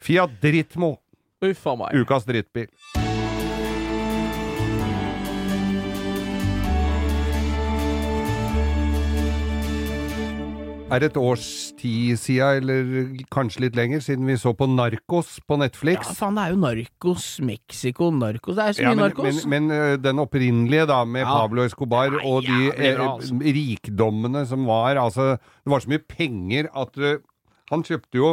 Fiat 0.01 0.38
meg. 1.81 2.03
ukas 2.05 2.29
drittbil. 2.29 2.70
Er 10.90 10.98
det 10.98 11.12
et 11.12 11.16
års 11.20 11.44
tid 11.79 12.18
siden, 12.18 12.64
eller 12.64 13.24
kanskje 13.31 13.61
litt 13.66 13.76
lenger, 13.79 14.00
siden 14.03 14.26
vi 14.26 14.35
så 14.40 14.50
på 14.59 14.66
Narkos 14.66 15.37
på 15.46 15.59
Netflix. 15.61 16.09
Ja, 16.11 16.16
faen, 16.18 16.35
det 16.35 16.42
er 16.48 16.55
jo 16.57 16.61
Narkos, 16.64 17.26
Mexico, 17.46 18.11
Narkos 18.11 18.57
Det 18.59 18.64
er 18.66 18.72
så 18.74 18.83
Ja, 18.83 18.90
mye 18.90 18.96
men, 18.96 19.05
narkos. 19.07 19.46
men, 19.46 19.66
men 19.70 20.03
den 20.03 20.18
opprinnelige, 20.18 20.87
da, 20.90 21.05
med 21.05 21.22
Ja. 21.22 21.31
Pablo 21.40 21.62
Escobar, 21.62 22.11
Nei, 22.11 22.24
og 22.26 22.42
de 22.42 22.59
ja, 22.66 22.72
bra, 22.74 23.05
eh, 23.07 23.12
altså. 23.14 23.38
rikdommene 23.40 24.46
som 24.50 24.66
var 24.66 24.96
Altså, 24.98 25.37
det 25.38 25.70
var 25.70 25.81
så 25.81 25.88
mye 25.94 26.03
penger 26.11 26.68
at 26.74 26.98
uh, 26.98 27.18
han 27.70 27.83
kjøpte 27.87 28.18
jo 28.18 28.33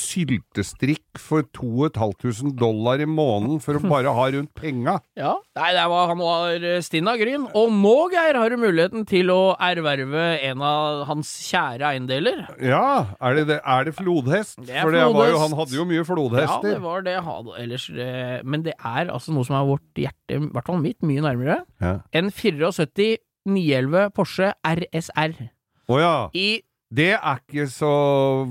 syltestrikk 0.00 1.20
for 1.20 1.46
2500 1.56 2.54
dollar 2.60 3.02
i 3.02 3.08
måneden 3.08 3.60
for 3.64 3.78
å 3.78 3.82
bare 3.84 4.12
ha 4.16 4.28
rundt 4.34 4.52
penga. 4.58 4.98
Ja, 5.16 5.32
Nei, 5.56 5.70
det 5.72 5.84
var, 5.88 6.10
han 6.10 6.20
var 6.20 6.64
eh, 6.68 6.82
stinn 6.84 7.08
av 7.08 7.16
gryn. 7.16 7.46
Og 7.56 7.70
nå, 7.72 7.94
Geir, 8.12 8.36
har 8.36 8.52
du 8.52 8.58
muligheten 8.60 9.06
til 9.08 9.30
å 9.32 9.56
erverve 9.62 10.26
en 10.44 10.60
av 10.64 11.06
hans 11.08 11.30
kjære 11.46 11.88
eiendeler. 11.94 12.42
Ja, 12.60 13.16
er 13.24 13.38
det, 13.38 13.46
det, 13.48 13.58
er 13.64 13.88
det 13.88 13.94
flodhest? 13.96 14.60
Det 14.60 14.76
er 14.76 14.84
For 14.84 14.92
det 14.92 15.06
var 15.16 15.30
jo, 15.32 15.40
han 15.40 15.56
hadde 15.56 15.78
jo 15.78 15.86
mye 15.88 16.04
flodhester. 16.06 16.68
Ja, 16.68 16.76
det 16.76 16.84
var 16.84 17.06
det. 17.06 17.16
Ellers, 17.62 17.88
eh, 17.90 18.38
men 18.44 18.66
det 18.66 18.76
er 18.76 19.12
altså 19.14 19.32
noe 19.34 19.48
som 19.48 19.56
er 19.58 19.70
vårt 19.70 20.02
hjerte, 20.04 20.36
i 20.36 20.42
hvert 20.52 20.68
fall 20.68 20.82
mitt, 20.84 21.00
mye 21.06 21.24
nærmere. 21.24 21.62
Ja. 21.80 21.98
En 22.16 22.28
74 22.34 23.16
911 23.46 24.10
Porsche 24.14 24.52
RSR. 24.66 25.36
Å 25.86 25.98
ja. 26.02 26.14
I, 26.34 26.62
Det 26.90 27.12
er 27.14 27.42
ikke 27.42 27.68
så 27.70 27.92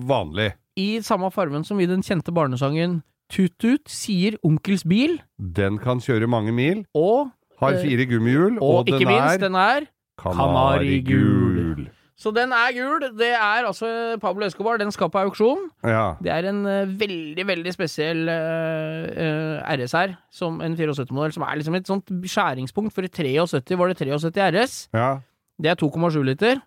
vanlig. 0.08 0.54
I 0.76 1.00
samme 1.02 1.32
farven 1.32 1.64
som 1.64 1.80
i 1.80 1.88
den 1.88 2.04
kjente 2.04 2.34
barnesangen 2.36 3.02
Tut-tut 3.32 3.90
sier 3.90 4.36
Onkels 4.46 4.84
bil, 4.86 5.18
Den 5.40 5.80
kan 5.82 5.98
kjøre 6.04 6.28
mange 6.30 6.52
mil, 6.54 6.86
og, 6.94 7.32
har 7.60 7.74
Eh, 7.74 7.82
fire 7.82 8.06
gummihjul, 8.06 8.60
og, 8.62 8.84
og 8.84 8.88
den 8.88 9.08
minst, 9.08 9.42
den 9.42 9.56
er 9.56 9.88
kanarigul. 10.22 11.88
Så 12.16 12.32
den 12.32 12.54
er 12.56 12.72
gul. 12.72 13.04
Det 13.20 13.34
er 13.36 13.66
altså 13.68 14.18
Pablo 14.22 14.46
Escobar. 14.46 14.78
Den 14.78 14.92
skal 14.92 15.10
på 15.12 15.20
auksjon. 15.20 15.66
Ja. 15.84 16.14
Det 16.24 16.32
er 16.32 16.48
en 16.50 16.62
uh, 16.66 17.00
veldig, 17.00 17.48
veldig 17.48 17.74
spesiell 17.76 18.30
uh, 18.30 19.04
uh, 19.12 19.74
RS 19.76 19.92
her, 19.92 20.16
som 20.32 20.62
en 20.64 20.78
74-modell, 20.80 21.34
som 21.36 21.44
er 21.44 21.60
liksom 21.60 21.76
et 21.76 21.92
sånt 21.92 22.14
skjæringspunkt. 22.24 22.96
For 22.96 23.04
i 23.04 23.12
73 23.12 23.76
var 23.78 23.92
det 23.92 23.98
73 24.00 24.40
RS. 24.48 24.78
ja. 24.94 25.18
Det 25.56 25.70
er 25.72 25.76
2,7 25.80 26.24
liter. 26.28 26.58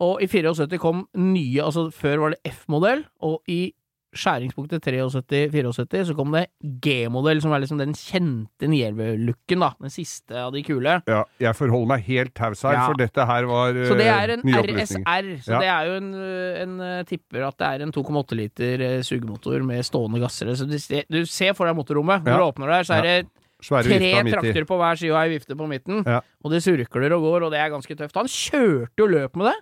Og 0.00 0.22
i 0.24 0.26
74 0.30 0.78
kom 0.80 1.04
nye, 1.18 1.60
altså 1.62 1.88
før 1.92 2.22
var 2.24 2.34
det 2.36 2.40
F-modell, 2.54 3.04
og 3.20 3.42
i 3.52 3.72
skjæringspunktet 4.10 4.82
73-74 4.82 6.08
så 6.08 6.14
kom 6.18 6.32
det 6.34 6.46
G-modell, 6.82 7.38
som 7.44 7.52
er 7.54 7.60
liksom 7.62 7.78
den 7.78 7.92
kjente 7.94 8.66
911-looken, 8.66 9.60
da. 9.62 9.68
Den 9.84 9.92
siste 9.94 10.34
av 10.40 10.50
de 10.54 10.64
kule. 10.66 10.96
ja. 11.06 11.20
Jeg 11.38 11.54
forholder 11.54 11.86
meg 11.92 12.02
helt 12.08 12.34
taus 12.34 12.62
her, 12.66 12.72
Ja. 12.74 12.86
for 12.88 12.98
dette 12.98 13.26
her 13.26 13.46
var 13.46 13.72
Så 13.86 13.94
det 13.96 14.08
er 14.10 14.30
eh, 14.30 14.34
en. 14.34 14.42
RSR. 14.50 15.30
Så 15.44 15.52
Ja. 15.52 15.58
det 15.60 15.68
er 15.70 15.82
jo 15.86 15.94
en, 16.00 16.14
en 16.14 16.80
øh, 16.80 17.04
tipper 17.04 17.46
at 17.46 17.56
det 17.58 17.66
er 17.68 17.82
en 17.86 17.92
2,8 17.92 18.34
liter 18.34 18.80
øh, 18.98 19.02
sugemotor 19.04 19.62
med 19.62 19.84
stående 19.84 20.18
gasser. 20.18 20.54
Så 20.56 20.66
du 20.66 20.78
ser, 20.78 21.04
du 21.10 21.24
ser 21.24 21.52
for 21.54 21.66
deg 21.66 21.76
motorrommet. 21.76 22.24
Når 22.24 22.36
du 22.36 22.44
åpner 22.50 22.66
der, 22.66 22.82
så 22.82 22.94
er 22.98 23.02
det 23.02 23.28
Svære 23.62 23.84
tre 23.84 24.30
trakter 24.32 24.64
på 24.64 24.76
hver 24.80 24.96
side 24.96 25.12
og 25.12 25.20
ei 25.22 25.28
vifte 25.38 25.54
på 25.54 25.68
midten. 25.68 26.02
Og 26.42 26.50
det 26.50 26.62
surkler 26.64 27.12
og 27.12 27.20
går, 27.22 27.42
og 27.44 27.50
det 27.52 27.60
er 27.60 27.68
ganske 27.68 27.94
tøft. 27.94 28.16
Han 28.16 28.26
kjørte 28.26 28.98
jo 28.98 29.06
løp 29.06 29.36
med 29.36 29.52
det. 29.52 29.58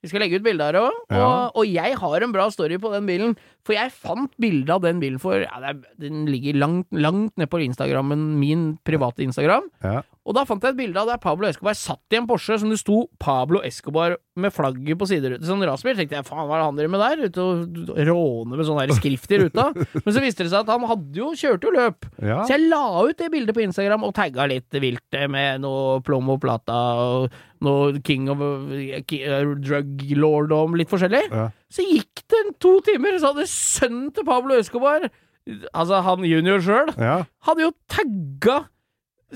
Vi 0.00 0.08
skal 0.08 0.22
legge 0.24 0.38
ut 0.40 0.44
bilde 0.44 0.64
her 0.64 0.78
òg. 0.80 0.94
Ja. 1.12 1.20
Og, 1.20 1.60
og 1.60 1.68
jeg 1.68 1.96
har 2.00 2.24
en 2.24 2.32
bra 2.32 2.46
story 2.52 2.78
på 2.80 2.92
den 2.94 3.08
bilen. 3.08 3.34
For 3.66 3.76
jeg 3.76 3.92
fant 3.92 4.32
bilde 4.40 4.72
av 4.72 4.84
den 4.84 5.02
bilen 5.02 5.20
for 5.20 5.44
ja, 5.44 5.74
Den 6.00 6.24
ligger 6.30 6.56
langt, 6.56 6.88
langt 6.92 7.36
ned 7.40 7.50
på 7.52 7.60
Instagrammen, 7.66 8.32
min 8.40 8.72
private 8.88 9.26
Instagram. 9.26 9.68
Ja. 9.84 10.00
Og 10.28 10.34
da 10.36 10.42
fant 10.44 10.60
jeg 10.62 10.74
et 10.74 10.76
bilde 10.76 11.00
av 11.00 11.08
der 11.08 11.16
Pablo 11.22 11.48
Escobar 11.48 11.72
satt 11.74 12.12
i 12.12 12.18
en 12.18 12.26
Porsche 12.28 12.58
som 12.60 12.68
det 12.68 12.76
sto 12.78 13.06
Pablo 13.18 13.62
Escobar 13.64 14.18
med 14.36 14.52
flagget 14.52 14.98
på 15.00 15.06
siderute. 15.08 15.46
Sånn 15.48 15.64
rasbil. 15.64 15.96
tenkte 15.96 16.18
jeg, 16.18 16.26
faen, 16.28 16.44
hva 16.44 16.58
er 16.58 16.60
det 16.60 16.66
han 16.68 16.76
driver 16.76 16.92
med 16.92 17.00
der? 17.00 17.22
Ute 17.30 17.46
og 17.46 18.00
råne 18.10 18.58
med 18.60 18.68
sånn 18.68 18.92
skrift 18.98 19.32
i 19.32 19.38
ruta. 19.40 19.64
Men 20.04 20.12
så 20.12 20.20
viste 20.22 20.44
det 20.44 20.52
seg 20.52 20.60
at 20.66 20.72
han 20.74 20.84
hadde 20.90 21.16
jo, 21.22 21.30
kjørte 21.40 21.70
jo 21.70 21.72
løp. 21.72 22.04
Ja. 22.20 22.42
Så 22.44 22.52
jeg 22.52 22.68
la 22.68 22.82
ut 23.08 23.16
det 23.22 23.30
bildet 23.32 23.56
på 23.56 23.64
Instagram 23.64 24.04
og 24.10 24.12
tagga 24.18 24.44
litt 24.52 24.76
vilt 24.84 25.18
med 25.32 25.64
noe 25.64 26.02
Plomo 26.04 26.36
Plata 26.42 26.76
og 27.00 27.38
noe 27.64 28.02
King 28.04 28.28
of 28.32 28.44
ki- 29.08 29.22
eh, 29.24 29.54
Drug 29.64 30.04
Lord 30.20 30.52
og 30.56 30.76
litt 30.78 30.92
forskjellig. 30.92 31.24
Ja. 31.32 31.46
Så 31.72 31.86
gikk 31.88 32.26
det 32.28 32.42
en 32.44 32.52
to 32.60 32.76
timer, 32.86 33.16
så 33.20 33.32
hadde 33.32 33.48
sønnen 33.50 34.12
til 34.16 34.28
Pablo 34.28 34.60
Escobar, 34.60 35.08
altså 35.72 36.02
han 36.04 36.28
junior 36.28 36.60
sjøl, 36.64 36.92
ja. 37.00 37.22
hadde 37.48 37.64
jo 37.64 37.72
tagga 37.90 38.58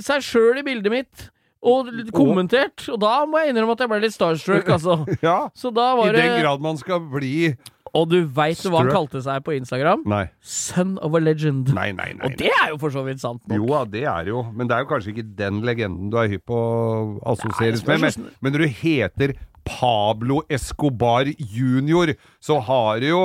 seg 0.00 0.24
sjøl 0.24 0.61
i 0.61 0.66
bildet 0.66 0.92
mitt. 0.92 1.30
Og 1.64 1.88
kommentert, 2.12 2.83
og 2.92 2.98
da 3.00 3.22
må 3.24 3.40
jeg 3.40 3.54
innrømme 3.54 3.72
at 3.72 3.80
jeg 3.80 3.88
ble 3.88 4.00
litt 4.02 4.12
starstruck, 4.12 4.66
altså. 4.74 4.98
ja. 5.24 5.46
Så 5.57 5.70
da 5.72 5.94
I 5.94 5.96
var 5.96 6.12
det 6.12 6.26
den 6.26 6.42
grad 6.42 6.61
man 6.64 6.76
skal 6.76 7.00
bli 7.09 7.54
Og 7.94 8.11
du 8.11 8.18
veit 8.37 8.61
hva 8.68 8.83
han 8.83 8.90
kalte 8.92 9.22
seg 9.24 9.40
på 9.46 9.54
Instagram? 9.57 10.02
Nei. 10.11 10.26
Son 10.44 10.98
of 11.00 11.16
a 11.16 11.22
legend. 11.22 11.72
Nei, 11.72 11.88
nei, 11.96 12.11
nei. 12.18 12.26
Og 12.28 12.37
det 12.37 12.50
er 12.52 12.74
jo 12.74 12.76
for 12.83 12.92
så 12.92 13.04
vidt 13.07 13.22
sant 13.22 13.40
nok. 13.48 13.57
Jo 13.57 13.70
da, 13.70 13.80
det 13.94 14.04
er 14.11 14.28
jo 14.28 14.42
Men 14.52 14.68
det 14.68 14.76
er 14.76 14.85
jo 14.85 14.90
kanskje 14.92 15.14
ikke 15.14 15.26
den 15.38 15.62
legenden 15.64 16.12
du 16.12 16.18
er 16.20 16.28
hypp 16.35 16.44
på 16.52 16.59
å 16.59 17.33
assosieres 17.33 17.87
med. 17.88 18.04
Men, 18.04 18.28
men 18.44 18.57
når 18.57 18.66
du 18.66 18.76
heter 18.83 19.37
Pablo 19.64 20.42
Escobar 20.52 21.30
junior, 21.38 22.12
så 22.44 22.59
har 22.66 23.00
du 23.00 23.09
jo 23.09 23.22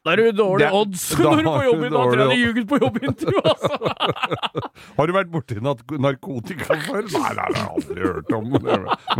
Da 0.00 0.14
er 0.14 0.16
du 0.16 0.32
dårlig 0.32 0.64
Det- 0.64 0.72
odds 0.72 1.02
når 1.20 1.36
du 1.36 1.44
på 1.44 1.62
jobb 1.66 1.82
i 1.84 1.88
Da 1.92 2.02
tror 2.08 2.20
jeg 2.32 2.38
ljuger 2.40 2.64
på 2.70 2.76
jobbintervju, 2.80 3.40
altså. 3.50 3.90
Har 4.96 5.06
du 5.06 5.12
vært 5.12 5.28
borti 5.32 5.56
narkotika 5.60 6.76
før? 6.86 7.04
Nei, 7.04 7.32
nei, 7.36 7.48
det 7.52 7.60
har 7.60 7.66
jeg 7.66 7.66
aldri 7.74 8.06
hørt 8.06 8.32
om. 8.32 8.46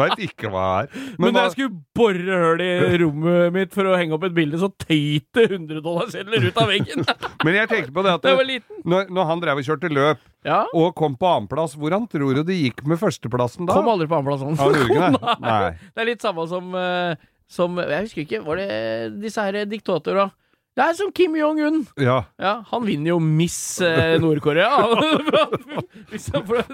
Veit 0.01 0.23
ikke 0.25 0.51
hva 0.55 0.65
det 0.89 1.03
er. 1.03 1.05
Men 1.21 1.37
da 1.37 1.43
jeg 1.45 1.53
skulle 1.57 1.83
bore 2.01 2.39
høl 2.45 2.63
i 2.65 2.71
rommet 3.03 3.53
mitt 3.59 3.77
for 3.77 3.91
å 3.91 3.99
henge 4.01 4.17
opp 4.17 4.25
et 4.31 4.35
bilde, 4.37 4.61
så 4.63 4.71
tøyt 4.73 5.29
det 5.37 5.45
100 5.51 5.83
dollarsedler 5.85 6.49
ut 6.49 6.61
av 6.65 6.73
veggen. 6.73 7.05
men 7.45 7.59
jeg 7.61 7.71
tenkte 7.75 7.95
på 8.01 8.07
det 8.07 8.17
at 8.17 8.25
det, 8.31 8.59
når, 8.89 9.13
når 9.13 9.31
han 9.35 9.45
drev 9.45 9.61
og 9.63 9.69
kjørte 9.69 9.93
løp, 9.93 10.25
Ja. 10.49 10.63
og 10.73 10.95
kom 10.97 11.19
på 11.21 11.29
annenplass, 11.29 11.77
hvordan 11.77 12.09
tror 12.09 12.41
du 12.41 12.43
det 12.49 12.57
gikk 12.57 12.81
med 12.89 12.97
førsteplassen 13.03 13.69
da? 13.69 13.77
Kom 13.77 13.93
aldri 13.93 14.09
på 14.09 14.17
annenplass 14.17 14.41
sånn. 14.41 14.57
Ikke 14.57 15.13
det? 15.45 15.75
Det 15.93 16.01
er 16.07 16.09
litt 16.09 16.25
samme 16.25 16.49
som, 16.49 16.73
eh, 16.73 17.21
som 17.51 17.77
Jeg 17.85 18.07
husker 18.09 18.25
ikke, 18.25 18.41
var 18.47 18.57
det 18.63 19.21
disse 19.21 19.45
her 19.45 19.61
diktatorene? 19.69 20.31
Det 20.79 20.85
er 20.87 20.95
som 20.95 21.11
Kim 21.13 21.35
Jong-un. 21.35 21.81
Ja. 21.99 22.21
Ja, 22.41 22.53
han 22.71 22.85
vinner 22.87 23.11
jo 23.15 23.19
Miss 23.21 23.81
eh, 23.85 24.15
Nord-Korea. 24.23 24.71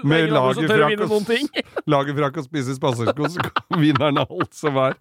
Med 0.07 0.29
lagerfrakk 0.31 1.01
og. 1.07 1.31
Lagerfrakk 1.89 2.37
og 2.41 2.45
spise 2.45 2.75
spasersko, 2.77 3.29
så 3.33 3.47
vinner 3.81 4.09
han 4.11 4.21
alt 4.23 4.53
som 4.55 4.77
er. 4.81 4.95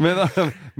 Men, 0.00 0.16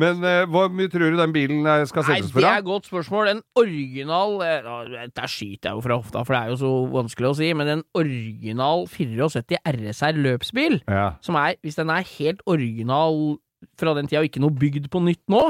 men 0.01 0.22
eh, 0.25 0.42
hvor 0.48 0.70
mye 0.72 0.88
tror 0.90 1.12
du 1.12 1.18
den 1.20 1.35
bilen 1.35 1.66
eh, 1.68 1.83
skal 1.88 2.07
Nei, 2.09 2.20
for? 2.25 2.40
det 2.40 2.48
er 2.48 2.62
et 2.62 2.68
godt 2.68 2.88
spørsmål. 2.88 3.29
En 3.35 3.42
original 3.61 4.38
eh, 4.40 4.70
ja, 4.94 5.03
Der 5.12 5.29
skyter 5.31 5.68
jeg 5.70 5.77
jo 5.77 5.83
fra 5.85 5.98
hofta, 6.01 6.22
for 6.25 6.33
det 6.37 6.40
er 6.40 6.53
jo 6.55 6.61
så 6.62 6.70
vanskelig 6.94 7.29
å 7.29 7.35
si. 7.42 7.51
Men 7.59 7.72
en 7.77 7.85
original 7.98 8.87
74 8.90 9.61
RSR 9.68 10.20
løpsbil, 10.29 10.79
Ja. 10.88 11.11
som 11.25 11.37
er 11.40 11.59
Hvis 11.62 11.77
den 11.79 11.92
er 11.92 12.07
helt 12.16 12.40
original 12.48 13.37
fra 13.79 13.92
den 13.94 14.09
tida 14.11 14.25
og 14.25 14.31
ikke 14.31 14.40
noe 14.42 14.57
bygd 14.59 14.88
på 14.90 15.03
nytt 15.05 15.22
nå, 15.31 15.42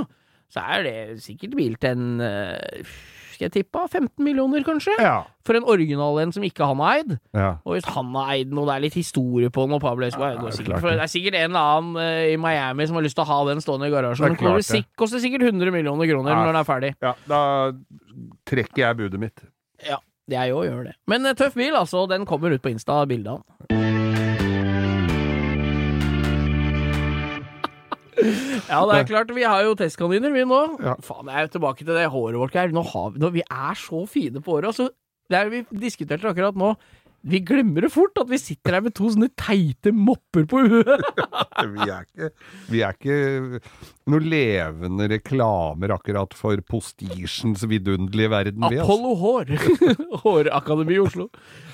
så 0.53 0.61
er 0.77 0.83
det 0.85 0.95
sikkert 1.25 1.57
bil 1.57 1.75
til 1.81 1.95
en 1.97 2.21
eh, 2.21 2.85
Skal 3.33 3.47
jeg 3.49 3.53
tippe 3.57 3.81
15 3.89 4.21
millioner, 4.23 4.61
kanskje? 4.63 4.93
Ja. 5.01 5.23
For 5.49 5.57
en 5.57 5.65
original 5.65 6.19
en 6.21 6.31
som 6.37 6.45
ikke 6.47 6.67
han 6.69 6.79
har 6.85 6.99
eid. 7.01 7.15
ja. 7.35 7.47
Og 7.65 7.75
hvis 7.79 7.89
han 7.95 8.11
har 8.15 8.35
eid 8.35 8.51
den, 8.53 8.59
og 8.61 8.69
det 8.69 8.75
er 8.77 8.85
litt 8.85 8.95
historie 9.01 9.49
på 9.51 9.65
den, 9.65 9.73
og 9.79 9.81
Pablo 9.83 10.07
Escobar 10.07 10.35
Ja, 10.37 10.43
det 10.45 10.53
er 10.53 10.59
sikkert, 10.61 10.81
for 10.85 10.93
det. 10.93 11.01
er 11.03 11.11
sikkert 11.11 11.39
en 11.41 11.49
eller 11.57 11.73
annen 11.81 11.97
eh, 12.05 12.35
i 12.35 12.37
Miami 12.37 12.87
som 12.87 13.01
har 13.01 13.07
lyst 13.09 13.17
til 13.19 13.25
å 13.25 13.31
ha 13.33 13.41
den 13.49 13.65
stående 13.65 13.89
i 13.89 13.95
garasjen. 13.97 14.37
Det 14.37 14.55
det. 14.61 14.69
sik- 14.69 14.93
koster 15.01 15.19
sikkert 15.25 15.49
100 15.49 15.73
millioner 15.75 16.07
kroner 16.13 16.37
når 16.37 16.53
den 16.53 16.61
er 16.63 16.69
ferdig. 16.69 16.93
ja. 17.03 17.15
Da 17.27 17.41
trekker 18.47 18.85
jeg 18.85 18.97
budet 19.01 19.21
mitt. 19.25 19.45
Ja, 19.89 19.99
jeg 20.31 20.53
òg 20.55 20.69
gjør 20.69 20.85
det. 20.93 20.97
Men 21.11 21.27
eh, 21.27 21.35
tøff 21.35 21.57
bil, 21.59 21.75
altså. 21.75 22.05
Den 22.13 22.27
kommer 22.29 22.53
ut 22.55 22.63
på 22.63 22.71
Insta, 22.77 23.01
bildet 23.09 23.33
av 23.41 23.43
den. 23.73 24.12
Ja, 28.21 28.81
det 28.89 28.97
er 28.99 29.07
klart. 29.09 29.31
Vi 29.35 29.45
har 29.47 29.63
jo 29.67 29.77
testkaniner, 29.79 30.33
vi 30.35 30.45
nå. 30.49 30.61
Ja. 30.83 30.97
Faen, 31.05 31.31
jeg 31.31 31.39
er 31.39 31.47
jo 31.47 31.53
tilbake 31.57 31.87
til 31.87 31.95
det 31.97 32.09
håret 32.13 32.41
vårt. 32.41 32.59
Nå 32.75 32.85
har 32.93 33.15
vi, 33.15 33.23
nå, 33.23 33.31
vi 33.35 33.45
er 33.47 33.79
så 33.79 34.03
fine 34.11 34.43
på 34.45 34.57
håret. 34.57 34.73
Altså, 34.73 34.91
det 35.33 35.39
er 35.39 35.53
vi 35.53 35.63
diskuterte 35.85 36.29
akkurat 36.29 36.59
nå. 36.59 36.75
Vi 37.23 37.39
glemmer 37.47 37.85
det 37.87 37.93
fort, 37.95 38.17
at 38.19 38.31
vi 38.31 38.39
sitter 38.41 38.75
her 38.77 38.83
med 38.83 38.95
to 38.99 39.07
sånne 39.13 39.29
teite 39.39 39.93
mopper 39.95 40.47
på 40.51 40.63
huet. 40.67 41.05
Vi 41.73 41.85
er 41.87 42.03
ikke, 42.03 42.29
vi 42.73 42.81
er 42.83 42.97
ikke 42.97 43.61
noen 44.11 44.25
levende 44.27 45.07
reklamer 45.13 45.93
akkurat 45.95 46.33
for 46.35 46.59
postisjens 46.67 47.63
vidunderlige 47.71 48.31
verden, 48.33 48.65
vi. 48.67 48.81
Altså. 48.81 48.89
Apollo 48.89 49.13
Hår. 49.21 49.53
Hårakademi 50.25 50.97
i 50.97 50.99
Oslo. 51.05 51.29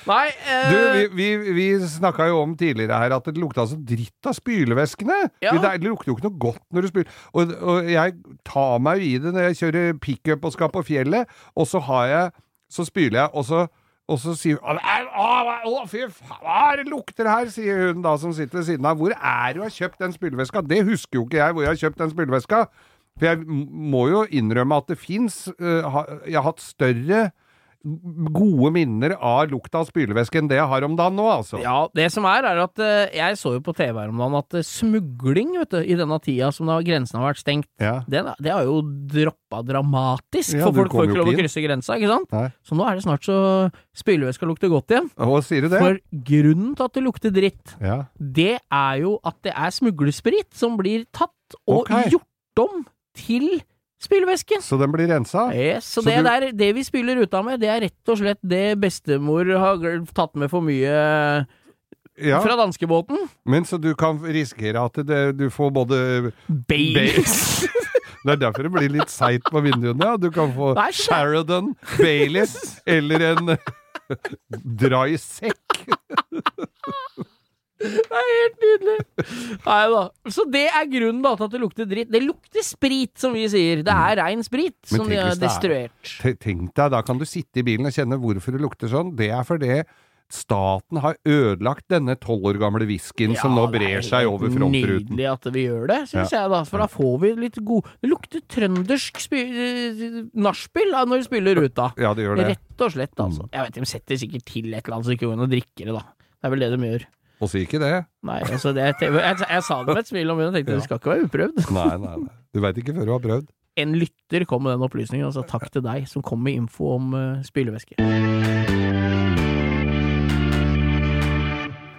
Nei 0.08 0.26
eh, 0.28 0.68
Du, 0.68 1.16
vi, 1.16 1.30
vi, 1.38 1.54
vi 1.56 1.66
snakka 1.88 2.28
jo 2.28 2.42
om 2.42 2.52
tidligere 2.58 3.00
her 3.00 3.16
at 3.16 3.30
det 3.30 3.40
lukta 3.40 3.64
så 3.70 3.78
dritt 3.80 4.28
av 4.28 4.36
spylevæskene. 4.36 5.18
Ja. 5.44 5.56
Det, 5.56 5.72
det 5.80 5.88
lukter 5.88 6.12
jo 6.12 6.18
ikke 6.18 6.28
noe 6.28 6.42
godt 6.44 6.64
når 6.74 6.84
du 6.84 6.92
spyler. 6.92 7.18
Og, 7.32 7.56
og 7.56 7.90
jeg 7.94 8.16
tar 8.50 8.84
meg 8.84 9.00
jo 9.00 9.08
i 9.08 9.18
det 9.24 9.32
når 9.32 9.48
jeg 9.48 9.60
kjører 9.62 9.98
pickup 10.04 10.48
og 10.50 10.56
skal 10.58 10.74
på 10.74 10.84
fjellet, 10.90 11.38
og 11.56 11.70
så 11.70 11.80
har 11.88 12.12
jeg 12.12 12.36
Så 12.68 12.84
spyler 12.84 13.22
jeg, 13.22 13.30
og 13.32 13.48
så 13.48 13.62
og 14.08 14.20
så 14.22 14.32
sier 14.40 14.60
hun 14.64 14.78
«Å, 14.80 15.72
fy 15.90 16.06
faen, 16.08 16.38
hva 16.40 16.60
er 16.72 16.80
det 16.80 16.88
lukter 16.88 17.28
her, 17.28 17.50
sier 17.52 17.90
hun 17.90 18.04
da 18.04 18.14
som 18.20 18.32
sitter 18.32 18.62
ved 18.62 18.68
siden 18.70 18.86
av. 18.88 18.96
Hvor 18.96 19.12
er 19.12 19.56
du 19.56 19.60
har 19.60 19.74
kjøpt 19.74 20.00
den 20.00 20.14
spylevæska? 20.14 20.62
Det 20.64 20.80
husker 20.88 21.20
jo 21.20 21.26
ikke 21.26 21.42
jeg 21.42 21.56
hvor 21.56 21.66
jeg 21.66 21.74
har 21.74 21.82
kjøpt 21.82 22.00
den 22.00 22.14
spylevæska. 22.14 22.62
For 23.18 23.28
jeg 23.28 23.42
må 23.44 24.06
jo 24.08 24.22
innrømme 24.30 24.78
at 24.78 24.88
det 24.92 24.96
fins 25.02 25.48
Jeg 25.58 26.36
har 26.38 26.46
hatt 26.46 26.62
større 26.62 27.28
gode 27.84 28.70
minner 28.74 29.14
av 29.14 29.48
lukta 29.52 29.80
av 29.82 29.88
spylevæske 29.88 30.40
enn 30.40 30.48
det 30.50 30.58
jeg 30.58 30.66
har 30.70 30.84
om 30.86 30.96
dagen 30.98 31.14
nå, 31.18 31.26
altså. 31.30 31.60
Ja, 31.62 31.86
det 31.94 32.08
som 32.12 32.26
er, 32.28 32.46
er 32.48 32.60
at 32.64 32.82
eh, 32.82 33.14
jeg 33.14 33.38
så 33.38 33.54
jo 33.54 33.62
på 33.64 33.74
TV 33.76 33.92
her 34.00 34.10
om 34.10 34.18
dagen 34.18 34.36
at 34.40 34.56
eh, 34.58 34.66
smugling, 34.66 35.54
vet 35.60 35.76
du, 35.76 35.78
i 35.84 35.98
denne 35.98 36.18
tida 36.24 36.50
som 36.54 36.68
da 36.70 36.80
grensen 36.84 37.20
har 37.20 37.30
vært 37.30 37.42
stengt, 37.44 37.70
Ja. 37.82 38.00
det, 38.10 38.24
det 38.42 38.52
har 38.52 38.66
jo 38.66 38.80
droppa 38.82 39.62
dramatisk, 39.66 40.58
Ja, 40.58 40.66
for 40.66 40.82
folk 40.82 40.96
får 40.96 41.08
ikke 41.08 41.20
lov 41.22 41.32
å 41.32 41.38
krysse 41.38 41.64
grensa, 41.64 41.96
ikke 42.00 42.12
sant? 42.12 42.34
Nei. 42.34 42.44
Så 42.66 42.78
nå 42.78 42.88
er 42.88 42.98
det 42.98 43.06
snart 43.06 43.26
så 43.28 43.38
spylevæska 44.02 44.50
lukter 44.50 44.72
godt 44.72 44.94
igjen. 44.94 45.08
Hva 45.14 45.40
sier 45.46 45.64
du 45.66 45.70
det? 45.72 45.82
For 45.82 46.02
grunnen 46.34 46.74
til 46.74 46.88
at 46.90 46.98
det 46.98 47.06
lukter 47.06 47.34
dritt, 47.34 47.76
Ja. 47.78 47.98
det 48.18 48.58
er 48.58 49.02
jo 49.04 49.16
at 49.22 49.38
det 49.46 49.54
er 49.54 49.74
smuglesprit 49.74 50.50
som 50.58 50.76
blir 50.80 51.06
tatt 51.14 51.30
og 51.64 51.86
okay. 51.86 52.10
gjort 52.10 52.66
om 52.66 52.86
til 53.18 53.60
spylevæske. 54.02 54.60
Så 54.62 54.78
den 54.80 54.92
blir 54.94 55.08
rensa? 55.10 55.48
Yes, 55.54 55.84
så, 55.84 56.00
Så 56.02 56.08
det, 56.10 56.16
du- 56.18 56.28
der, 56.28 56.48
det 56.52 56.72
vi 56.76 56.84
spyler 56.86 57.16
ruta 57.20 57.42
med, 57.42 57.60
det 57.60 57.68
er 57.72 57.80
rett 57.88 58.08
og 58.12 58.18
slett 58.20 58.38
det 58.42 58.78
bestemor 58.80 59.44
har 59.58 59.82
tatt 60.14 60.34
med 60.36 60.50
for 60.50 60.60
mye 60.62 61.46
Ja. 62.18 62.40
fra 62.42 62.56
danskebåten. 62.58 63.28
Men 63.46 63.64
så 63.64 63.78
du 63.78 63.92
kan 63.94 64.18
risikere 64.26 64.80
at 64.84 64.94
det, 65.06 65.36
du 65.38 65.48
får 65.50 65.70
både 65.70 66.32
Baileys. 66.68 67.64
Det 68.26 68.32
er 68.34 68.40
derfor 68.42 68.66
det 68.66 68.72
blir 68.74 68.90
litt 68.90 69.08
seigt 69.14 69.46
på 69.48 69.60
vinduene. 69.62 70.04
Ja. 70.04 70.16
Du 70.18 70.26
kan 70.34 70.50
få 70.52 70.72
Sheridan, 70.92 71.70
Baileys 71.96 72.80
eller 72.84 73.22
en 73.30 73.52
dry 74.82 75.14
sekk. 75.22 75.78
Det 77.78 78.02
er 78.10 78.30
helt 78.32 78.58
nydelig! 78.64 78.96
Nei 79.66 79.82
da. 79.92 80.02
Så 80.34 80.44
det 80.50 80.64
er 80.66 80.88
grunnen 80.90 81.22
da 81.22 81.34
til 81.38 81.46
at 81.46 81.54
det 81.54 81.60
lukter 81.62 81.86
dritt. 81.90 82.10
Det 82.10 82.22
lukter 82.24 82.64
sprit, 82.66 83.14
som 83.20 83.36
vi 83.36 83.46
sier. 83.50 83.84
Det 83.86 83.94
er 83.94 84.18
rein 84.22 84.42
sprit 84.46 84.76
som 84.88 85.06
de 85.06 85.20
har 85.20 85.32
er- 85.36 85.40
destruert. 85.44 86.12
Tenk 86.42 86.74
deg, 86.74 86.90
da 86.96 87.02
kan 87.06 87.20
du 87.20 87.26
sitte 87.28 87.62
i 87.62 87.66
bilen 87.66 87.86
og 87.86 87.94
kjenne 87.94 88.18
hvorfor 88.18 88.56
det 88.56 88.64
lukter 88.64 88.90
sånn. 88.90 89.14
Det 89.18 89.30
er 89.30 89.46
fordi 89.46 89.82
staten 90.28 90.98
har 91.00 91.16
ødelagt 91.24 91.86
denne 91.88 92.12
tolv 92.20 92.50
år 92.50 92.58
gamle 92.60 92.84
whiskyen 92.88 93.32
som 93.38 93.54
nå 93.56 93.64
brer 93.72 94.02
seg 94.04 94.26
over 94.28 94.50
frontruten. 94.52 95.14
Nydelig 95.14 95.28
at 95.30 95.48
vi 95.54 95.62
gjør 95.64 95.86
det, 95.88 96.00
syns 96.10 96.34
jeg, 96.34 96.50
da. 96.52 96.60
For 96.68 96.82
da 96.82 96.88
får 96.92 97.14
vi 97.22 97.30
litt 97.46 97.56
god 97.64 97.88
Det 98.02 98.10
lukter 98.10 98.42
trøndersk 98.44 99.22
eh, 99.38 100.18
nachspiel 100.36 100.92
når 100.98 101.22
vi 101.22 101.28
spiller 101.30 101.62
ruta. 101.62 101.92
Ja, 101.96 102.12
det 102.12 102.26
gjør 102.26 102.42
det. 102.42 102.48
Rett 102.52 102.84
og 102.84 102.92
slett, 102.92 103.14
altså. 103.24 103.48
Jeg 103.54 103.64
vet, 103.70 103.80
De 103.80 103.88
setter 103.88 104.20
sikkert 104.20 104.44
til 104.52 104.68
et 104.74 104.82
eller 104.82 104.98
annet 104.98 105.08
så 105.08 105.16
ikke 105.16 105.30
går 105.30 105.38
inn 105.38 105.46
og 105.46 105.54
drikker 105.54 105.88
det, 105.88 105.96
da. 105.96 106.04
Det 106.38 106.46
er 106.46 106.52
vel 106.54 106.62
det 106.66 106.70
de 106.74 106.90
gjør. 106.92 107.06
Og 107.38 107.50
si 107.52 107.62
ikke 107.62 107.78
det. 107.78 107.92
Nei, 108.26 108.40
altså 108.42 108.72
det, 108.74 108.82
jeg, 108.88 109.12
jeg, 109.14 109.36
jeg 109.44 109.62
sa 109.62 109.76
det 109.86 109.94
med 109.94 110.02
et 110.02 110.10
smil 110.10 110.32
om 110.32 110.40
munnen 110.40 110.50
og 110.50 110.58
tenkte 110.58 110.74
Ja. 110.74 110.80
det 110.80 110.88
skal 110.88 110.98
ikke 110.98 111.12
være 111.12 111.28
uprøvd. 111.28 111.60
Nei, 111.76 111.92
nei, 112.02 112.16
nei. 112.24 112.34
Du 112.54 112.62
veit 112.64 112.80
ikke 112.82 112.96
før 112.96 113.06
du 113.06 113.14
har 113.14 113.22
prøvd. 113.22 113.48
En 113.78 113.94
lytter 113.94 114.42
kom 114.50 114.64
med 114.66 114.74
den 114.74 114.82
opplysningen, 114.88 115.28
altså 115.28 115.44
takk 115.46 115.68
til 115.70 115.84
deg 115.86 116.08
som 116.10 116.24
kom 116.26 116.42
med 116.42 116.58
info 116.58 116.96
om 116.96 117.12
uh, 117.14 117.44
spylevæske. 117.46 117.94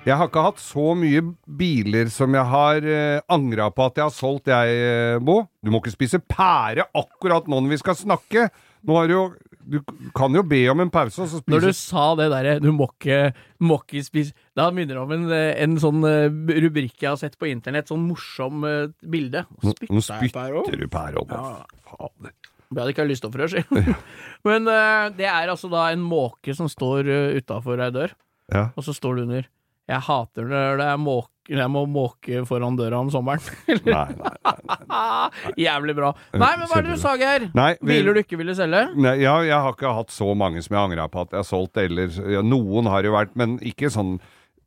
Jeg 0.10 0.18
har 0.18 0.30
ikke 0.30 0.42
hatt 0.42 0.62
så 0.64 0.92
mye 0.98 1.22
biler 1.60 2.10
som 2.12 2.34
jeg 2.36 2.48
har 2.52 2.86
uh, 2.88 3.22
angra 3.32 3.70
på 3.72 3.86
at 3.88 4.00
jeg 4.00 4.08
har 4.10 4.16
solgt, 4.16 4.50
jeg, 4.52 4.76
eh, 4.90 5.20
Bo. 5.22 5.44
Du 5.64 5.72
må 5.72 5.80
ikke 5.84 5.94
spise 5.94 6.20
pære 6.20 6.88
akkurat 6.98 7.48
nå 7.48 7.60
når 7.62 7.76
vi 7.76 7.80
skal 7.84 7.98
snakke. 8.00 8.48
Nå 8.88 8.96
har 8.96 9.08
du 9.08 9.14
jo 9.14 9.24
Du 9.70 9.80
kan 10.18 10.34
jo 10.34 10.42
be 10.48 10.64
om 10.72 10.82
en 10.82 10.92
pause, 10.94 11.22
og 11.22 11.30
så 11.30 11.42
Når 11.50 11.68
du 11.68 11.72
sa 11.78 12.06
det 12.18 12.30
derre 12.34 12.60
'du 12.60 12.72
må 12.74 12.88
ikke, 12.90 13.34
må 13.62 13.78
ikke 13.84 14.04
spise' 14.06 14.34
Da 14.58 14.70
minner 14.72 14.98
det 14.98 15.04
om 15.04 15.12
en, 15.16 15.32
eh, 15.32 15.54
en 15.64 15.78
sånn 15.78 16.04
eh, 16.08 16.30
rubrikk 16.64 16.98
jeg 17.00 17.10
har 17.10 17.20
sett 17.22 17.38
på 17.40 17.50
internett, 17.52 17.88
sånn 17.88 18.08
morsom 18.08 18.64
uh, 18.66 18.88
bilde. 19.00 19.46
Nå, 19.64 19.74
nå 19.90 20.02
Spytter 20.04 20.80
du 20.80 20.88
pære 20.88 21.22
òg. 21.22 21.30
Ja. 21.32 21.66
Fader. 21.86 22.34
Jeg 22.70 22.78
hadde 22.78 22.94
ikke 22.94 23.08
lyst 23.10 23.24
til 23.26 23.32
å 23.32 23.34
frø, 23.34 23.48
si. 23.50 23.64
Men 24.48 24.68
uh, 24.70 25.10
det 25.16 25.26
er 25.30 25.50
altså 25.50 25.70
da 25.72 25.88
en 25.94 26.04
måke 26.06 26.54
som 26.58 26.70
står 26.70 27.08
uh, 27.10 27.38
utafor 27.40 27.82
ei 27.82 27.90
dør, 27.96 28.14
Ja. 28.50 28.70
og 28.76 28.84
så 28.84 28.94
står 28.94 29.16
det 29.16 29.24
under 29.28 29.48
'Jeg 29.90 30.02
hater 30.06 30.46
når 30.46 30.78
det 30.78 30.86
er 30.86 30.98
måke, 31.02 31.39
jeg 31.58 31.70
må 31.74 31.86
måke 31.90 32.44
foran 32.46 32.76
døra 32.78 33.00
om 33.02 33.10
sommeren'. 33.10 33.42
Nei, 33.86 34.06
nei. 34.20 35.30
Jævlig 35.66 35.96
bra. 35.98 36.14
Nei, 36.34 36.52
men 36.60 36.68
hva 36.70 36.78
er 36.78 36.86
det 36.86 36.98
du 36.98 37.02
sa, 37.02 37.16
Geir? 37.18 37.50
Nei, 37.58 37.72
vi- 37.82 37.96
Biler 38.00 38.14
du 38.14 38.20
ikke 38.22 38.38
ville 38.38 38.54
selge? 38.56 38.84
Nei, 38.96 39.16
ja, 39.24 39.40
jeg 39.42 39.58
har 39.58 39.74
ikke 39.74 39.94
hatt 39.98 40.12
så 40.14 40.36
mange 40.38 40.62
som 40.62 40.76
jeg 40.76 40.84
angra 40.92 41.08
på 41.10 41.22
at 41.26 41.32
jeg 41.34 41.42
har 41.42 41.48
solgt, 41.50 41.78
eller 41.82 42.14
ja, 42.30 42.42
Noen 42.46 42.86
har 42.86 43.04
jo 43.04 43.16
vært, 43.18 43.34
men 43.40 43.58
ikke 43.66 43.90
sånn 43.90 44.20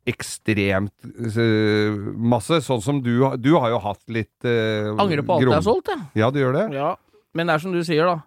ekstremt 0.05 0.91
uh, 1.07 1.95
masse. 2.19 2.59
Sånn 2.65 2.81
som 2.83 2.99
du 2.99 3.13
Du 3.39 3.53
har 3.55 3.69
jo 3.71 3.79
hatt 3.79 4.03
litt 4.11 4.43
uh, 4.43 4.91
Angrer 4.99 5.23
på 5.23 5.37
alt 5.37 5.45
jeg 5.45 5.53
har 5.53 5.63
solgt, 5.63 5.87
jeg. 5.93 6.03
Ja, 6.19 6.27
du 6.29 6.41
gjør 6.41 6.57
det? 6.57 6.65
Ja. 6.75 6.95
Men 7.33 7.47
det 7.47 7.55
er 7.55 7.63
som 7.63 7.71
du 7.71 7.79
sier, 7.87 8.05
da. 8.05 8.19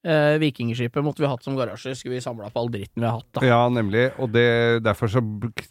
Eh, 0.00 0.38
Vikingskipet 0.40 1.04
måtte 1.04 1.20
vi 1.20 1.28
hatt 1.28 1.44
som 1.44 1.56
garasje. 1.58 1.92
Skulle 1.98 2.16
vi 2.16 2.22
samla 2.24 2.48
på 2.48 2.62
all 2.62 2.70
dritten 2.72 3.02
vi 3.02 3.04
har 3.04 3.18
hatt, 3.18 3.26
da. 3.36 3.42
Ja, 3.44 3.58
nemlig. 3.68 4.06
Og 4.16 4.30
det, 4.32 4.44
derfor 4.84 5.10
så 5.12 5.20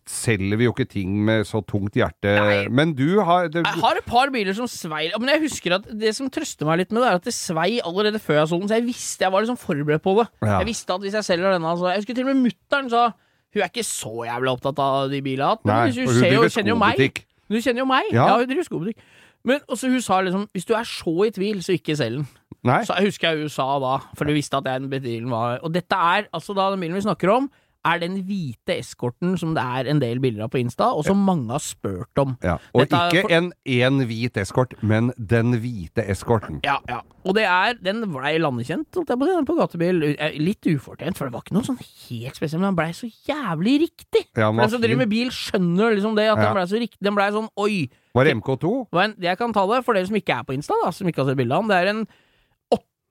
selger 0.06 0.60
vi 0.60 0.68
jo 0.68 0.74
ikke 0.76 0.86
ting 0.92 1.16
med 1.26 1.48
så 1.50 1.64
tungt 1.66 1.98
hjerte. 1.98 2.36
Nei. 2.38 2.60
Men 2.70 2.94
du 2.98 3.24
har 3.26 3.50
det, 3.50 3.64
Jeg 3.66 3.82
har 3.82 3.98
et 3.98 4.06
par 4.06 4.30
biler 4.34 4.54
som 4.54 4.70
svei 4.70 5.08
Men 5.16 5.34
jeg 5.34 5.44
husker 5.48 5.80
at 5.80 5.88
det 5.90 6.14
som 6.18 6.30
trøster 6.30 6.70
meg 6.70 6.84
litt 6.84 6.94
med 6.94 7.02
det, 7.02 7.10
er 7.10 7.18
at 7.24 7.26
det 7.26 7.34
svei 7.34 7.80
allerede 7.82 8.22
før 8.22 8.44
jeg 8.44 8.52
solgte 8.52 8.68
den. 8.68 8.70
Så 8.70 8.78
jeg 8.78 8.88
visste, 8.92 9.26
jeg 9.26 9.34
var 9.34 9.46
liksom 9.46 9.62
forberedt 9.64 10.06
på 10.06 10.14
det. 10.20 10.28
Ja. 10.46 10.60
Jeg 10.60 10.70
visste 10.70 10.94
at 10.94 11.08
hvis 11.08 11.18
jeg 11.18 11.30
selger 11.32 11.58
denne 11.58 11.74
så 11.80 11.90
Jeg 11.90 12.04
husker 12.04 12.20
til 12.20 12.30
og 12.30 12.36
med 12.36 12.46
mutter'n 12.50 12.94
sa 12.94 13.08
hun 13.50 13.64
er 13.66 13.72
ikke 13.72 13.82
så 13.82 14.12
jævlig 14.28 14.52
opptatt 14.52 14.80
av 14.84 15.08
de 15.10 15.24
bilene 15.26 15.58
hun, 15.66 15.72
hun 15.90 16.12
ser 16.14 16.36
driver 16.36 16.52
skobutikk. 16.54 17.24
Du 17.50 17.58
kjenner 17.58 17.82
jo 17.82 17.88
meg. 17.90 18.12
Ja. 18.14 18.28
Ja, 18.30 18.36
hun 18.38 18.52
driver 18.52 18.68
skobutikk. 18.68 19.02
Men 19.48 19.64
også 19.66 19.90
hun 19.90 20.04
sa 20.04 20.20
liksom 20.22 20.46
Hvis 20.54 20.68
du 20.70 20.76
er 20.78 20.86
så 20.86 21.16
i 21.26 21.32
tvil, 21.34 21.64
så 21.66 21.74
ikke 21.74 21.96
selg 21.98 22.22
den. 22.22 22.28
Nei? 22.64 22.82
Så 22.84 22.96
jeg 23.00 23.06
husker 23.12 23.32
jeg 23.36 23.46
USA 23.48 23.80
da, 23.80 23.98
for 24.16 24.26
du 24.28 24.34
visste 24.36 24.58
at 24.60 24.66
den 24.68 24.90
bilen 24.92 25.30
var 25.32 25.60
Og 25.64 25.72
dette 25.72 25.96
er 25.96 26.28
altså 26.34 26.54
da 26.58 26.70
den 26.74 26.80
bilen 26.84 26.98
vi 26.98 27.06
snakker 27.08 27.32
om, 27.32 27.50
er 27.88 27.98
den 28.02 28.18
hvite 28.28 28.76
eskorten 28.76 29.38
som 29.40 29.54
det 29.56 29.64
er 29.64 29.88
en 29.88 30.02
del 30.02 30.20
bilder 30.20 30.44
av 30.44 30.50
på 30.52 30.60
Insta, 30.60 30.90
og 30.92 31.06
som 31.08 31.16
mange 31.24 31.48
har 31.54 31.62
spurt 31.64 32.20
om. 32.20 32.34
Ja. 32.44 32.58
Og 32.76 32.82
Dette 32.84 33.00
ikke 33.08 33.22
for- 33.24 33.32
en, 33.38 33.54
en 33.64 34.02
hvit 34.10 34.36
eskort, 34.36 34.74
men 34.84 35.14
den 35.16 35.54
hvite 35.64 36.04
eskorten. 36.12 36.60
Ja, 36.68 36.76
ja. 36.92 37.00
Og 37.24 37.36
det 37.36 37.46
er 37.48 37.78
Den 37.82 38.02
blei 38.12 38.34
landekjent, 38.38 38.92
holdt 39.00 39.08
jeg 39.14 39.18
på 39.22 39.30
å 39.32 39.46
på 39.48 39.56
gatebil. 39.62 40.04
Eh, 40.20 40.36
Litt 40.44 40.68
ufortjent, 40.68 41.16
for 41.16 41.30
det 41.30 41.34
var 41.34 41.42
ikke 41.48 41.56
noe 41.56 41.64
sånn 41.64 41.80
helt 41.80 42.36
spesielt, 42.36 42.60
men 42.60 42.68
den 42.76 42.80
blei 42.82 42.92
så 42.92 43.08
jævlig 43.32 43.78
riktig. 43.88 44.26
Ja, 44.36 44.52
den 44.52 44.70
som 44.76 44.82
driver 44.84 44.98
med 45.06 45.10
bil, 45.16 45.32
skjønner 45.32 45.96
liksom 45.96 46.16
det, 46.20 46.28
at 46.28 46.38
Ja. 46.38 46.44
den 46.50 46.54
blei 46.60 46.68
så 46.68 46.80
riktig. 46.84 47.00
Den 47.02 47.16
blei 47.16 47.32
sånn 47.32 47.48
oi. 47.56 47.90
Var 48.14 48.26
det 48.26 48.36
MK2? 48.36 48.90
Hva 48.92 49.06
en- 49.08 49.16
Jeg 49.22 49.38
kan 49.38 49.54
ta 49.54 49.66
det 49.68 49.86
for 49.86 49.94
dere 49.94 50.06
som 50.06 50.16
ikke 50.20 50.36
er 50.40 50.44
på 50.44 50.54
Insta, 50.54 50.76
da, 50.84 50.92
som 50.92 51.08
ikke 51.08 51.24
har 51.24 51.32
sett 51.32 51.38
bildet 51.38 51.56
av 51.56 51.64
den. 51.64 51.70
Det 51.70 51.78
er 51.80 51.88
en 51.96 52.08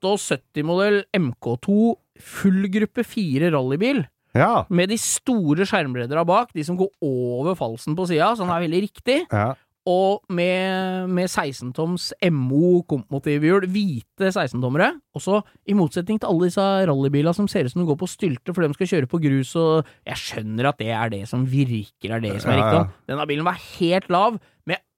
78-modell 0.05 1.03
MK2 1.17 1.79
full 2.19 2.69
gruppe 2.75 3.05
4 3.07 3.53
rallybil. 3.55 4.05
Ja. 4.37 4.65
Med 4.71 4.93
de 4.93 4.99
store 5.01 5.67
skjermbreddene 5.67 6.27
bak, 6.29 6.53
de 6.55 6.65
som 6.67 6.77
går 6.79 6.91
over 7.05 7.57
falsen 7.59 7.97
på 7.99 8.07
sida, 8.11 8.35
så 8.37 8.45
den 8.45 8.55
er 8.55 8.67
veldig 8.67 8.85
riktig. 8.89 9.23
ja. 9.33 9.55
Og 9.89 10.21
med, 10.29 11.09
med 11.17 11.31
16-toms 11.31 12.11
MO 12.29 12.83
kompmotivhjul, 12.91 13.65
hvite 13.73 14.29
16-tommere. 14.29 14.91
Og 15.17 15.23
så, 15.25 15.39
i 15.65 15.77
motsetning 15.79 16.19
til 16.21 16.29
alle 16.29 16.51
disse 16.51 16.65
rallybilene 16.91 17.33
som 17.33 17.49
ser 17.49 17.65
ut 17.65 17.73
som 17.73 17.81
de 17.81 17.87
går 17.89 17.97
på 18.03 18.11
stylter 18.11 18.53
fordi 18.53 18.69
de 18.69 18.77
skal 18.77 18.91
kjøre 18.91 19.09
på 19.09 19.23
grus, 19.23 19.55
og 19.57 19.89
jeg 20.05 20.21
skjønner 20.21 20.69
at 20.69 20.83
det 20.83 20.91
er 20.93 21.15
det 21.15 21.23
som 21.31 21.47
virker 21.49 22.19
er 22.19 22.25
det 22.27 22.35
som 22.43 22.53
er 22.53 22.61
riktig. 22.61 22.83
Denne 23.09 23.29
bilen 23.31 23.49
var 23.49 23.63
helt 23.79 24.13
lav, 24.13 24.37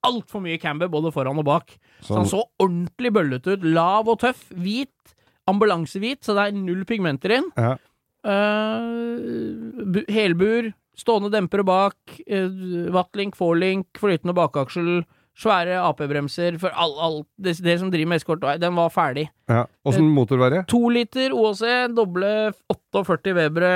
altfor 0.07 0.41
mye 0.45 0.59
camber 0.63 0.89
både 0.89 1.13
foran 1.13 1.39
og 1.39 1.45
bak. 1.45 1.75
Så 2.01 2.15
Sånn. 2.15 2.17
han 2.23 2.31
så 2.31 2.43
ordentlig 2.63 3.13
bøllete 3.13 3.57
ut. 3.59 3.65
Lav 3.77 4.09
og 4.09 4.19
tøff. 4.23 4.47
Hvit. 4.55 4.91
Ambulansehvit, 5.51 6.21
så 6.23 6.35
det 6.37 6.43
er 6.49 6.59
null 6.61 6.85
pigmenter 6.87 7.33
inn. 7.41 7.49
Ja. 7.59 7.73
Uh, 8.21 9.17
bu- 9.95 10.07
helbur, 10.13 10.69
stående 10.99 11.31
dempere 11.33 11.65
bak, 11.67 11.97
uh, 12.31 12.91
Watlink, 12.95 13.35
Forlink, 13.39 13.89
flytende 13.99 14.35
bakaksel, 14.37 15.01
svære 15.41 15.79
AP-bremser 15.89 16.59
for 16.61 16.75
all, 16.77 16.93
all, 17.01 17.19
det, 17.41 17.57
det 17.65 17.79
som 17.81 17.91
driver 17.93 18.11
med 18.13 18.21
eskort, 18.21 18.45
den 18.61 18.77
var 18.77 18.91
ferdig. 18.95 19.29
ja. 19.49 19.65
Åssen 19.89 20.11
motor 20.13 20.39
var 20.43 20.53
det? 20.53 20.65
To 20.71 20.83
liter 20.93 21.33
OAC, 21.33 21.63
doble 21.97 22.53
48 22.71 23.35
Webere, 23.39 23.75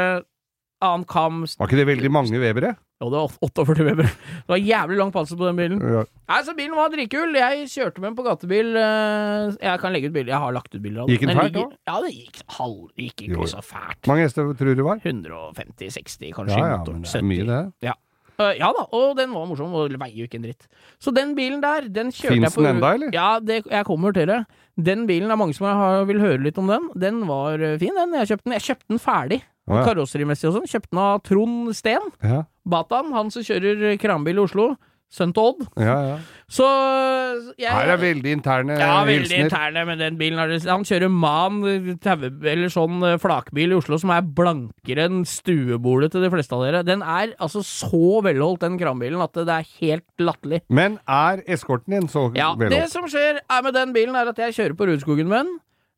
annen 0.85 1.07
kam 1.09 1.45
Var 1.49 1.67
ikke 1.71 1.81
det 1.81 1.89
veldig 1.89 2.11
mange 2.13 2.39
Webere? 2.43 2.75
Jo, 3.05 3.11
det 3.13 3.21
var 3.21 3.35
48 3.45 3.85
Weber. 3.91 4.09
Det 4.09 4.49
var 4.55 4.61
jævlig 4.65 4.97
lang 5.03 5.11
panser 5.13 5.37
på 5.37 5.45
den 5.51 5.59
bilen. 5.61 5.83
Ja. 5.85 6.05
Nei, 6.33 6.39
så 6.47 6.55
Bilen 6.57 6.77
var 6.79 6.89
dritkul. 6.95 7.35
Jeg 7.37 7.67
kjørte 7.69 8.01
med 8.01 8.09
den 8.09 8.17
på 8.17 8.25
gatebil. 8.25 8.71
eh, 8.81 9.51
Jeg 9.61 9.81
kan 9.83 9.93
legge 9.93 10.09
ut 10.09 10.15
bilder. 10.17 10.33
Jeg 10.33 10.41
har 10.47 10.55
lagt 10.57 10.73
ut 10.73 10.81
bilder 10.81 11.03
av 11.05 11.11
den. 11.11 11.15
Gikk 11.19 11.27
den 11.29 11.37
fælt 11.43 11.59
òg? 11.61 11.75
Ja, 11.91 11.99
det 12.01 12.15
gikk 12.17 12.41
halv... 12.57 12.81
Gikk 12.97 13.27
ikke 13.29 13.37
Jo. 13.43 13.51
så 13.53 13.61
fælt. 13.61 14.01
Mange 14.09 14.25
hester 14.25 14.49
tror 14.57 14.73
du 14.73 14.81
det 14.81 14.87
var? 14.89 15.05
150-60, 15.05 16.33
kanskje. 16.35 16.57
Ja 16.59 16.73
ja, 16.73 16.81
men 16.89 17.05
det 17.05 17.15
er 17.21 17.29
mye, 17.29 17.47
det. 17.51 17.61
Ja. 17.85 17.95
Uh, 18.35 18.51
ja 18.59 18.67
da, 18.75 18.83
og 18.99 19.13
den 19.15 19.31
var 19.31 19.45
morsom, 19.47 19.71
og 19.79 19.93
veier 19.95 20.17
jo 20.19 20.27
ikke 20.27 20.41
en 20.41 20.47
dritt. 20.49 20.65
Så 20.99 21.13
den 21.15 21.37
bilen 21.39 21.61
der, 21.63 21.87
den 21.87 22.11
kjørte 22.11 22.33
Finns 22.35 22.49
jeg 22.49 22.57
på 22.57 22.65
den 22.65 22.77
enda, 22.81 22.95
eller? 22.97 23.13
Ja, 23.15 23.29
det, 23.39 23.61
jeg 23.71 23.87
kommer 23.87 24.15
til 24.17 24.27
det. 24.27 24.41
Den 24.75 25.05
bilen, 25.07 25.29
det 25.31 25.37
er 25.37 25.39
mange 25.39 25.55
som 25.55 25.69
har, 25.71 26.03
vil 26.09 26.19
høre 26.19 26.41
litt 26.43 26.59
om 26.59 26.67
den. 26.73 26.89
Den 26.99 27.21
var 27.29 27.61
øh, 27.63 27.77
fin, 27.79 27.95
den. 27.95 28.17
Jeg 28.19 28.33
kjøpte 28.33 28.49
den, 28.49 28.57
jeg 28.59 28.65
kjøpte 28.67 28.91
den 28.91 28.99
ferdig. 29.05 29.39
Å, 29.65 29.79
ja. 29.79 29.85
Karosserimessig 29.89 30.51
og 30.51 30.59
sånn. 30.59 30.69
Kjøpte 30.69 30.93
den 30.93 31.05
av 31.05 31.23
Trond 31.25 31.71
Steen. 31.77 32.11
Ja. 32.25 32.43
Batan, 32.69 33.13
han 33.17 33.31
som 33.33 33.45
kjører 33.47 33.95
kranbil 34.01 34.41
i 34.41 34.45
Oslo. 34.45 34.75
Sønn 35.15 35.31
til 35.31 35.47
Odd. 35.47 35.61
Ja, 35.79 35.95
ja. 36.03 36.15
Så 36.51 36.65
jeg 37.61 37.71
Her 37.71 37.93
er 37.93 38.01
veldig 38.01 38.33
interne 38.35 38.75
ja, 38.81 38.97
veldig 39.07 39.29
hilsener. 39.29 39.45
interne 39.47 39.85
med 39.87 40.01
den 40.03 40.17
bilen. 40.19 40.41
Han 40.67 40.87
kjører 40.87 41.13
Man 41.13 41.61
taue, 42.03 42.31
eller 42.51 42.73
sånn 42.73 42.99
eh, 43.07 43.19
flakbil 43.23 43.75
i 43.75 43.79
Oslo 43.79 43.99
som 44.01 44.11
er 44.15 44.25
blankere 44.27 45.07
enn 45.07 45.23
stuebordet 45.29 46.11
til 46.17 46.25
de 46.25 46.33
fleste 46.35 46.57
av 46.57 46.65
dere. 46.67 46.83
Den 46.87 47.05
er 47.07 47.35
altså 47.39 47.63
så 47.67 48.21
velholdt, 48.27 48.65
den 48.65 48.81
kranbilen, 48.81 49.23
at 49.23 49.39
det 49.39 49.55
er 49.55 49.69
helt 49.85 50.09
latterlig. 50.19 50.65
Men 50.69 50.99
er 51.07 51.45
eskorten 51.47 51.95
din 51.95 52.11
så 52.11 52.27
Ja, 52.35 52.51
det 52.59 52.89
som 52.93 53.07
skjer 53.11 53.39
er 53.45 53.63
med 53.63 53.77
den 53.79 53.95
bilen, 53.95 54.19
er 54.19 54.33
at 54.35 54.43
jeg 54.49 54.57
kjører 54.59 54.79
på 54.81 54.91
Rudskogen 54.91 55.31
med 55.31 55.45
den. 55.45 55.55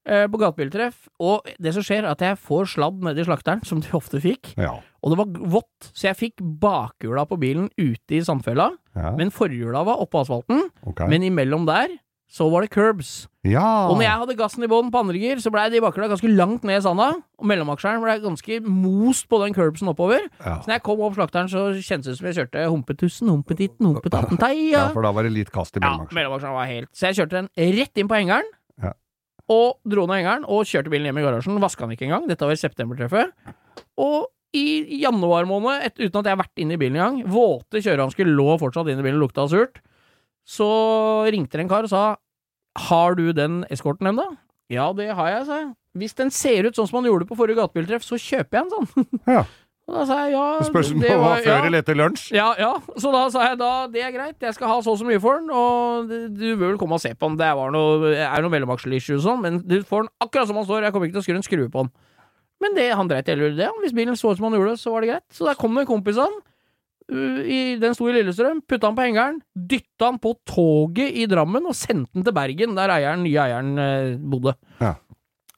Eh, 0.07 0.27
På 0.31 0.39
gatebiltreff. 0.41 1.09
Og 1.21 1.45
det 1.59 1.75
som 1.77 1.83
skjer, 1.87 2.05
er 2.05 2.13
at 2.15 2.25
jeg 2.25 2.39
får 2.39 2.73
sladd 2.77 3.03
nedi 3.05 3.27
slakteren, 3.27 3.65
som 3.67 3.81
de 3.85 3.93
ofte 3.97 4.21
fikk. 4.23 4.55
Ja. 4.57 4.77
Og 5.03 5.13
det 5.13 5.19
var 5.21 5.51
vått, 5.59 5.91
så 5.93 6.09
jeg 6.09 6.17
fikk 6.23 6.43
bakhjula 6.63 7.27
på 7.29 7.39
bilen 7.39 7.69
ute 7.79 8.17
i 8.19 8.23
sandfella. 8.27 8.73
ja. 8.97 9.13
Men 9.19 9.31
forhjula 9.31 9.85
var 9.87 10.01
oppå 10.03 10.23
asfalten. 10.25 10.69
Okay. 10.87 11.09
Men 11.13 11.23
imellom 11.23 11.67
der 11.69 11.99
så 12.27 12.49
var 12.51 12.65
det 12.65 12.73
curbs. 12.75 13.29
ja. 13.47 13.87
Og 13.87 13.95
når 14.01 14.03
jeg 14.03 14.19
hadde 14.19 14.35
gassen 14.35 14.65
i 14.67 14.67
bånn 14.67 14.89
på 14.91 14.99
andre 14.99 15.15
gir, 15.15 15.39
så 15.39 15.53
blei 15.55 15.69
de 15.71 15.79
bakhjula 15.81 16.09
ganske 16.11 16.27
langt 16.35 16.65
ned 16.67 16.81
i 16.81 16.83
sanda. 16.83 17.13
Og 17.39 17.47
mellomaksjeren 17.47 18.03
blei 18.03 18.17
ganske 18.25 18.59
most 18.67 19.29
på 19.31 19.39
den 19.45 19.55
curbsen 19.55 19.87
oppover. 19.93 20.27
ja. 20.43 20.57
Så 20.59 20.67
når 20.67 20.75
jeg 20.81 20.83
kom 20.89 21.05
opp 21.07 21.15
slakteren, 21.15 21.47
så 21.53 21.69
kjentes 21.79 22.11
det 22.11 22.17
som 22.19 22.27
jeg 22.27 22.35
kjørte 22.41 22.67
humpetussen, 22.67 23.31
humpetitten, 23.31 23.87
humpetatten, 23.93 24.43
ja, 24.73 24.89
for 24.91 25.07
da 25.07 25.13
var 25.15 25.23
det 25.23 25.37
litt 25.37 25.53
kast 25.55 25.79
i 25.79 25.81
Ja, 25.85 25.95
mellomaksjeren 26.11 26.59
var 26.59 26.67
helt 26.67 26.91
Så 26.93 27.07
jeg 27.13 27.21
kjørte 27.23 27.39
den 27.45 27.51
rett 27.79 28.03
inn 28.03 28.11
på 28.11 28.19
hengeren. 28.19 28.51
Og 29.53 29.77
dro 29.87 30.07
ned 30.09 30.21
hengeren 30.21 30.47
og 30.51 30.67
kjørte 30.67 30.91
bilen 30.91 31.07
hjem 31.11 31.21
i 31.21 31.27
garasjen. 31.27 31.61
Vaska 31.63 31.87
den 31.87 31.95
ikke 31.95 32.09
engang. 32.09 32.27
Dette 32.31 32.49
var 32.49 32.59
septembertreffet. 32.59 33.35
Og 34.03 34.27
i 34.57 35.01
januar 35.03 35.47
måned, 35.49 35.85
et, 35.85 35.97
uten 36.01 36.21
at 36.21 36.29
jeg 36.29 36.35
har 36.35 36.41
vært 36.41 36.63
inne 36.63 36.77
i 36.77 36.81
bilen 36.81 36.97
engang, 36.99 37.19
våte 37.31 37.83
kjørehansker 37.83 38.29
lå 38.29 38.57
fortsatt 38.63 38.89
inne 38.91 39.05
i 39.05 39.07
bilen 39.07 39.21
og 39.21 39.27
lukta 39.27 39.47
surt, 39.53 39.83
så 40.47 40.69
ringte 41.31 41.59
det 41.59 41.67
en 41.67 41.71
kar 41.73 41.87
og 41.87 41.91
sa 41.91 42.05
Har 42.87 43.17
du 43.19 43.33
den 43.35 43.65
eskorten 43.73 44.11
ennå? 44.13 44.27
Ja, 44.73 44.91
det 44.97 45.09
har 45.15 45.31
jeg, 45.31 45.47
sa 45.47 45.61
jeg. 45.63 45.71
Hvis 45.97 46.17
den 46.19 46.31
ser 46.35 46.67
ut 46.67 46.77
sånn 46.77 46.89
som 46.91 47.01
han 47.01 47.09
gjorde 47.09 47.29
på 47.29 47.39
forrige 47.39 47.61
gatebiltreff, 47.61 48.05
så 48.05 48.19
kjøper 48.21 48.59
jeg 48.59 48.67
en 48.67 48.75
sånn. 48.75 49.09
Ja. 49.37 49.45
Og 49.87 49.95
da 49.95 50.03
sa 50.09 50.17
jeg 50.25 50.33
ja. 50.35 50.47
Spørs 50.67 50.89
om 50.91 51.03
det 51.03 51.13
var 51.15 51.43
før 51.45 51.53
ja. 51.53 51.67
eller 51.69 51.85
etter 51.85 51.95
lunsj. 51.99 52.25
Ja, 52.35 52.49
ja. 52.59 52.73
Så 52.99 53.13
da 53.15 53.21
sa 53.31 53.45
jeg 53.53 53.59
da 53.61 53.71
det 53.93 54.03
er 54.03 54.11
greit, 54.17 54.41
jeg 54.43 54.57
skal 54.57 54.73
ha 54.73 54.81
så 54.83 54.97
og 54.97 54.99
så 54.99 55.07
mye 55.07 55.21
for 55.23 55.39
den, 55.39 55.53
og 55.55 56.11
du 56.11 56.47
bør 56.57 56.73
vel 56.73 56.81
komme 56.81 56.99
og 56.99 57.05
se 57.05 57.13
på 57.15 57.31
den. 57.31 57.39
Det 57.39 57.53
var 57.61 57.71
noe, 57.75 58.11
er 58.17 58.43
noe 58.43 58.51
mellomaksel-issue 58.51 59.21
og 59.21 59.23
sånn, 59.29 59.45
men 59.45 59.61
du 59.63 59.79
får 59.87 60.09
den 60.09 60.13
akkurat 60.27 60.51
som 60.51 60.59
han 60.59 60.67
står, 60.67 60.89
jeg 60.89 60.97
kommer 60.97 61.07
ikke 61.07 61.21
til 61.21 61.23
å 61.23 61.29
skru 61.29 61.39
en 61.39 61.47
skrue 61.47 61.71
på 61.71 61.87
den. 61.87 61.95
Men 62.65 62.75
det, 62.75 62.89
han 62.99 63.09
dreit 63.11 63.31
i 63.31 63.37
det. 63.37 63.71
Hvis 63.85 63.95
bilen 63.95 64.19
så 64.19 64.33
ut 64.33 64.41
som 64.41 64.49
han 64.49 64.59
gjorde, 64.59 64.77
så 64.81 64.91
var 64.95 65.05
det 65.05 65.13
greit. 65.13 65.27
Så 65.31 65.47
der 65.47 65.59
kom 65.61 65.77
det 65.77 65.85
en 65.85 65.91
kompis 65.93 66.19
av 66.19 66.31
han. 66.31 66.37
uh, 67.13 67.41
Den 67.83 67.95
sto 67.95 68.09
i 68.11 68.15
Lillestrøm, 68.17 68.63
putta 68.67 68.91
han 68.91 68.97
på 68.99 69.07
hengeren, 69.07 69.41
dytta 69.55 70.11
han 70.11 70.19
på 70.19 70.35
toget 70.49 71.15
i 71.15 71.29
Drammen 71.31 71.69
og 71.69 71.77
sendte 71.79 72.11
den 72.17 72.27
til 72.27 72.35
Bergen, 72.35 72.75
der 72.79 72.95
eieren, 72.97 73.23
nye 73.27 73.43
eieren 73.45 73.77
eh, 73.79 74.15
bodde. 74.19 74.57
Ja. 74.81 74.97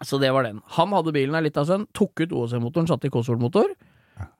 Så 0.04 0.18
det 0.20 0.30
var 0.34 0.44
den. 0.46 0.60
Han 0.76 0.92
hadde 0.94 1.14
bilen 1.14 1.38
ei 1.38 1.46
lita 1.48 1.64
stund, 1.66 1.88
tok 1.96 2.26
ut 2.26 2.34
OSM-motoren, 2.34 2.90
satte 2.90 3.08
i 3.08 3.14
Cosworth-motor. 3.14 3.72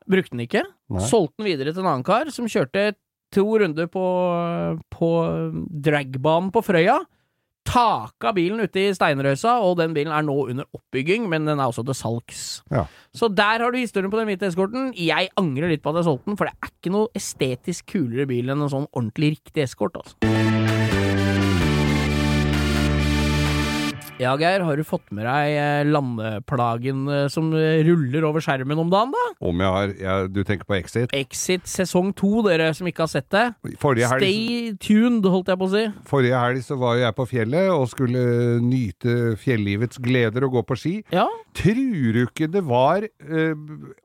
Brukte 0.09 0.35
den 0.35 0.47
ikke. 0.47 0.65
Nei. 0.89 1.05
Solgte 1.09 1.43
den 1.43 1.51
videre 1.51 1.75
til 1.75 1.85
en 1.85 1.93
annen 1.93 2.07
kar 2.07 2.33
som 2.35 2.49
kjørte 2.49 2.91
to 3.35 3.45
runder 3.61 3.89
på, 3.93 4.05
på 4.95 5.09
dragbanen 5.85 6.53
på 6.55 6.63
Frøya. 6.65 7.03
Taka 7.69 8.31
bilen 8.33 8.63
ute 8.65 8.81
i 8.81 8.95
Steinrøysa, 8.97 9.59
og 9.61 9.75
den 9.77 9.93
bilen 9.93 10.15
er 10.17 10.25
nå 10.25 10.37
under 10.49 10.65
oppbygging, 10.73 11.27
men 11.29 11.45
den 11.45 11.61
er 11.61 11.69
også 11.69 11.85
til 11.85 11.99
salgs. 11.99 12.47
Ja. 12.73 12.87
Så 13.13 13.29
der 13.29 13.61
har 13.61 13.69
du 13.69 13.77
historien 13.77 14.09
på 14.09 14.17
den 14.17 14.31
hvite 14.31 14.49
eskorten. 14.49 14.95
Jeg 14.97 15.29
angrer 15.37 15.69
litt 15.69 15.85
på 15.85 15.93
at 15.93 16.01
jeg 16.01 16.09
solgte 16.09 16.33
den, 16.33 16.41
for 16.41 16.49
det 16.49 16.57
er 16.57 16.73
ikke 16.73 16.95
noe 16.97 17.13
estetisk 17.19 17.93
kulere 17.93 18.29
bil 18.31 18.49
enn 18.49 18.65
en 18.65 18.73
sånn 18.73 18.89
ordentlig 18.95 19.35
riktig 19.37 19.69
eskort, 19.69 20.01
altså. 20.01 20.78
Ja, 24.19 24.33
Geir, 24.35 24.64
har 24.66 24.75
du 24.75 24.83
fått 24.83 25.12
med 25.14 25.23
deg 25.29 25.53
eh, 25.55 25.85
landeplagen 25.87 27.05
eh, 27.07 27.27
som 27.31 27.53
eh, 27.55 27.85
ruller 27.87 28.25
over 28.27 28.43
skjermen 28.43 28.81
om 28.83 28.89
dagen, 28.91 29.12
da? 29.14 29.23
Om 29.47 29.62
jeg 29.62 29.71
har 29.77 29.93
jeg, 29.95 30.31
Du 30.35 30.41
tenker 30.43 30.66
på 30.66 30.75
Exit? 30.75 31.14
Exit 31.14 31.71
sesong 31.71 32.11
to, 32.19 32.41
dere 32.43 32.73
som 32.75 32.89
ikke 32.91 33.05
har 33.07 33.12
sett 33.12 33.29
det. 33.31 33.45
Forrige 33.79 34.11
helg, 34.11 34.25
Stay 34.27 34.73
tuned, 34.83 35.29
holdt 35.31 35.53
jeg 35.53 35.61
på 35.62 35.69
å 35.69 35.73
si. 35.77 35.85
forrige 36.11 36.43
helg 36.43 36.66
så 36.66 36.81
var 36.83 36.99
jeg 36.99 37.14
på 37.21 37.29
fjellet 37.31 37.71
og 37.71 37.87
skulle 37.93 38.25
nyte 38.66 39.16
fjellivets 39.39 40.03
gleder 40.03 40.49
og 40.49 40.59
gå 40.59 40.64
på 40.73 40.81
ski. 40.83 40.97
Ja, 41.14 41.29
Tror 41.59 42.12
du 42.19 42.21
ikke 42.27 42.51
det 42.51 42.64
var 42.66 43.07
eh, 43.07 43.55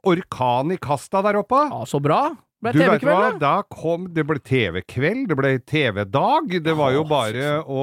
orkan 0.06 0.74
i 0.74 0.80
kasta 0.82 1.26
der 1.26 1.42
oppe? 1.42 1.66
ja 1.74 1.84
så 1.90 1.98
bra. 2.02 2.28
Du 2.64 2.78
vet 2.80 3.02
hva, 3.04 3.34
da 3.36 3.58
kom 3.68 4.06
Det 4.16 4.24
ble 4.24 4.38
TV-kveld, 4.40 5.26
det 5.28 5.36
ble 5.36 5.58
TV-dag. 5.68 6.54
Det 6.64 6.76
var 6.80 6.94
jo 6.96 7.02
bare 7.10 7.58
å 7.68 7.82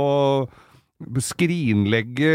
skrinlegge 1.22 2.32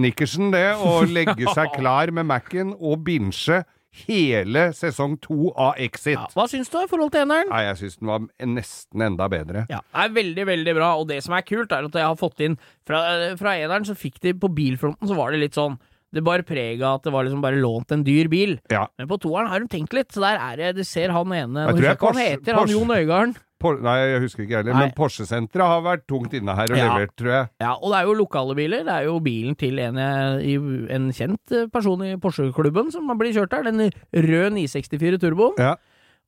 nikkersen, 0.00 0.50
det, 0.54 0.66
og 0.80 1.08
legge 1.16 1.48
seg 1.54 1.72
klar 1.78 2.12
med 2.14 2.26
Mac-en 2.28 2.74
og 2.76 3.02
binche 3.06 3.62
hele 4.04 4.72
sesong 4.74 5.12
to 5.22 5.52
av 5.54 5.76
Exit. 5.78 6.16
Ja, 6.18 6.26
hva 6.34 6.48
syns 6.50 6.70
du 6.72 6.80
i 6.80 6.88
forhold 6.90 7.12
til 7.14 7.22
eneren? 7.22 7.46
Ja, 7.52 7.60
jeg 7.70 7.78
syns 7.84 8.00
den 8.00 8.10
var 8.10 8.24
nesten 8.42 9.04
enda 9.06 9.28
bedre. 9.30 9.66
Ja, 9.70 9.78
det 9.86 10.02
er 10.08 10.14
veldig, 10.16 10.46
veldig 10.50 10.74
bra, 10.80 10.88
og 10.98 11.06
det 11.12 11.20
som 11.22 11.36
er 11.38 11.44
kult, 11.46 11.70
er 11.70 11.86
at 11.86 11.94
jeg 12.00 12.08
har 12.08 12.18
fått 12.18 12.42
inn 12.42 12.56
Fra, 12.88 13.04
fra 13.38 13.52
eneren 13.62 13.86
så 13.86 13.94
fikk 13.96 14.18
de 14.24 14.32
på 14.34 14.50
bilfronten, 14.50 15.06
så 15.08 15.14
var 15.18 15.30
det 15.30 15.44
litt 15.44 15.54
sånn 15.54 15.78
Det 16.14 16.22
bar 16.26 16.42
preg 16.46 16.82
av 16.82 16.98
at 16.98 17.06
det 17.06 17.12
var 17.14 17.24
liksom 17.26 17.40
bare 17.42 17.58
lånt 17.62 17.90
en 17.94 18.02
dyr 18.06 18.28
bil. 18.30 18.56
Ja. 18.70 18.84
Men 18.98 19.08
på 19.10 19.16
toeren 19.22 19.48
har 19.50 19.62
de 19.62 19.70
tenkt 19.70 19.94
litt, 19.94 20.10
så 20.14 20.22
der 20.26 20.42
er 20.42 20.58
det 20.60 20.74
Du 20.80 20.84
ser 20.86 21.14
han 21.14 21.30
ene 21.34 21.68
Jeg 21.68 21.78
tror 21.78 21.86
jeg 21.88 21.98
hva 22.02 22.10
han 22.10 22.18
Porsche- 22.18 22.28
heter, 22.34 22.58
han 22.60 22.74
Jon 22.74 22.92
Øigarden. 22.98 23.36
Por 23.64 23.78
nei, 23.80 23.94
jeg 24.12 24.20
husker 24.26 24.44
ikke 24.44 24.58
heller, 24.60 24.76
men 24.76 24.92
Porsche-senteret 24.96 25.64
har 25.70 25.80
vært 25.86 26.02
tungt 26.10 26.34
inne 26.36 26.52
her 26.58 26.68
og 26.68 26.76
Ja. 26.76 26.90
levert, 26.92 27.14
tror 27.16 27.30
jeg. 27.32 27.48
Ja, 27.64 27.72
og 27.78 27.88
det 27.94 28.00
er 28.02 28.10
jo 28.10 28.16
lokale 28.18 28.54
biler. 28.58 28.84
Det 28.84 28.92
er 28.92 29.06
jo 29.08 29.14
bilen 29.24 29.56
til 29.56 29.78
en, 29.80 29.96
en 29.96 31.06
kjent 31.16 31.54
eh, 31.56 31.66
person 31.72 32.04
i 32.04 32.14
Porsche-klubben 32.20 32.92
som 32.92 33.08
blir 33.18 33.32
kjørt 33.32 33.56
her. 33.56 33.64
Den 33.70 33.88
røde 34.12 34.50
964 34.52 35.18
Turboen. 35.24 35.56
Ja. 35.58 35.74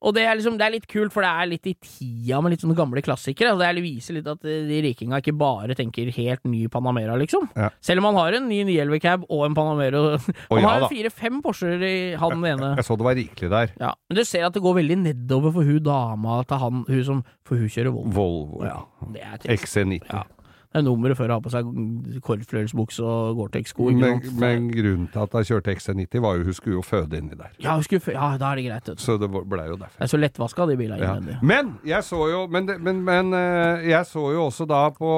Og 0.05 0.13
det 0.13 0.27
er 0.29 0.37
liksom, 0.37 0.59
det 0.59 0.65
er 0.67 0.73
litt 0.75 0.85
kult, 0.89 1.09
for 1.13 1.25
det 1.25 1.29
er 1.31 1.49
litt 1.49 1.67
i 1.69 1.73
tida 1.73 2.37
med 2.43 2.53
litt 2.53 2.61
sånne 2.61 2.77
gamle 2.77 3.01
klassikere. 3.01 3.55
Og 3.55 3.61
det 3.61 3.69
er, 3.69 3.79
viser 3.81 4.17
litt 4.19 4.29
at 4.29 4.45
eh, 4.45 4.61
de 4.67 4.81
rikinga 4.85 5.21
ikke 5.23 5.33
bare 5.37 5.77
tenker 5.77 6.11
helt 6.13 6.43
ny 6.45 6.67
Panamera, 6.71 7.15
liksom. 7.17 7.47
Ja. 7.57 7.71
Selv 7.81 8.03
om 8.03 8.11
han 8.11 8.19
har 8.19 8.37
en 8.37 8.47
ny 8.49 8.61
911 8.67 9.01
Cab 9.01 9.25
og 9.25 9.45
en 9.47 9.57
Panamera. 9.57 10.03
Han 10.51 10.61
ja 10.61 10.67
har 10.67 10.87
fire-fem 10.91 11.41
Porscher 11.41 11.81
i 11.81 11.95
han 12.19 12.45
ene. 12.45 12.75
Jeg 12.77 12.85
så 12.85 12.97
det 12.99 13.07
var 13.07 13.17
rikelig 13.17 13.51
der. 13.53 13.73
Ja. 13.81 13.91
Men 14.09 14.19
du 14.19 14.23
ser 14.27 14.45
at 14.47 14.55
det 14.57 14.63
går 14.65 14.77
veldig 14.81 14.99
nedover 15.01 15.55
for 15.57 15.65
hun 15.67 15.81
dama 15.87 16.41
til 16.47 16.61
han, 16.61 16.85
hun 16.87 17.03
som 17.07 17.23
For 17.47 17.57
hun 17.57 17.71
kjører 17.71 17.93
Volvo. 17.95 18.11
Volvo. 18.17 18.65
Ja, 18.67 18.81
det 19.15 19.23
er 19.23 19.41
trist. 19.41 19.65
XC90. 19.65 20.36
Det 20.77 20.83
er 20.83 20.85
nummeret 20.85 21.17
før 21.17 21.31
å 21.31 21.37
har 21.37 21.41
på 21.41 21.49
seg 21.49 21.69
kortfløyelsbukse 22.27 23.01
og 23.01 23.39
Gore-Tex-sko. 23.39 23.87
Men, 23.97 24.19
men 24.37 24.67
grunnen 24.69 25.07
til 25.13 25.23
at 25.23 25.33
jeg 25.39 25.47
kjørte 25.49 25.73
XC90, 25.73 26.21
var 26.21 26.37
jo 26.37 26.45
hun 26.47 26.57
skulle 26.57 26.77
jo 26.77 26.83
føde 26.85 27.17
inni 27.17 27.37
der. 27.37 27.49
Ja, 27.63 27.73
hun 27.79 27.85
skulle, 27.87 28.13
ja, 28.13 28.27
da 28.37 28.51
er 28.51 28.61
det 28.61 28.65
greit. 28.67 28.91
Så 29.01 29.15
det 29.17 29.29
blei 29.33 29.65
jo 29.71 29.77
derfor. 29.79 29.95
Det 29.97 30.05
er 30.05 30.11
så 30.11 30.19
lettvaska, 30.21 30.67
de 30.69 30.77
bilene 30.77 30.99
Ja. 31.01 31.15
innvendig. 31.17 31.39
Men 31.41 31.73
jeg 31.87 32.03
så 32.05 32.19
jo 32.29 32.43
Men, 32.51 32.69
men, 32.83 33.01
men 33.05 33.33
eh, 33.33 33.89
jeg 33.89 34.05
så 34.09 34.23
jo 34.33 34.45
også 34.47 34.67
da 34.69 34.83
på 34.93 35.09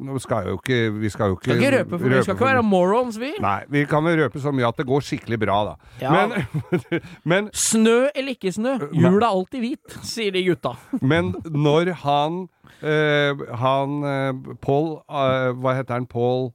Nå 0.00 0.18
skal 0.22 0.48
jo 0.50 0.58
ikke 0.60 0.78
Vi 1.00 1.10
skal 1.12 1.32
jo 1.32 1.38
ikke 1.38 1.50
Skal 1.50 1.62
ikke 1.62 1.72
røpe, 1.78 1.98
for 1.98 2.08
vi 2.08 2.22
skal 2.22 2.36
ikke 2.36 2.48
være 2.50 2.62
morons, 2.66 3.18
vi. 3.20 3.32
Nei, 3.40 3.58
vi 3.72 3.84
kan 3.88 4.04
vel 4.04 4.20
røpe 4.24 4.40
så 4.42 4.52
mye 4.54 4.68
at 4.68 4.80
det 4.80 4.86
går 4.88 5.04
skikkelig 5.06 5.40
bra, 5.42 5.58
da. 5.72 5.74
Ja. 6.02 6.12
Men, 6.14 6.46
men, 7.30 7.50
Snø 7.56 7.98
eller 8.14 8.36
ikke 8.36 8.52
snø, 8.52 8.76
jula 8.92 9.26
er 9.26 9.30
alltid 9.30 9.64
hvit, 9.64 9.98
sier 10.06 10.34
de 10.34 10.44
gutta. 10.46 10.76
men 11.00 11.34
når 11.48 11.94
han 12.04 12.42
eh, 12.82 13.42
Han 13.60 13.98
Paul 14.02 14.56
Pål 14.64 14.88
eh, 15.08 15.50
Hva 15.60 15.74
heter 15.78 15.96
han? 15.98 16.06
Pål 16.10 16.50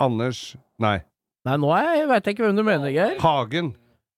Anders 0.00 0.56
Nei, 0.82 0.98
Nei, 1.46 1.56
nå 1.62 1.70
veit 2.10 2.26
jeg 2.26 2.34
ikke 2.36 2.44
hvem 2.48 2.56
du 2.58 2.62
mener, 2.66 2.90
Geir. 2.92 3.14
Hagen. 3.22 3.68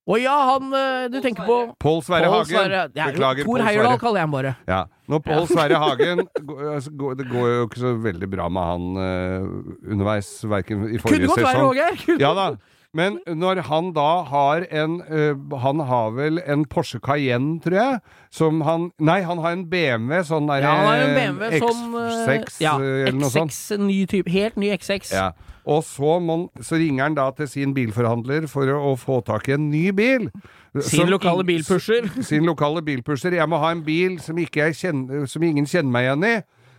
Å 0.09 0.17
ja, 0.17 0.35
han 0.49 0.71
eh, 0.73 1.09
du 1.13 1.19
tenker 1.21 1.45
på 1.45 1.57
Pål 1.85 1.99
Sverre 2.07 2.31
Hagen. 2.33 2.49
Sverre- 2.49 2.87
Ja, 2.97 3.11
Beklager, 3.13 3.45
Tor 3.45 3.61
Heyerdahl 3.67 3.99
kaller 4.01 4.19
jeg 4.23 4.25
ham 4.25 4.33
bare. 4.33 4.53
Ja. 4.67 4.79
Når 5.13 5.21
Pål 5.27 5.45
Sverre 5.53 5.77
Hagen 5.83 6.23
går- 6.49 6.63
altså, 6.79 7.13
Det 7.21 7.27
går 7.29 7.47
jo 7.53 7.67
ikke 7.69 7.83
så 7.85 7.93
veldig 8.09 8.31
bra 8.33 8.49
med 8.49 8.71
han 8.73 9.03
eh, 9.05 9.93
underveis, 9.93 10.31
verken 10.49 10.89
i 10.89 10.99
forrige 11.05 11.29
sesong 11.29 11.37
Kunne 11.37 11.45
godt 11.45 11.77
være 11.77 11.95
Geir. 12.09 12.23
Ja 12.25 12.33
da. 12.41 12.49
Men 12.97 13.19
når 13.29 13.61
han 13.69 13.91
da 13.93 14.23
har 14.25 14.65
en 14.73 15.03
øh, 15.13 15.37
Han 15.61 15.81
har 15.85 16.15
vel 16.17 16.41
en 16.47 16.65
Porsche 16.65 16.97
Cayenne, 17.05 17.59
tror 17.61 17.77
jeg, 17.77 17.99
som 18.33 18.63
han 18.65 18.89
Nei, 18.97 19.21
han 19.29 19.43
har 19.45 19.53
en 19.59 19.67
BMW, 19.69 20.23
sånn 20.25 20.49
derre 20.49 20.65
Ja, 20.65 21.59
sånn 21.61 21.99
eh, 22.01 22.33
X6 22.39 22.63
ja, 22.65 22.73
eller 22.81 23.19
noe 23.21 23.33
sånt. 23.35 23.53
X6, 23.53 23.85
ny 23.85 23.99
type, 24.09 24.33
helt 24.33 24.57
ny 24.57 24.73
X6. 24.79 25.13
Ja. 25.13 25.29
Og 25.69 25.83
så, 25.85 26.17
må, 26.25 26.39
så 26.65 26.81
ringer 26.81 27.05
han 27.05 27.17
da 27.19 27.29
til 27.37 27.51
sin 27.51 27.75
bilforhandler 27.77 28.49
for 28.49 28.71
å, 28.73 28.79
å 28.89 28.97
få 28.97 29.21
tak 29.27 29.51
i 29.51 29.57
en 29.59 29.69
ny 29.69 29.91
bil. 29.93 30.31
Sin 30.79 31.03
Som 31.05 31.13
lokale 31.13 31.45
bilpusher. 31.45 32.09
Sin 32.29 32.49
lokale 32.49 32.81
bilpusher. 32.85 33.37
Jeg 33.37 33.49
må 33.53 33.61
ha 33.61 33.75
en 33.75 33.85
bil 33.85 34.17
som, 34.25 34.39
ikke 34.41 34.69
jeg 34.71 34.79
kjenner, 34.81 35.27
som 35.29 35.45
ingen 35.45 35.69
kjenner 35.69 35.93
meg 35.93 36.09
igjen 36.09 36.25
i. 36.25 36.37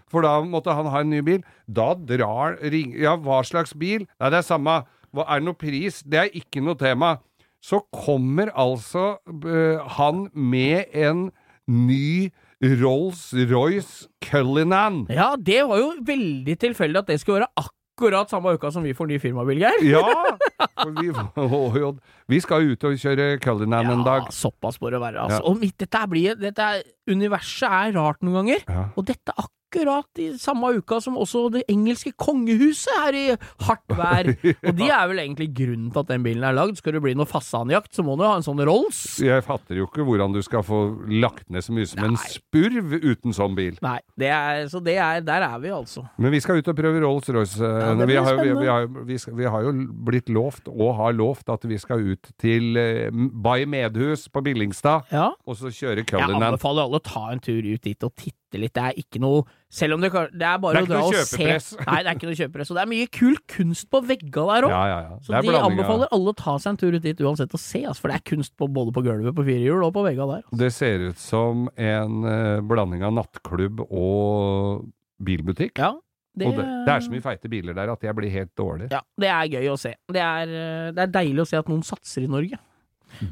For 0.10 0.26
da 0.26 0.40
måtte 0.42 0.74
han 0.74 0.90
ha 0.90 1.04
en 1.04 1.12
ny 1.14 1.22
bil. 1.26 1.44
Da 1.70 1.92
drar 1.94 2.58
ring, 2.74 2.96
Ja, 2.98 3.14
hva 3.22 3.44
slags 3.46 3.76
bil? 3.78 4.08
Nei, 4.18 4.32
det 4.34 4.42
er 4.42 4.48
samme. 4.48 4.80
Hva 5.16 5.26
er 5.36 5.44
noe 5.44 5.58
pris? 5.58 6.04
Det 6.06 6.20
er 6.22 6.38
ikke 6.38 6.62
noe 6.64 6.78
tema. 6.80 7.18
Så 7.60 7.82
kommer 7.92 8.52
altså 8.56 9.18
uh, 9.28 9.82
han 9.98 10.28
med 10.34 10.94
en 10.96 11.28
ny 11.70 12.30
Rolls-Royce 12.64 14.08
Cullinan. 14.24 15.06
Ja, 15.12 15.34
det 15.36 15.62
var 15.68 15.80
jo 15.80 15.92
veldig 16.06 16.56
tilfeldig 16.60 17.04
at 17.04 17.12
det 17.12 17.20
skulle 17.22 17.42
være 17.42 17.66
akkurat 17.66 18.32
samme 18.32 18.54
uka 18.56 18.72
som 18.72 18.84
vi 18.84 18.96
får 18.96 19.10
ny 19.12 19.20
firmabil, 19.20 19.64
Geir. 19.64 19.84
Ja! 19.88 20.04
for 20.84 20.96
Vi, 21.00 21.12
var 21.12 21.80
jo, 21.80 21.94
vi 22.30 22.42
skal 22.44 22.72
ut 22.72 22.84
og 22.90 22.98
kjøre 23.02 23.30
Cullinan 23.44 23.90
en 23.94 24.04
dag. 24.06 24.30
såpass 24.34 24.80
må 24.82 24.92
det 24.94 25.02
være. 25.02 25.26
Altså. 25.28 25.42
Ja. 25.42 25.46
Og 25.50 25.60
mitt, 25.62 25.78
dette 25.82 26.04
blir 26.12 26.38
dette 26.40 26.74
er, 26.80 26.84
Universet 27.10 27.70
er 27.70 27.96
rart 27.98 28.22
noen 28.22 28.44
ganger. 28.44 28.68
Ja. 28.70 28.90
Og 28.96 29.08
dette 29.10 29.34
akkurat 29.70 30.18
i 30.18 30.32
samme 30.42 30.72
uka 30.80 30.98
som 31.02 31.18
også 31.18 31.44
det 31.54 31.64
engelske 31.70 32.12
kongehuset 32.18 32.90
er 33.06 33.18
i 33.18 33.26
hardt 33.66 33.94
vær. 33.98 34.30
Og 34.68 34.78
de 34.78 34.88
er 34.90 35.08
vel 35.12 35.22
egentlig 35.22 35.50
grunnen 35.58 35.92
til 35.94 36.02
at 36.02 36.10
den 36.10 36.26
bilen 36.26 36.46
er 36.46 36.56
lagd. 36.58 36.78
Skal 36.80 36.96
det 36.98 37.02
bli 37.06 37.14
noe 37.18 37.30
fasanjakt, 37.30 37.92
så 37.94 38.06
må 38.06 38.16
du 38.18 38.26
ha 38.26 38.36
en 38.38 38.46
sånn 38.46 38.62
Rolls. 38.66 39.20
Jeg 39.22 39.46
fatter 39.46 39.78
jo 39.78 39.86
ikke 39.86 40.06
hvordan 40.08 40.34
du 40.34 40.42
skal 40.46 40.66
få 40.66 40.80
lagt 41.22 41.46
ned 41.54 41.66
så 41.66 41.76
mye 41.76 41.90
som 41.90 42.02
en 42.08 42.18
spurv 42.22 42.96
uten 42.98 43.36
sånn 43.38 43.58
bil. 43.58 43.78
Nei, 43.86 44.00
det 44.18 44.32
er, 44.34 44.66
så 44.74 44.82
det 44.82 44.98
er, 44.98 45.22
der 45.26 45.46
er 45.46 45.62
vi 45.62 45.70
altså. 45.74 46.06
Men 46.18 46.34
vi 46.34 46.42
skal 46.42 46.62
ut 46.62 46.70
og 46.74 46.78
prøve 46.78 47.02
Rolls-Royce. 47.06 47.62
Ja, 47.62 47.94
det 48.00 48.10
vi, 48.10 48.18
vi, 48.18 49.14
vi, 49.14 49.20
vi 49.38 49.50
har 49.54 49.70
jo 49.70 49.76
blitt 50.10 50.34
lovt, 50.34 50.66
og 50.70 50.98
har 50.98 51.14
lovt, 51.18 51.46
at 51.54 51.70
vi 51.70 51.78
skal 51.82 52.02
ut 52.10 52.19
til 52.42 52.78
eh, 52.80 53.10
Bay 53.12 53.66
Medhus 53.70 54.28
på 54.32 54.42
Billingstad, 54.46 55.10
Ja. 55.14 55.30
og 55.46 55.58
så 55.60 55.72
kjøre 55.74 56.04
Jeg 56.06 56.22
anbefaler 56.26 56.84
alle 56.86 57.00
å 57.00 57.04
ta 57.04 57.30
en 57.34 57.40
tur 57.40 57.62
ut 57.62 57.82
dit 57.82 58.04
og 58.04 58.14
titte 58.16 58.60
litt. 58.60 58.74
Det 58.74 58.84
er 58.84 58.98
ikke 58.98 59.22
noe 59.22 59.44
Selv 59.70 59.94
om 59.94 60.02
det, 60.02 60.10
det 60.34 60.48
er 60.48 60.58
bare 60.58 60.82
Det 60.82 60.82
er 60.82 60.88
å 60.88 60.90
dra 60.90 61.02
og 61.06 61.28
se. 61.30 61.46
Nei, 61.86 62.00
det 62.02 62.10
er 62.10 62.16
ikke 62.18 62.30
noe 62.32 62.40
kjøpepress. 62.40 62.72
Og 62.72 62.80
det 62.80 62.82
er 62.82 62.90
mye 62.90 63.08
kul 63.14 63.38
kunst 63.54 63.90
på 63.94 64.02
vegga 64.02 64.46
der 64.50 64.66
òg. 64.66 64.74
Ja, 64.74 64.84
ja, 64.90 65.00
ja. 65.06 65.18
Så 65.22 65.34
de 65.36 65.42
blanding 65.46 65.68
anbefaler 65.68 66.10
alle 66.18 66.34
å 66.34 66.38
ta 66.38 66.56
seg 66.58 66.72
en 66.74 66.80
tur 66.82 66.98
ut 66.98 67.06
dit 67.06 67.22
uansett 67.22 67.54
og 67.54 67.62
se, 67.62 67.84
altså, 67.86 68.02
for 68.02 68.10
det 68.10 68.18
er 68.18 68.26
kunst 68.32 68.56
på, 68.58 68.66
både 68.66 68.96
på 68.96 69.04
gulvet 69.06 69.38
på 69.38 69.46
firehjul 69.46 69.86
og 69.86 69.94
på 69.94 70.06
vegga 70.08 70.26
der. 70.32 70.42
Altså. 70.48 70.62
Det 70.64 70.72
ser 70.74 71.06
ut 71.12 71.22
som 71.22 71.68
en 71.78 72.26
uh, 72.26 72.62
blanding 72.66 73.06
av 73.06 73.14
nattklubb 73.20 73.86
og 73.86 74.88
bilbutikk. 75.22 75.78
Ja, 75.78 75.94
det, 76.40 76.48
og 76.50 76.58
det, 76.58 76.66
det 76.88 76.94
er 76.96 77.06
så 77.06 77.12
mye 77.14 77.26
feite 77.26 77.52
biler 77.52 77.76
der 77.78 77.92
at 77.94 78.02
jeg 78.08 78.16
blir 78.18 78.32
helt 78.34 78.52
dårlig. 78.58 78.90
ja, 78.92 79.02
det 79.20 79.30
er 79.36 79.48
gøy 79.58 79.70
å 79.74 79.78
se. 79.80 79.94
Det 80.10 80.22
er, 80.24 80.48
eh, 80.48 80.92
det 80.96 81.06
er 81.06 81.14
deilig 81.20 81.44
å 81.46 81.50
se 81.52 81.60
at 81.60 81.68
noen 81.72 81.84
satser 81.86 82.26
i 82.26 82.32
Norge. 82.32 82.60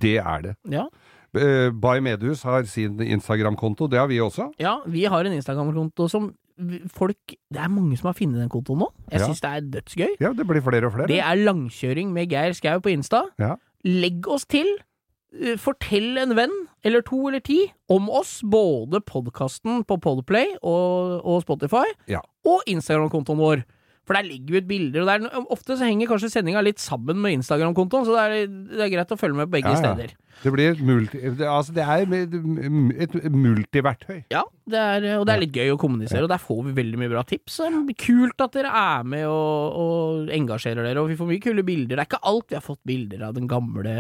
Det 0.01 0.17
er 0.21 0.41
det. 0.49 0.55
Ja, 0.73 0.87
Uh, 1.37 1.69
Bay 1.75 1.99
Medhus 2.01 2.39
har 2.47 2.63
sin 2.65 2.95
Instagram-konto, 3.03 3.85
det 3.91 3.99
har 3.99 4.07
vi 4.07 4.15
også. 4.23 4.47
ja 4.57 4.77
vi 4.87 5.03
har 5.05 5.25
en 5.27 5.33
Instagram-konto 5.35 6.07
som 6.09 6.29
folk 6.89 7.35
Det 7.51 7.59
er 7.61 7.67
mange 7.69 7.97
som 7.99 8.07
har 8.07 8.15
funnet 8.17 8.39
den 8.41 8.49
kontoen 8.49 8.79
nå. 8.79 8.87
Jeg 9.11 9.19
Ja. 9.19 9.27
syns 9.27 9.41
det 9.43 9.49
er 9.51 9.61
dødsgøy. 9.75 10.15
Ja, 10.23 10.31
det 10.33 10.47
blir 10.47 10.61
flere 10.63 10.87
og 10.87 10.93
flere. 10.95 11.07
Det 11.11 11.19
er 11.19 11.35
langkjøring 11.43 12.11
med 12.15 12.29
Geir 12.31 12.53
Skau 12.57 12.79
på 12.79 12.89
Insta. 12.95 13.25
Ja. 13.37 13.55
Legg 13.85 14.25
oss 14.27 14.45
til. 14.45 14.65
Eh, 15.36 15.55
Fortell 15.59 16.17
en 16.21 16.36
venn, 16.38 16.53
eller 16.88 17.01
to 17.05 17.19
eller 17.28 17.41
ti, 17.43 17.59
om 17.89 18.09
oss. 18.09 18.39
Både 18.43 19.01
podkasten 19.03 19.84
på 19.88 19.97
Podplay 20.03 20.53
og, 20.61 21.21
og 21.23 21.41
Spotify, 21.43 21.86
Ja. 22.11 22.21
og 22.47 22.61
Instagram-kontoen 22.67 23.38
vår. 23.41 23.65
For 24.07 24.15
der 24.15 24.23
legger 24.23 24.53
vi 24.55 24.61
ut 24.63 24.67
bilder, 24.69 25.01
og 25.03 25.07
det 25.09 25.15
er, 25.34 25.47
ofte 25.51 25.75
så 25.75 25.84
henger 25.84 26.07
kanskje 26.07 26.30
sendinga 26.32 26.61
litt 26.63 26.80
sammen 26.80 27.17
med 27.19 27.34
Instagram-kontoen, 27.41 28.05
så 28.07 28.13
det 28.15 28.21
er, 28.23 28.47
det 28.71 28.86
er 28.86 28.93
greit 28.93 29.11
å 29.11 29.17
følge 29.19 29.36
med 29.36 29.49
på 29.49 29.57
begge 29.57 29.73
Ja, 29.73 29.82
ja. 29.82 29.82
steder. 29.84 30.13
Det 30.43 30.53
multi... 30.53 31.19
Altså, 31.47 31.73
det 31.73 31.83
er 31.83 32.05
et 33.03 33.31
multiverktøy. 33.33 34.19
Ja, 34.33 34.43
det 34.67 34.79
er, 34.79 35.05
og 35.17 35.25
det 35.27 35.33
er 35.33 35.41
litt 35.41 35.55
gøy 35.55 35.71
å 35.73 35.77
kommunisere, 35.79 36.25
og 36.25 36.31
der 36.31 36.41
får 36.41 36.59
vi 36.67 36.73
veldig 36.77 36.99
mye 37.01 37.11
bra 37.11 37.23
tips. 37.27 37.59
Kult 38.03 38.43
at 38.43 38.57
dere 38.57 38.71
er 38.75 39.05
med 39.07 39.25
og, 39.29 39.77
og 39.81 40.31
engasjerer 40.35 40.83
dere, 40.85 41.01
og 41.01 41.11
vi 41.11 41.17
får 41.19 41.29
mye 41.31 41.43
kule 41.43 41.63
bilder. 41.67 41.95
Det 41.95 42.03
er 42.03 42.09
ikke 42.09 42.21
alt. 42.31 42.47
Vi 42.51 42.57
har 42.59 42.65
fått 42.65 42.81
bilder 42.88 43.23
av 43.29 43.35
den 43.38 43.47
gamle 43.49 43.95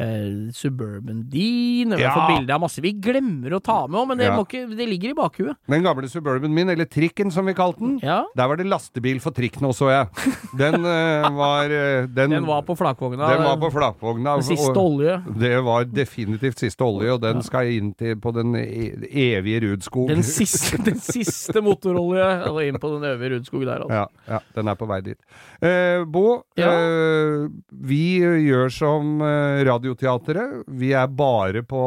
Suburban 0.55 1.23
Dean, 1.31 1.95
og 1.95 2.01
vi 2.01 2.05
har 2.05 2.15
fått 2.17 2.33
bilder 2.35 2.57
av 2.57 2.63
masse 2.65 2.83
vi 2.83 2.93
glemmer 3.01 3.57
å 3.57 3.61
ta 3.63 3.79
med 3.87 4.01
òg, 4.01 4.09
men 4.11 4.21
det, 4.21 4.27
Ja. 4.27 4.35
må 4.35 4.43
ikke, 4.45 4.65
det 4.77 4.89
ligger 4.89 5.13
i 5.13 5.17
bakhuet. 5.17 5.57
Den 5.71 5.85
gamle 5.87 6.09
Suburban 6.11 6.53
min, 6.53 6.69
eller 6.69 6.85
trikken 6.85 7.31
som 7.33 7.47
vi 7.47 7.55
kalte 7.57 7.81
den, 7.81 7.97
Ja, 8.03 8.21
der 8.35 8.51
var 8.51 8.59
det 8.59 8.67
lastebil 8.67 9.21
for 9.23 9.31
trikk 9.31 9.61
nå, 9.63 9.71
så 9.75 9.89
jeg. 9.93 10.33
Den 10.57 10.83
eh, 10.85 11.29
var 11.37 11.71
eh, 11.71 12.05
den, 12.11 12.35
den 12.35 12.45
var 12.47 12.61
på 12.67 12.75
flakvogna. 12.77 13.31
den 13.31 13.45
var 13.47 13.57
på 13.61 13.71
flakvogna. 13.73 14.37
den 14.41 14.47
siste 14.51 14.75
olje. 14.77 15.17
Det 15.39 15.55
var 15.63 15.87
definitivt 15.87 16.26
siste 16.59 16.83
olje, 16.83 17.13
og 17.15 17.21
den 17.23 17.39
skal 17.45 17.69
inn 17.71 17.93
til 17.97 18.15
på 18.19 18.33
den 18.35 18.55
e 18.59 18.91
evige 19.37 19.61
Rudskog. 19.63 20.09
Den 20.11 20.23
siste, 20.27 20.77
den 20.83 20.99
siste 20.99 21.61
motorolje, 21.63 22.27
og 22.51 22.59
inn 22.65 22.77
på 22.83 22.91
den 22.95 23.07
evige 23.13 23.35
Rudskog 23.37 23.65
der, 23.65 23.85
altså. 23.85 24.03
Ja, 24.27 24.33
ja, 24.35 24.39
den 24.55 24.67
er 24.67 24.75
på 24.75 24.87
vei 24.91 24.99
dit. 25.05 25.17
Eh, 25.61 26.03
Bo, 26.05 26.43
Ja. 26.59 26.71
eh, 26.73 27.47
vi 27.71 28.19
gjør 28.19 28.69
som 28.73 29.21
eh, 29.21 29.63
Radioteatret. 29.67 30.63
Vi 30.67 30.91
er 30.93 31.07
bare 31.07 31.63
på 31.63 31.83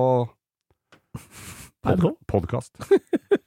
Er 1.81 1.97
podkast. 2.29 2.75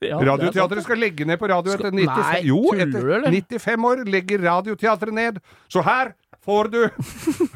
Ja. 0.01 0.17
Radioteatret 0.17 0.81
skal 0.83 0.97
legge 0.97 1.25
ned 1.29 1.37
på 1.37 1.45
radio 1.51 1.75
etter 1.75 1.91
95 1.93 2.17
Nei, 2.17 2.39
Jo, 2.47 2.63
etter 2.73 3.05
du, 3.05 3.27
95 3.29 3.85
år 3.85 4.01
legger 4.09 4.41
Radioteatret 4.41 5.13
ned. 5.13 5.37
Så 5.69 5.83
her 5.85 6.15
får 6.43 6.71
du 6.73 6.79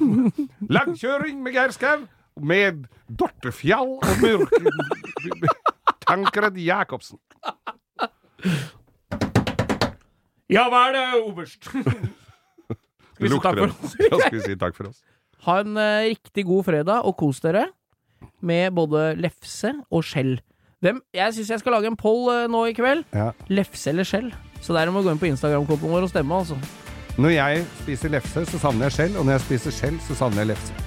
langkjøring 0.77 1.41
med 1.43 1.57
Geir 1.57 1.73
Skau 1.75 2.05
med 2.43 2.85
Dorte 3.07 3.51
Fjall 3.55 3.97
og 3.97 4.21
Mørke 4.21 4.71
Tankred 6.07 6.57
Jacobsen. 6.61 7.19
Ja, 10.47 10.67
hva 10.71 10.85
er 10.87 10.95
det, 10.95 11.05
oberst? 11.27 11.67
Skal 13.17 13.25
vi 13.25 13.27
si 13.27 13.33
Lukter 13.33 13.57
takk 13.57 13.57
for 13.57 13.67
det. 13.67 13.73
oss? 13.73 13.95
Da 14.11 14.17
skal 14.21 14.35
vi 14.37 14.41
si 14.45 14.55
takk 14.61 14.75
for 14.77 14.91
oss. 14.93 14.99
Ha 15.47 15.53
en 15.61 15.77
eh, 15.77 16.07
riktig 16.15 16.43
god 16.47 16.63
fredag, 16.65 17.05
og 17.05 17.13
kos 17.19 17.37
dere 17.43 17.67
med 18.41 18.73
både 18.75 19.11
lefse 19.21 19.69
og 19.93 20.01
skjell. 20.03 20.39
Hvem, 20.83 20.97
jeg 21.15 21.35
syns 21.37 21.51
jeg 21.53 21.61
skal 21.61 21.75
lage 21.77 21.87
en 21.91 21.97
poll 21.99 22.25
eh, 22.33 22.47
nå 22.51 22.63
i 22.67 22.73
kveld. 22.75 23.05
Ja. 23.13 23.29
Lefse 23.53 23.91
eller 23.93 24.07
skjell? 24.07 24.31
Så 24.65 24.73
der 24.75 24.89
må 24.91 25.03
du 25.03 25.07
gå 25.07 25.13
inn 25.13 25.21
på 25.21 25.29
Instagram-kontoen 25.29 25.93
vår 25.93 26.07
og 26.09 26.11
stemme, 26.11 26.41
altså. 26.41 26.57
Når 27.21 27.35
jeg 27.37 27.63
spiser 27.83 28.13
lefse, 28.17 28.43
så 28.49 28.59
savner 28.65 28.89
jeg 28.89 28.97
skjell, 28.97 29.17
og 29.21 29.25
når 29.29 29.37
jeg 29.37 29.45
spiser 29.45 29.77
skjell, 29.77 30.01
så 30.09 30.17
savner 30.19 30.43
jeg 30.43 30.55
lefse. 30.55 30.86